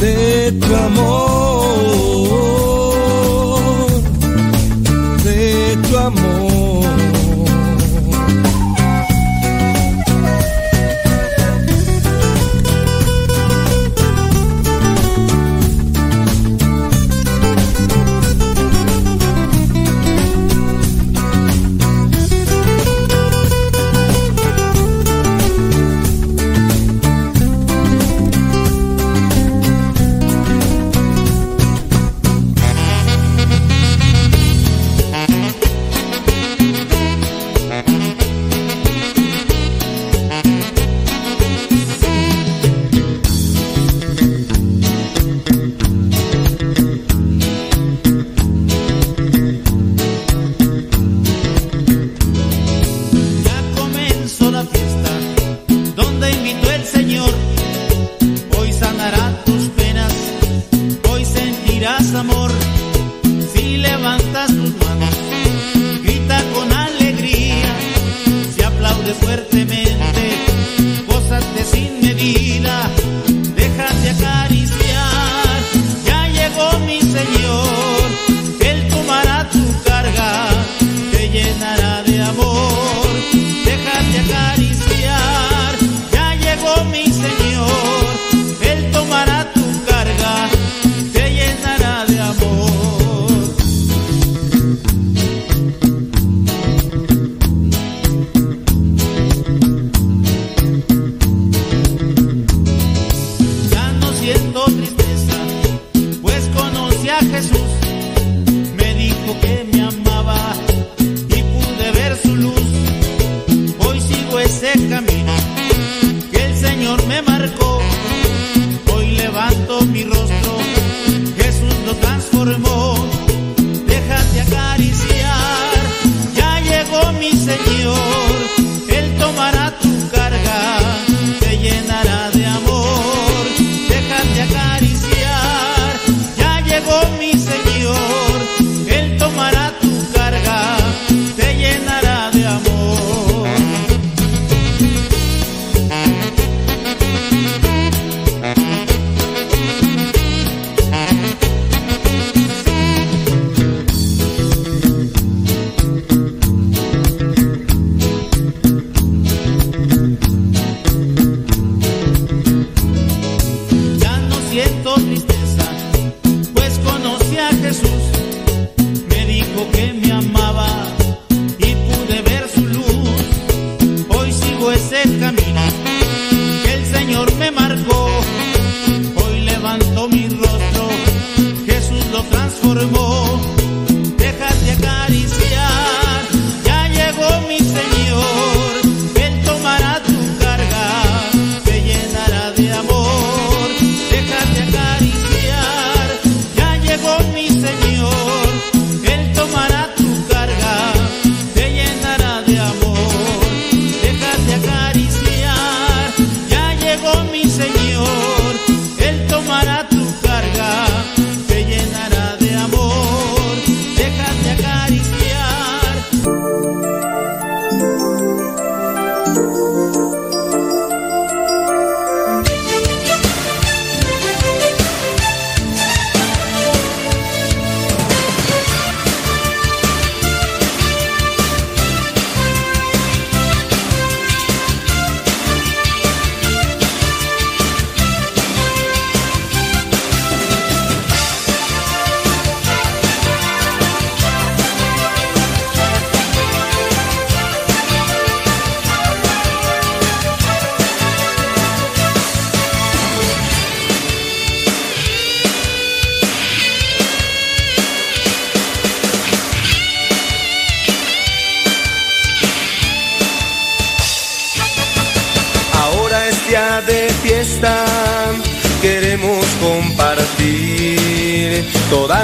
[0.00, 1.57] de tu amor.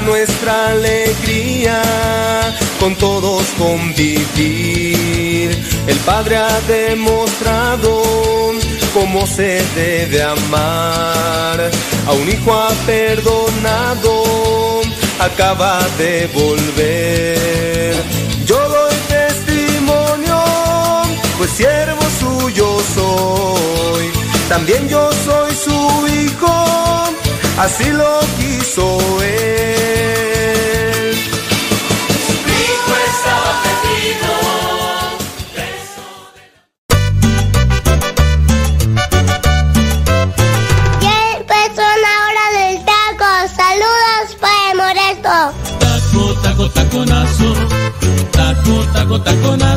[0.05, 1.83] Nuestra alegría,
[2.81, 5.51] con todos convivir.
[5.87, 8.03] El Padre ha demostrado
[8.95, 11.71] cómo se debe amar.
[12.07, 14.83] A un hijo ha perdonado,
[15.19, 17.95] acaba de volver.
[18.47, 20.43] Yo doy testimonio,
[21.39, 24.11] pues siervo suyo soy.
[24.49, 26.55] También yo soy su hijo,
[27.59, 31.15] así lo quiso él.
[32.47, 34.33] Hijo estaba perdido.
[41.01, 43.29] Ya empezó la hora del taco.
[43.57, 45.35] Saludos para Moreto.
[45.79, 47.49] Taco, taco, taconazo.
[48.33, 49.74] Taco, taco, taconazo.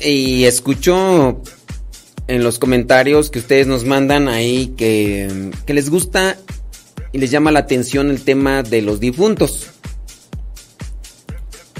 [0.00, 1.42] Y escucho
[2.26, 6.36] en los comentarios que ustedes nos mandan ahí que, que les gusta
[7.12, 9.68] y les llama la atención el tema de los difuntos.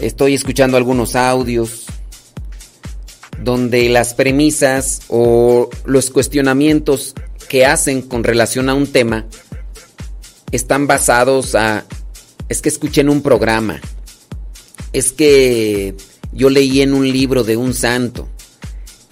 [0.00, 1.86] Estoy escuchando algunos audios
[3.42, 7.14] donde las premisas o los cuestionamientos
[7.48, 9.26] que hacen con relación a un tema
[10.50, 11.84] están basados a
[12.48, 13.80] es que escuché en un programa,
[14.92, 15.94] es que
[16.32, 18.28] yo leí en un libro de un santo,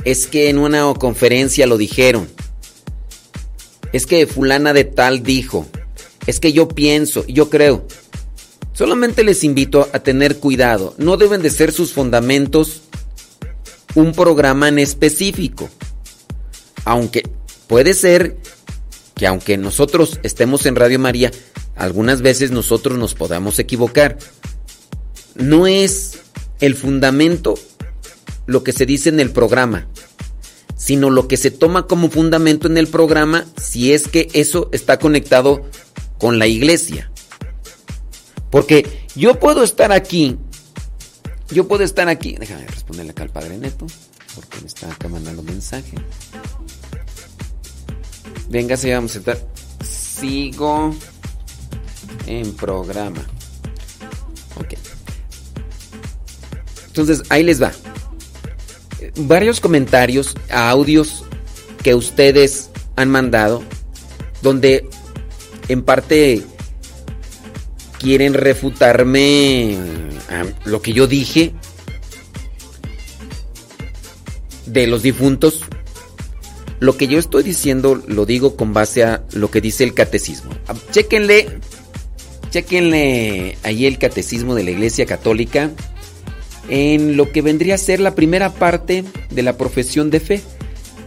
[0.05, 2.28] es que en una conferencia lo dijeron,
[3.93, 5.66] es que fulana de tal dijo,
[6.26, 7.86] es que yo pienso, yo creo.
[8.72, 12.82] Solamente les invito a tener cuidado, no deben de ser sus fundamentos
[13.94, 15.68] un programa en específico.
[16.84, 17.28] Aunque
[17.66, 18.36] puede ser
[19.14, 21.32] que aunque nosotros estemos en Radio María,
[21.74, 24.18] algunas veces nosotros nos podamos equivocar.
[25.34, 26.20] No es
[26.60, 27.54] el fundamento
[28.46, 29.86] lo que se dice en el programa,
[30.76, 34.98] sino lo que se toma como fundamento en el programa si es que eso está
[34.98, 35.64] conectado
[36.18, 37.10] con la iglesia.
[38.50, 40.36] Porque yo puedo estar aquí,
[41.50, 43.86] yo puedo estar aquí, déjame responderle acá al Padre Neto,
[44.34, 45.96] porque me está acá mandando mensaje.
[48.48, 49.38] Venga, se vamos a estar.
[49.84, 50.94] Sigo
[52.26, 53.24] en programa.
[56.97, 57.73] Entonces, ahí les va.
[59.16, 61.24] Varios comentarios, audios
[61.82, 63.62] que ustedes han mandado,
[64.40, 64.89] donde
[65.68, 66.43] en parte
[67.98, 69.77] quieren refutarme
[70.31, 71.52] a lo que yo dije
[74.64, 75.64] de los difuntos.
[76.81, 80.51] Lo que yo estoy diciendo lo digo con base a lo que dice el catecismo.
[80.93, 81.60] Chéquenle,
[82.48, 85.70] chéquenle ahí el catecismo de la Iglesia Católica
[86.68, 90.43] en lo que vendría a ser la primera parte de la profesión de fe.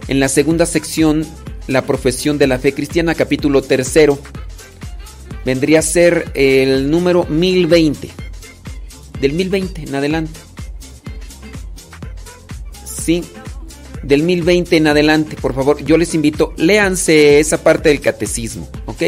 [0.08, 1.26] En la segunda sección,
[1.66, 4.18] la profesión de la fe cristiana, capítulo tercero,
[5.44, 8.10] vendría a ser el número 1020.
[9.20, 10.40] Del 1020 en adelante.
[12.84, 13.22] Sí,
[14.02, 19.02] del 1020 en adelante, por favor, yo les invito, léanse esa parte del catecismo, ¿ok?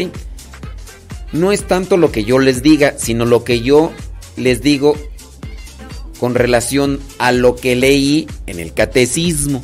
[1.31, 3.91] No es tanto lo que yo les diga, sino lo que yo
[4.37, 4.95] les digo
[6.19, 9.63] con relación a lo que leí en el catecismo.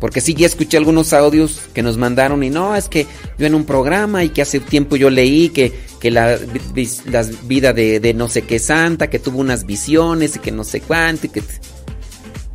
[0.00, 3.06] Porque sí, ya escuché algunos audios que nos mandaron y no, es que
[3.36, 6.38] yo en un programa y que hace tiempo yo leí que, que la,
[7.44, 11.26] vida de, no sé qué santa, que tuvo unas visiones y que no sé cuánto,
[11.26, 11.42] y que...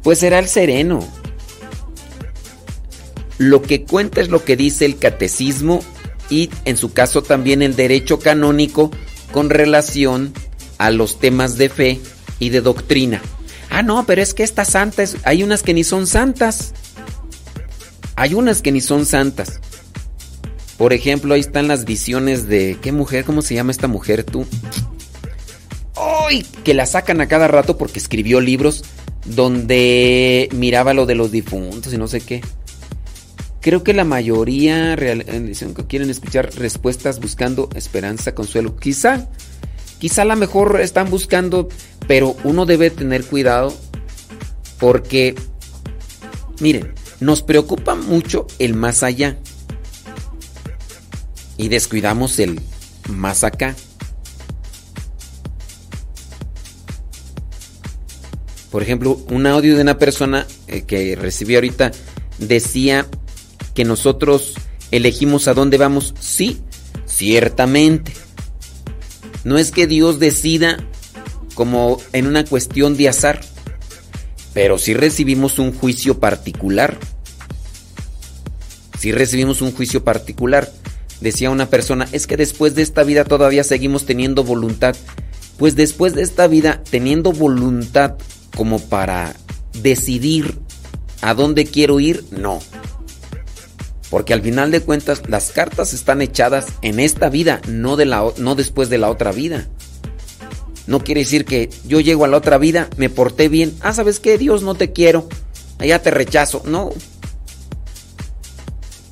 [0.04, 1.06] Pues será el sereno.
[3.38, 5.82] Lo que cuenta es lo que dice el catecismo
[6.30, 8.92] y en su caso también el derecho canónico
[9.32, 10.34] con relación
[10.92, 12.00] los temas de fe
[12.40, 13.22] y de doctrina.
[13.70, 16.74] Ah, no, pero es que estas santas, hay unas que ni son santas.
[18.16, 19.60] Hay unas que ni son santas.
[20.78, 22.78] Por ejemplo, ahí están las visiones de...
[22.82, 23.26] ¿Qué mujer?
[23.26, 24.46] ¿Cómo se llama esta mujer tú?
[25.96, 26.46] ¡Ay!
[26.64, 28.84] Que la sacan a cada rato porque escribió libros
[29.26, 32.42] donde miraba lo de los difuntos y no sé qué.
[33.62, 38.76] Creo que la mayoría dicen que quieren escuchar respuestas buscando esperanza, consuelo.
[38.76, 39.30] Quizá,
[40.04, 41.70] quizá a lo mejor están buscando,
[42.10, 43.74] pero uno debe tener cuidado
[44.78, 45.34] porque,
[46.60, 49.38] miren, nos preocupa mucho el más allá
[51.56, 52.60] y descuidamos el
[53.08, 53.78] más acá.
[58.72, 61.92] Por ejemplo, un audio de una persona eh, que recibí ahorita
[62.40, 63.08] decía
[63.74, 64.56] que nosotros
[64.92, 66.14] elegimos a dónde vamos.
[66.20, 66.60] Sí,
[67.06, 68.23] ciertamente.
[69.44, 70.78] No es que Dios decida
[71.54, 73.42] como en una cuestión de azar,
[74.54, 76.98] pero sí recibimos un juicio particular.
[79.00, 80.72] Si recibimos un juicio particular.
[81.20, 84.96] Decía una persona, es que después de esta vida todavía seguimos teniendo voluntad.
[85.58, 88.16] Pues después de esta vida, teniendo voluntad
[88.56, 89.36] como para
[89.82, 90.60] decidir
[91.22, 92.60] a dónde quiero ir, no.
[94.14, 98.24] Porque al final de cuentas las cartas están echadas en esta vida, no, de la,
[98.38, 99.68] no después de la otra vida.
[100.86, 103.74] No quiere decir que yo llego a la otra vida, me porté bien.
[103.82, 104.38] Ah, ¿sabes qué?
[104.38, 105.28] Dios no te quiero.
[105.80, 106.62] Allá te rechazo.
[106.64, 106.92] No.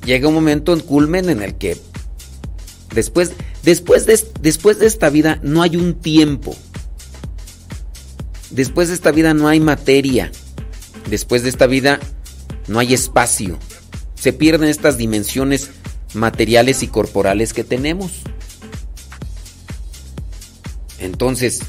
[0.06, 1.78] Llega un momento en culmen en el que
[2.94, 3.32] después,
[3.64, 6.56] después, de, después de esta vida no hay un tiempo.
[8.52, 10.32] Después de esta vida no hay materia.
[11.10, 12.00] Después de esta vida
[12.68, 13.58] no hay espacio.
[14.22, 15.72] Se pierden estas dimensiones
[16.14, 18.22] materiales y corporales que tenemos.
[21.00, 21.62] Entonces,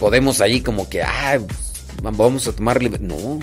[0.00, 1.38] podemos ahí como que, ah,
[2.02, 2.90] vamos a tomarle...
[2.98, 3.38] No.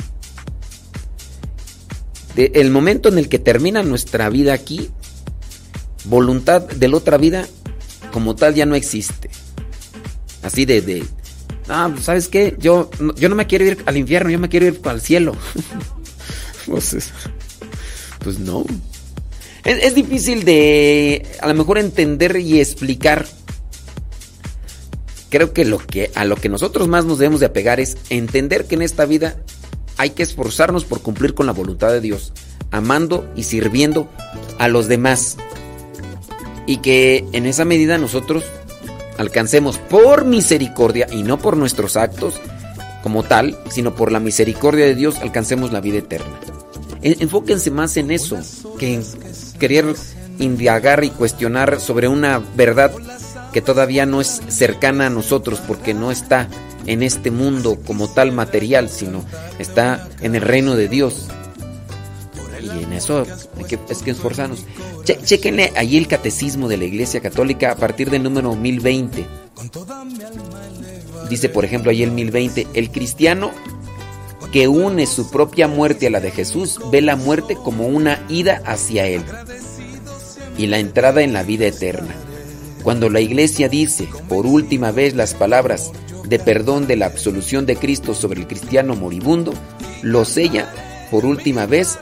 [2.35, 4.89] De el momento en el que termina nuestra vida aquí,
[6.03, 7.47] voluntad de la otra vida
[8.11, 9.29] como tal ya no existe.
[10.43, 11.05] Así de, de
[11.69, 12.57] ah, ¿sabes qué?
[12.59, 15.37] Yo, yo no me quiero ir al infierno, yo me quiero ir al cielo.
[16.65, 17.13] pues,
[18.19, 18.65] pues no.
[19.63, 23.25] Es, es difícil de a lo mejor entender y explicar
[25.29, 28.65] creo que, lo que a lo que nosotros más nos debemos de apegar es entender
[28.65, 29.37] que en esta vida
[29.97, 32.33] hay que esforzarnos por cumplir con la voluntad de Dios,
[32.71, 34.09] amando y sirviendo
[34.57, 35.37] a los demás.
[36.65, 38.43] Y que en esa medida nosotros
[39.17, 42.35] alcancemos por misericordia y no por nuestros actos
[43.03, 46.39] como tal, sino por la misericordia de Dios, alcancemos la vida eterna.
[47.01, 48.37] Enfóquense más en eso
[48.77, 49.03] que en
[49.59, 49.95] querer
[50.39, 52.91] indagar y cuestionar sobre una verdad
[53.53, 56.47] que todavía no es cercana a nosotros porque no está
[56.85, 59.23] en este mundo como tal material, sino
[59.59, 61.27] está en el reino de Dios.
[62.61, 63.25] Y en eso
[63.59, 64.65] es que esforzarnos.
[65.23, 69.25] chequenle ahí el catecismo de la Iglesia Católica a partir del número 1020.
[71.29, 73.51] Dice, por ejemplo, ahí el 1020, el cristiano
[74.51, 78.61] que une su propia muerte a la de Jesús ve la muerte como una ida
[78.65, 79.23] hacia Él
[80.57, 82.15] y la entrada en la vida eterna.
[82.83, 85.91] Cuando la iglesia dice por última vez las palabras
[86.25, 89.53] de perdón de la absolución de Cristo sobre el cristiano moribundo,
[90.01, 90.71] lo sella
[91.11, 91.99] por última vez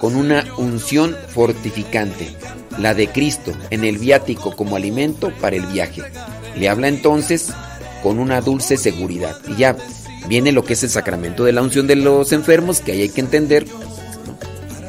[0.00, 2.28] con una unción fortificante,
[2.78, 6.02] la de Cristo en el viático como alimento para el viaje.
[6.56, 7.52] Le habla entonces
[8.02, 9.36] con una dulce seguridad.
[9.48, 9.76] Y ya
[10.28, 13.08] viene lo que es el sacramento de la unción de los enfermos, que ahí hay
[13.08, 13.66] que entender.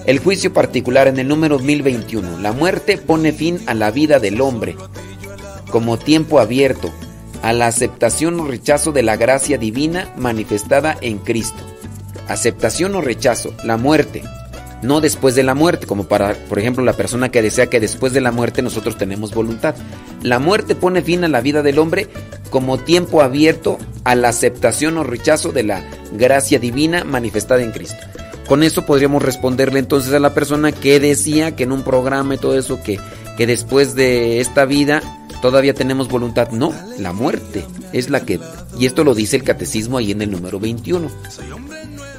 [0.05, 2.39] El juicio particular en el número 1021.
[2.39, 4.75] La muerte pone fin a la vida del hombre
[5.69, 6.91] como tiempo abierto
[7.41, 11.61] a la aceptación o rechazo de la gracia divina manifestada en Cristo.
[12.27, 14.23] Aceptación o rechazo, la muerte,
[14.81, 18.13] no después de la muerte, como para, por ejemplo, la persona que desea que después
[18.13, 19.75] de la muerte nosotros tenemos voluntad.
[20.21, 22.07] La muerte pone fin a la vida del hombre
[22.49, 25.83] como tiempo abierto a la aceptación o rechazo de la
[26.13, 27.97] gracia divina manifestada en Cristo.
[28.47, 32.37] Con eso podríamos responderle entonces a la persona que decía que en un programa y
[32.37, 32.97] todo eso, que,
[33.35, 35.01] que después de esta vida
[35.41, 36.49] todavía tenemos voluntad.
[36.51, 38.39] No, la muerte es la que...
[38.79, 41.09] Y esto lo dice el catecismo ahí en el número 21.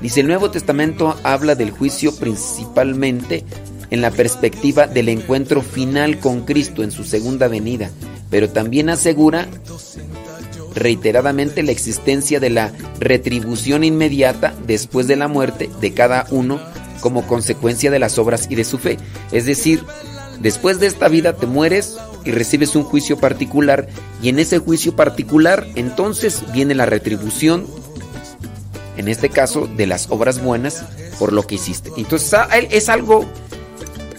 [0.01, 3.45] Dice, el Nuevo Testamento habla del juicio principalmente
[3.91, 7.91] en la perspectiva del encuentro final con Cristo en su segunda venida,
[8.31, 9.49] pero también asegura
[10.75, 16.61] reiteradamente la existencia de la retribución inmediata después de la muerte de cada uno
[17.01, 18.99] como consecuencia de las obras y de su fe.
[19.33, 19.83] Es decir,
[20.41, 23.89] después de esta vida te mueres y recibes un juicio particular
[24.23, 27.67] y en ese juicio particular entonces viene la retribución,
[28.99, 30.85] en este caso de las obras buenas
[31.19, 31.91] por lo que hiciste.
[31.97, 33.25] Entonces ah, es algo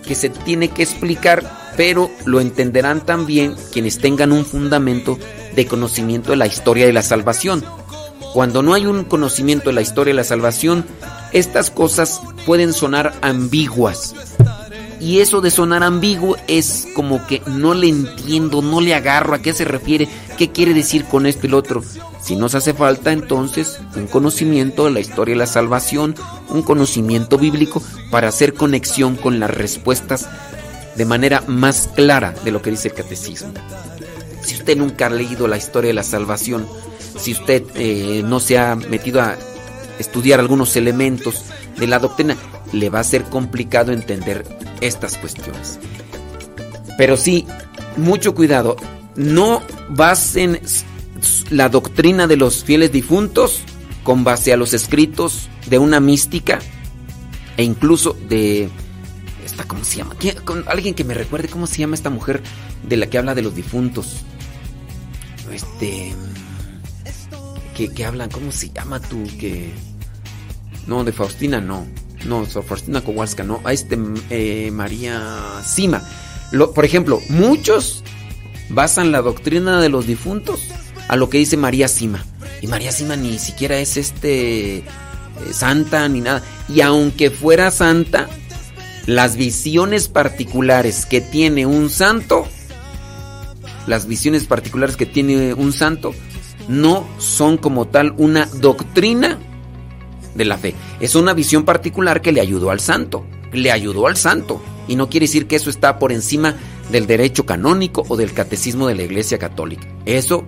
[0.07, 1.43] que se tiene que explicar,
[1.77, 5.19] pero lo entenderán también quienes tengan un fundamento
[5.55, 7.63] de conocimiento de la historia de la salvación.
[8.33, 10.85] Cuando no hay un conocimiento de la historia de la salvación,
[11.33, 14.15] estas cosas pueden sonar ambiguas
[14.99, 19.41] y eso de sonar ambiguo es como que no le entiendo, no le agarro a
[19.41, 20.07] qué se refiere,
[20.37, 21.81] qué quiere decir con esto y lo otro.
[22.21, 26.15] Si nos hace falta entonces un conocimiento de la historia de la salvación,
[26.49, 27.81] un conocimiento bíblico
[28.11, 30.27] para hacer conexión con las respuestas
[30.95, 33.53] de manera más clara de lo que dice el catecismo.
[34.41, 36.67] Si usted nunca ha leído la historia de la salvación,
[37.17, 39.37] si usted eh, no se ha metido a
[39.97, 41.45] estudiar algunos elementos
[41.77, 42.35] de la doctrina,
[42.73, 44.45] le va a ser complicado entender
[44.81, 45.79] estas cuestiones.
[46.97, 47.45] Pero sí,
[47.97, 48.75] mucho cuidado,
[49.15, 50.59] no basen
[51.49, 53.61] la doctrina de los fieles difuntos
[54.03, 56.59] con base a los escritos de una mística
[57.57, 58.69] e incluso de
[59.45, 62.41] esta cómo se llama ¿Quién- con alguien que me recuerde cómo se llama esta mujer
[62.87, 64.17] de la que habla de los difuntos
[65.51, 66.13] este
[67.75, 69.71] que, que hablan cómo se llama tú que
[70.87, 71.85] no de Faustina no
[72.25, 73.97] no Faustina Kowalska no a este
[74.29, 76.03] eh, María Sima.
[76.73, 78.03] Por ejemplo muchos
[78.69, 80.61] basan la doctrina de los difuntos
[81.07, 82.23] a lo que dice María Sima.
[82.61, 84.83] Y María Sima ni siquiera es este eh,
[85.51, 86.43] santa ni nada.
[86.67, 88.27] Y aunque fuera santa
[89.05, 92.47] las visiones particulares que tiene un santo,
[93.87, 96.13] las visiones particulares que tiene un santo,
[96.67, 99.39] no son como tal una doctrina
[100.39, 100.73] de la fe.
[100.99, 103.23] Es una visión particular que le ayudó al santo.
[103.53, 104.59] Le ayudó al santo.
[104.87, 106.55] Y no quiere decir que eso está por encima
[106.89, 109.87] del derecho canónico o del catecismo de la Iglesia Católica.
[110.05, 110.45] Eso.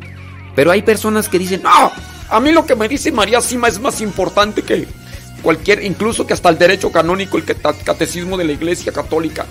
[0.55, 1.91] Pero hay personas que dicen, no,
[2.29, 4.87] a mí lo que me dice María Sima es más importante que
[5.41, 9.45] cualquier, incluso que hasta el derecho canónico, el catecismo de la Iglesia Católica.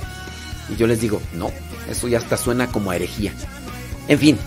[0.69, 1.51] Y yo les digo, no,
[1.89, 3.33] eso ya hasta suena como herejía.
[4.09, 4.39] En fin,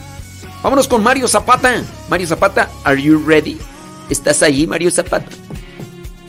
[0.61, 1.82] vámonos con Mario Zapata.
[2.10, 3.57] Mario Zapata, ¿are you ready?
[4.10, 5.30] ¿Estás ahí, Mario Zapata?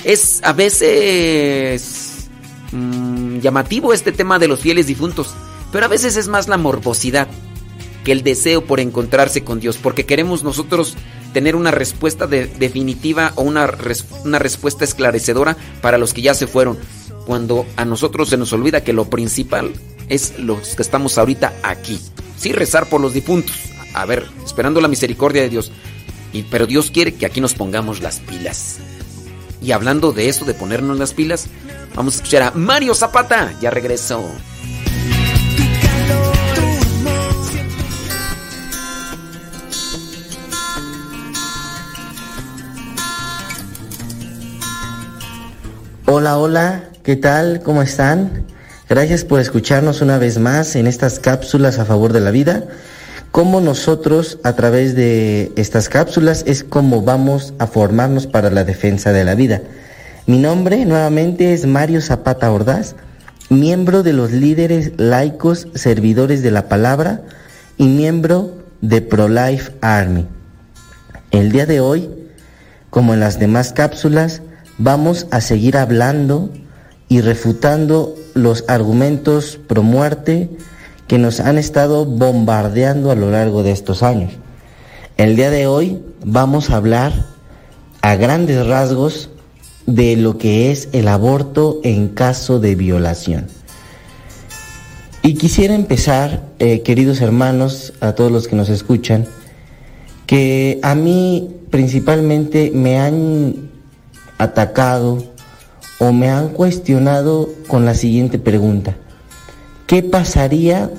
[0.04, 2.28] Es a veces
[2.72, 5.34] mm, llamativo este tema de los fieles difuntos,
[5.72, 7.28] pero a veces es más la morbosidad
[8.04, 10.94] que el deseo por encontrarse con Dios, porque queremos nosotros
[11.32, 13.72] tener una respuesta de- definitiva o una,
[14.24, 16.78] una respuesta esclarecedora para los que ya se fueron,
[17.26, 19.72] cuando a nosotros se nos olvida que lo principal
[20.10, 21.98] es los que estamos ahorita aquí.
[22.36, 23.56] Sí, rezar por los difuntos,
[23.94, 25.72] a ver, esperando la misericordia de Dios,
[26.34, 28.76] y, pero Dios quiere que aquí nos pongamos las pilas.
[29.64, 31.46] Y hablando de eso, de ponernos las pilas,
[31.94, 34.30] vamos a escuchar a Mario Zapata, ya regresó.
[46.04, 47.62] Hola, hola, ¿qué tal?
[47.62, 48.44] ¿Cómo están?
[48.90, 52.64] Gracias por escucharnos una vez más en estas cápsulas a favor de la vida.
[53.34, 59.10] Cómo nosotros a través de estas cápsulas es como vamos a formarnos para la defensa
[59.10, 59.60] de la vida.
[60.28, 62.94] Mi nombre nuevamente es Mario Zapata Ordaz,
[63.50, 67.22] miembro de los líderes laicos servidores de la palabra
[67.76, 70.28] y miembro de ProLife Army.
[71.32, 72.08] El día de hoy,
[72.88, 74.42] como en las demás cápsulas,
[74.78, 76.50] vamos a seguir hablando
[77.08, 80.50] y refutando los argumentos pro muerte
[81.06, 84.32] que nos han estado bombardeando a lo largo de estos años.
[85.16, 87.12] El día de hoy vamos a hablar
[88.00, 89.30] a grandes rasgos
[89.86, 93.46] de lo que es el aborto en caso de violación.
[95.22, 99.26] Y quisiera empezar, eh, queridos hermanos, a todos los que nos escuchan,
[100.26, 103.70] que a mí principalmente me han
[104.38, 105.24] atacado
[105.98, 108.96] o me han cuestionado con la siguiente pregunta.
[109.86, 110.90] ¿Qué pasaría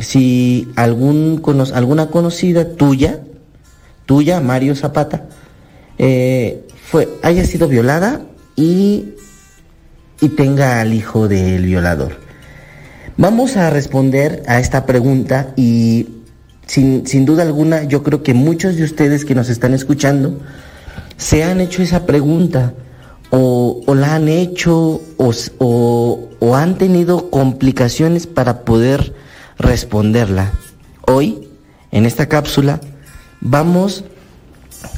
[0.00, 3.20] si alguna conocida tuya,
[4.06, 5.24] tuya, Mario Zapata,
[5.98, 8.22] eh, fue, haya sido violada
[8.54, 9.14] y,
[10.20, 12.18] y tenga al hijo del violador?
[13.16, 16.08] Vamos a responder a esta pregunta y
[16.66, 20.40] sin, sin duda alguna yo creo que muchos de ustedes que nos están escuchando
[21.16, 22.74] se han hecho esa pregunta
[23.36, 29.12] o, la han hecho o- o han tenido complicaciones para poder
[29.58, 30.52] responderla.
[31.06, 31.48] Hoy,
[31.90, 32.80] en esta cápsula,
[33.40, 34.04] vamos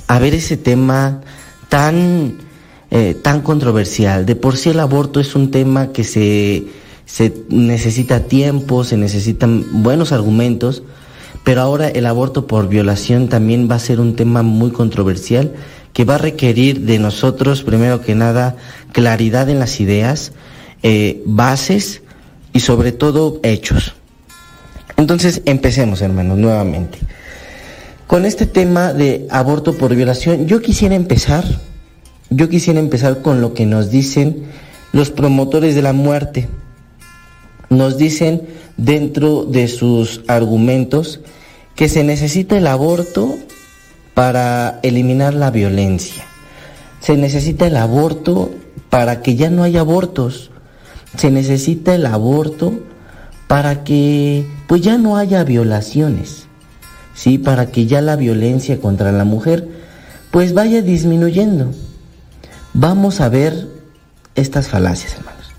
[0.06, 1.22] a ver ese tema
[1.70, 2.34] tan,
[2.90, 4.26] eh, tan controversial.
[4.26, 6.66] De por sí el aborto es un tema que se,
[7.06, 10.82] se necesita tiempo, se necesitan buenos argumentos,
[11.42, 15.52] pero ahora el aborto por violación también va a ser un tema muy controversial
[15.96, 18.56] que va a requerir de nosotros, primero que nada,
[18.92, 20.32] claridad en las ideas,
[20.82, 22.02] eh, bases
[22.52, 23.94] y sobre todo hechos.
[24.98, 26.98] Entonces, empecemos, hermanos, nuevamente.
[28.06, 31.44] Con este tema de aborto por violación, yo quisiera empezar,
[32.28, 34.42] yo quisiera empezar con lo que nos dicen
[34.92, 36.46] los promotores de la muerte.
[37.70, 38.42] Nos dicen
[38.76, 41.20] dentro de sus argumentos
[41.74, 43.38] que se necesita el aborto
[44.16, 46.24] para eliminar la violencia.
[47.00, 48.50] Se necesita el aborto
[48.88, 50.50] para que ya no haya abortos.
[51.18, 52.72] Se necesita el aborto
[53.46, 56.46] para que pues ya no haya violaciones.
[57.14, 59.68] Sí, para que ya la violencia contra la mujer
[60.30, 61.72] pues vaya disminuyendo.
[62.72, 63.68] Vamos a ver
[64.34, 65.52] estas falacias, hermanos.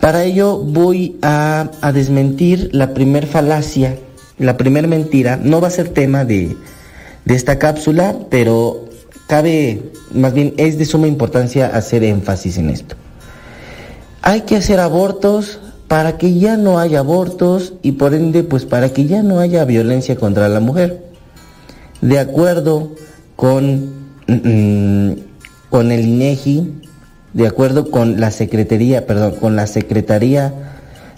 [0.00, 3.96] Para ello voy a, desmentir la primer falacia
[4.36, 6.58] La primera mentira no va a ser tema de,
[7.24, 8.88] de esta cápsula, pero
[9.26, 9.82] cabe,
[10.12, 12.96] más bien es de suma importancia hacer énfasis en esto.
[14.22, 18.88] Hay que hacer abortos para que ya no haya abortos y por ende pues para
[18.88, 21.04] que ya no haya violencia contra la mujer.
[22.00, 22.90] De acuerdo
[23.36, 23.90] con,
[24.26, 25.12] mm,
[25.70, 26.72] con el INEGI,
[27.32, 30.54] de acuerdo con la Secretaría, perdón, con la Secretaría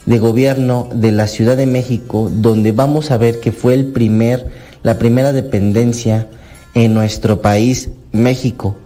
[0.07, 4.47] de Gobierno de la Ciudad de México, donde vamos a ver que fue el primer,
[4.82, 6.28] la primera dependencia
[6.74, 8.77] en nuestro país, México,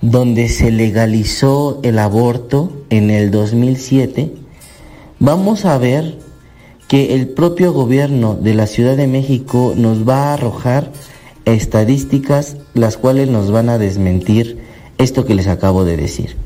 [0.00, 4.32] donde se legalizó el aborto en el 2007,
[5.18, 6.18] vamos a ver
[6.88, 10.90] que el propio gobierno de la Ciudad de México nos va a arrojar
[11.44, 14.58] estadísticas las cuales nos van a desmentir
[14.98, 16.36] esto que les acabo de decir.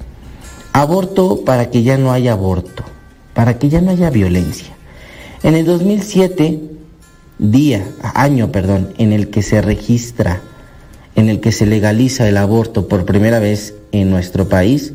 [0.72, 2.84] Aborto para que ya no haya aborto,
[3.34, 4.74] para que ya no haya violencia.
[5.42, 6.60] En el 2007,
[7.38, 10.40] día, año, perdón, en el que se registra,
[11.14, 14.94] en el que se legaliza el aborto por primera vez en nuestro país,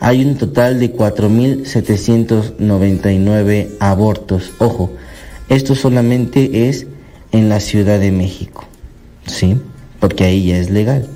[0.00, 4.52] hay un total de 4.799 abortos.
[4.58, 4.92] Ojo,
[5.48, 6.86] esto solamente es
[7.32, 8.64] en la Ciudad de México,
[9.26, 9.56] ¿sí?
[10.00, 11.08] Porque ahí ya es legal.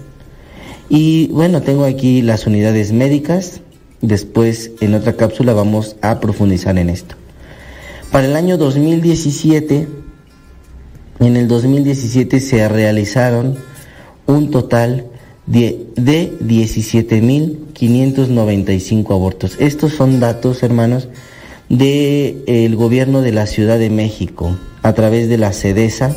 [0.89, 3.61] Y bueno, tengo aquí las unidades médicas.
[4.01, 7.17] Después, en otra cápsula, vamos a profundizar en esto.
[8.11, 10.00] Para el año 2017,
[11.21, 13.57] en el 2017 se realizaron
[14.27, 15.07] un total
[15.47, 19.57] de, de 17.595 abortos.
[19.61, 21.09] Estos son datos, hermanos,
[21.69, 26.17] del gobierno de la Ciudad de México a través de la CEDESA,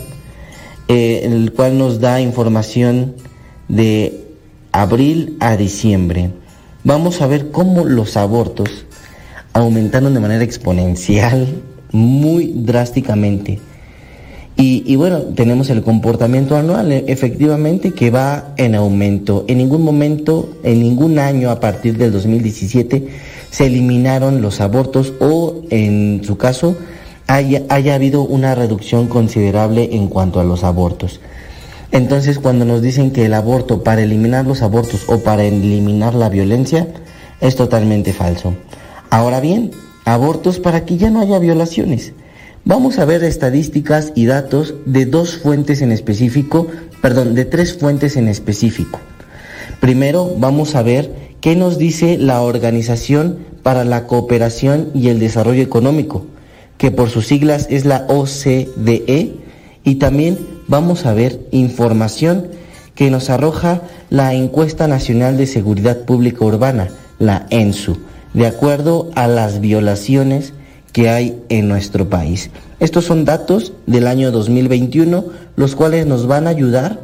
[0.87, 3.15] eh, el cual nos da información
[3.67, 4.23] de
[4.71, 6.31] abril a diciembre.
[6.83, 8.85] Vamos a ver cómo los abortos
[9.53, 11.47] aumentaron de manera exponencial,
[11.91, 13.59] muy drásticamente.
[14.55, 19.45] Y, y, bueno, tenemos el comportamiento anual, e, efectivamente, que va en aumento.
[19.47, 23.07] En ningún momento, en ningún año a partir del 2017,
[23.49, 26.75] se eliminaron los abortos o, en su caso,
[27.27, 31.19] haya, haya habido una reducción considerable en cuanto a los abortos.
[31.91, 36.29] Entonces, cuando nos dicen que el aborto, para eliminar los abortos o para eliminar la
[36.29, 36.87] violencia,
[37.39, 38.55] es totalmente falso.
[39.09, 39.71] Ahora bien,
[40.05, 42.13] abortos para que ya no haya violaciones.
[42.65, 46.67] Vamos a ver estadísticas y datos de dos fuentes en específico,
[47.01, 49.01] perdón, de tres fuentes en específico.
[49.81, 51.11] Primero, vamos a ver
[51.41, 56.25] qué nos dice la Organización para la Cooperación y el Desarrollo Económico,
[56.77, 59.33] que por sus siglas es la OCDE,
[59.83, 60.37] y también
[60.69, 62.47] vamos a ver información
[62.95, 66.87] que nos arroja la Encuesta Nacional de Seguridad Pública Urbana,
[67.19, 67.97] la ENSU,
[68.33, 70.53] de acuerdo a las violaciones
[70.93, 72.51] que hay en nuestro país.
[72.79, 75.25] Estos son datos del año 2021,
[75.57, 77.01] los cuales nos van a ayudar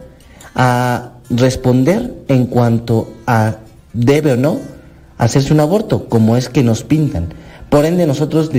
[0.56, 3.58] a responder en cuanto a
[3.94, 4.60] debe o no
[5.18, 7.34] hacerse un aborto, como es que nos pintan.
[7.70, 8.50] Por ende, nosotros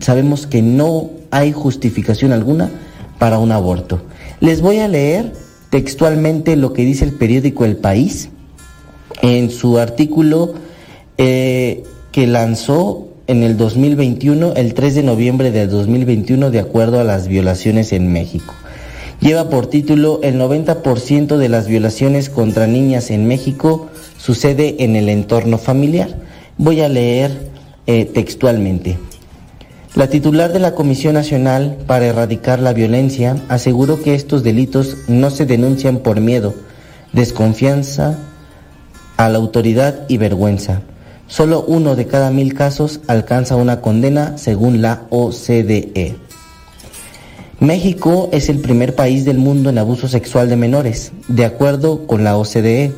[0.00, 2.70] sabemos que no hay justificación alguna
[3.18, 4.02] para un aborto.
[4.40, 5.32] Les voy a leer
[5.70, 8.30] textualmente lo que dice el periódico El País
[9.22, 10.54] en su artículo
[11.18, 17.04] eh, que lanzó en el 2021, el 3 de noviembre del 2021, de acuerdo a
[17.04, 18.54] las violaciones en México.
[19.20, 25.10] Lleva por título El 90% de las violaciones contra niñas en México sucede en el
[25.10, 26.08] entorno familiar.
[26.56, 27.50] Voy a leer
[27.86, 28.96] eh, textualmente.
[29.94, 35.30] La titular de la Comisión Nacional para Erradicar la Violencia aseguró que estos delitos no
[35.30, 36.54] se denuncian por miedo,
[37.12, 38.18] desconfianza
[39.18, 40.80] a la autoridad y vergüenza.
[41.28, 46.16] Solo uno de cada mil casos alcanza una condena según la OCDE.
[47.60, 52.24] México es el primer país del mundo en abuso sexual de menores, de acuerdo con
[52.24, 52.94] la OCDE.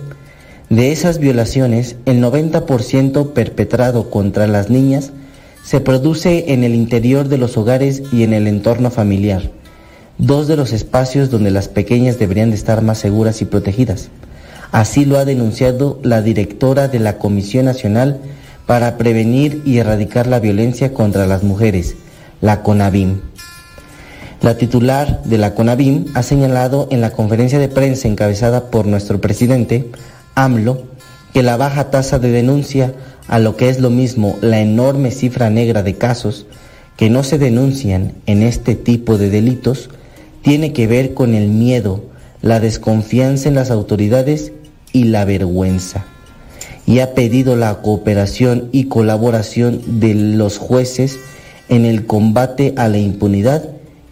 [0.68, 5.10] De esas violaciones, el 90% perpetrado contra las niñas
[5.64, 9.50] se produce en el interior de los hogares y en el entorno familiar,
[10.18, 14.08] dos de los espacios donde las pequeñas deberían de estar más seguras y protegidas.
[14.72, 18.20] Así lo ha denunciado la directora de la Comisión Nacional
[18.66, 21.96] para Prevenir y Erradicar la Violencia contra las Mujeres,
[22.40, 23.20] la CONAVIM.
[24.42, 29.20] La titular de la CONAVIM ha señalado en la conferencia de prensa encabezada por nuestro
[29.20, 29.90] presidente,
[30.36, 30.84] AMLO,
[31.34, 32.94] que la baja tasa de denuncia,
[33.26, 36.46] a lo que es lo mismo la enorme cifra negra de casos
[36.96, 39.90] que no se denuncian en este tipo de delitos,
[40.42, 42.04] tiene que ver con el miedo,
[42.40, 44.52] la desconfianza en las autoridades
[44.92, 46.04] y la vergüenza.
[46.86, 51.18] Y ha pedido la cooperación y colaboración de los jueces
[51.68, 53.70] en el combate a la impunidad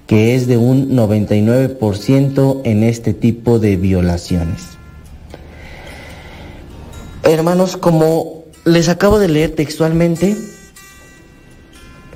[0.08, 4.62] que es de un 99% en este tipo de violaciones.
[7.22, 10.34] Hermanos, como les acabo de leer textualmente,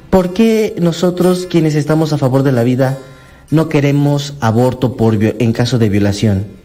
[0.09, 2.97] ¿por qué nosotros quienes estamos a favor de la vida
[3.51, 6.62] no queremos aborto por en caso de violación?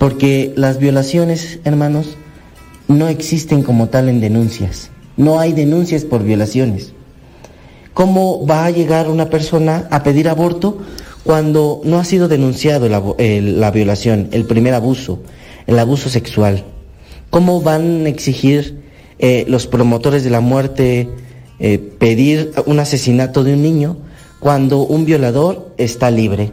[0.00, 2.16] Porque las violaciones, hermanos,
[2.88, 4.88] no existen como tal en denuncias.
[5.18, 6.94] No hay denuncias por violaciones.
[7.92, 10.78] ¿Cómo va a llegar una persona a pedir aborto
[11.22, 15.20] cuando no ha sido denunciado la violación, el primer abuso,
[15.66, 16.64] el abuso sexual?
[17.28, 18.80] ¿Cómo van a exigir
[19.18, 21.10] eh, los promotores de la muerte
[21.58, 23.98] eh, pedir un asesinato de un niño
[24.38, 26.52] cuando un violador está libre?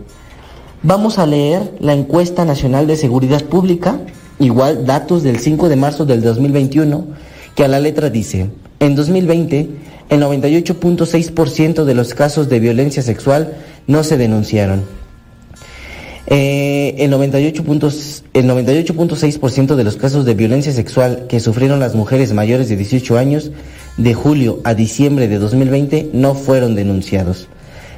[0.83, 3.99] Vamos a leer la encuesta nacional de seguridad pública
[4.39, 7.07] igual datos del 5 de marzo del 2021,
[7.55, 9.69] que a la letra dice, en 2020
[10.09, 13.55] el 98.6% de los casos de violencia sexual
[13.87, 14.83] no se denunciaron.
[16.27, 22.75] Eh, el 98.6% de los casos de violencia sexual que sufrieron las mujeres mayores de
[22.75, 23.49] 18 años
[23.97, 27.47] de julio a diciembre de 2020 no fueron denunciados.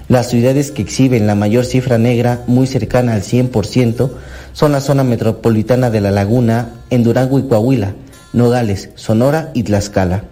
[0.09, 4.09] Las ciudades que exhiben la mayor cifra negra, muy cercana al 100%,
[4.53, 7.93] son la zona metropolitana de La Laguna, en Durango y Coahuila,
[8.33, 10.23] Nogales, Sonora y Tlaxcala.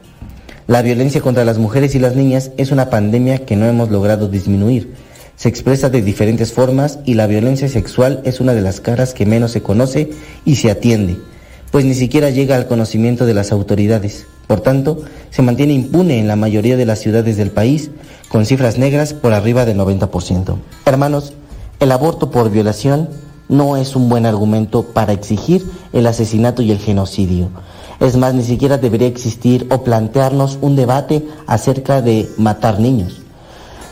[0.66, 4.28] La violencia contra las mujeres y las niñas es una pandemia que no hemos logrado
[4.28, 4.96] disminuir.
[5.36, 9.28] Se expresa de diferentes formas y la violencia sexual es una de las caras que
[9.28, 10.10] menos se conoce
[10.44, 11.18] y se atiende,
[11.70, 14.26] pues ni siquiera llega al conocimiento de las autoridades.
[14.48, 17.92] Por tanto, se mantiene impune en la mayoría de las ciudades del país,
[18.30, 20.56] con cifras negras por arriba del 90%.
[20.86, 21.34] Hermanos,
[21.80, 23.10] el aborto por violación
[23.50, 27.50] no es un buen argumento para exigir el asesinato y el genocidio.
[28.00, 33.22] Es más, ni siquiera debería existir o plantearnos un debate acerca de matar niños.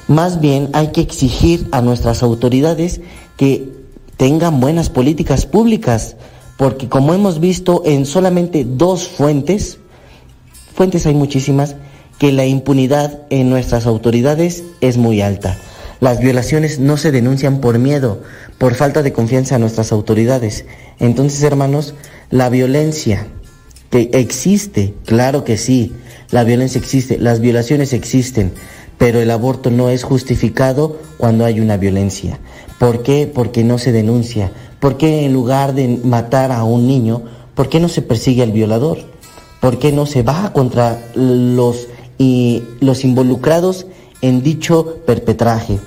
[0.08, 3.02] Más bien hay que exigir a nuestras autoridades
[3.38, 3.74] que
[4.18, 6.16] tengan buenas políticas públicas,
[6.58, 9.80] porque como hemos visto en solamente dos fuentes,
[10.76, 11.76] fuentes hay muchísimas,
[12.20, 15.58] que la impunidad en nuestras autoridades es muy alta.
[16.00, 18.22] Las violaciones no se denuncian por miedo,
[18.58, 20.66] por falta de confianza a nuestras autoridades.
[21.00, 21.94] Entonces, hermanos,
[22.30, 23.28] la violencia
[23.90, 25.94] que existe, claro que sí,
[26.32, 28.52] la violencia existe, las violaciones existen,
[28.98, 32.40] pero el aborto no es justificado cuando hay una violencia.
[32.80, 33.30] ¿Por qué?
[33.32, 34.52] Porque no se denuncia.
[34.80, 37.24] ¿Por qué en lugar de matar a un niño,
[37.56, 39.00] por qué no se persigue al violador?
[39.62, 41.88] ¿Por qué no se va contra los,
[42.18, 43.88] y los involucrados
[44.22, 45.80] en dicho perpetraje?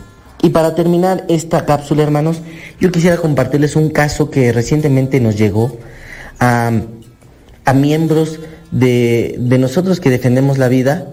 [0.42, 2.40] Y para terminar esta cápsula, hermanos,
[2.80, 5.76] yo quisiera compartirles un caso que recientemente nos llegó
[6.38, 6.70] a,
[7.74, 8.38] miembros
[8.70, 11.10] de, nosotros que defendemos la vida,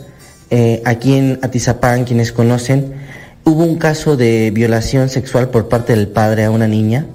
[0.52, 2.94] eh, aquí en Atizapán, quienes conocen,
[3.44, 7.08] hubo un caso de violación sexual por parte del padre a una niña,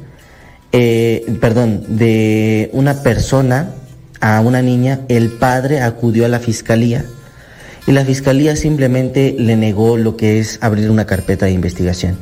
[0.73, 3.75] eh, perdón, de una persona
[4.21, 7.05] a una niña, el padre acudió a la fiscalía
[7.91, 12.17] y la fiscalía simplemente le negó lo que es abrir una carpeta de investigación.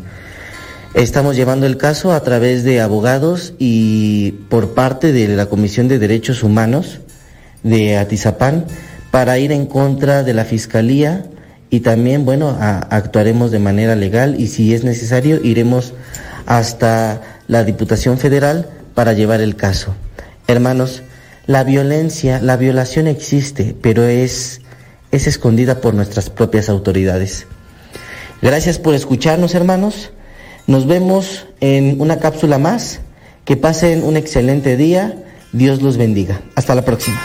[0.94, 5.98] Estamos llevando el caso a través de abogados y por parte de la Comisión de
[5.98, 7.00] Derechos Humanos
[7.62, 8.64] de Atizapán
[9.10, 11.26] para ir en contra de la fiscalía
[11.68, 15.92] y también, bueno, actuaremos de manera legal y si es necesario iremos
[16.46, 19.94] hasta la Diputación Federal para llevar el caso.
[20.46, 21.02] Hermanos,
[21.46, 24.62] la violencia, la violación existe, pero es
[25.10, 27.46] es escondida por nuestras propias autoridades.
[28.42, 30.10] Gracias por escucharnos, hermanos.
[30.66, 33.00] Nos vemos en una cápsula más.
[33.44, 35.24] Que pasen un excelente día.
[35.52, 36.42] Dios los bendiga.
[36.54, 37.18] Hasta la próxima.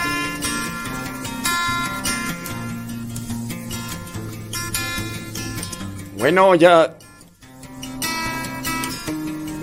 [6.18, 6.96] Bueno, ya.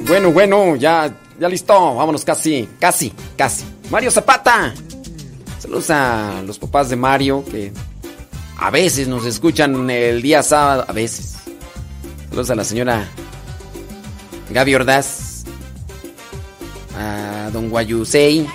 [0.08, 1.74] Bueno, bueno, ya, ya listo.
[1.96, 3.66] Vámonos casi, casi, casi.
[3.90, 4.74] Mario Zapata.
[5.58, 7.74] Saludos a los papás de Mario que
[8.62, 11.36] a veces nos escuchan el día sábado, a veces.
[12.30, 13.08] Saludos a la señora
[14.52, 15.44] Gaby Ordaz,
[16.96, 18.48] a don Guayusei.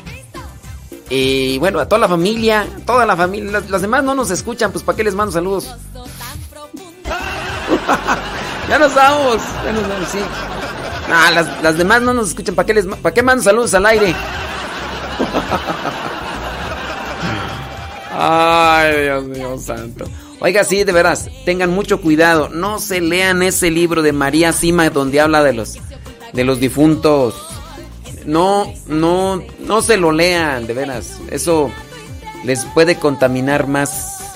[1.11, 3.61] Y bueno, a toda la familia, toda la familia.
[3.69, 5.67] Las, demás no nos escuchan, pues ¿para qué les mando saludos?
[8.69, 10.19] ya nos vamos, ya nos vamos, sí.
[11.35, 14.15] las, las, demás no nos escuchan, ¿para qué les para qué mando saludos al aire?
[18.19, 20.07] Ay, Dios mío santo.
[20.41, 22.49] Oiga, sí, de veras, tengan mucho cuidado.
[22.49, 25.79] No se lean ese libro de María Sima donde habla de los
[26.33, 27.35] de los difuntos.
[28.25, 31.19] No, no, no se lo lean, de veras.
[31.31, 31.71] Eso
[32.45, 34.35] les puede contaminar más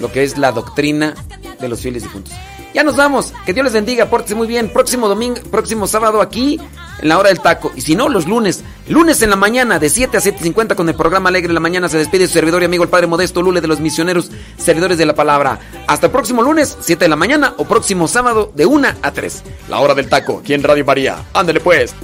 [0.00, 1.14] lo que es la doctrina
[1.60, 2.32] de los fieles difuntos.
[2.74, 3.32] Ya nos vamos.
[3.44, 4.08] Que Dios les bendiga.
[4.08, 4.68] Pórtense muy bien.
[4.68, 6.60] Próximo domingo, próximo sábado aquí
[7.00, 7.72] en la hora del taco.
[7.74, 8.64] Y si no, los lunes.
[8.88, 11.88] Lunes en la mañana de 7 a 7.50 con el programa Alegre en la Mañana.
[11.88, 15.06] Se despide su servidor y amigo el Padre Modesto Lule de los misioneros servidores de
[15.06, 15.58] la palabra.
[15.86, 19.42] Hasta el próximo lunes, 7 de la mañana o próximo sábado de 1 a 3.
[19.68, 20.38] La hora del taco.
[20.40, 21.16] Aquí en Radio María.
[21.32, 21.94] Ándale pues.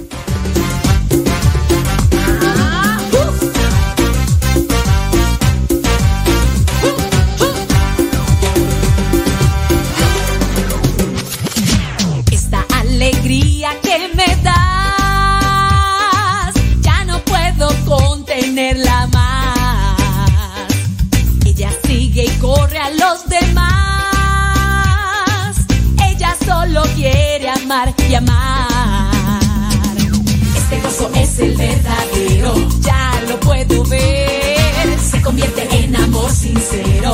[28.13, 28.21] Este
[30.83, 34.99] gozo es el verdadero, ya lo puedo ver.
[34.99, 37.13] Se convierte en amor sincero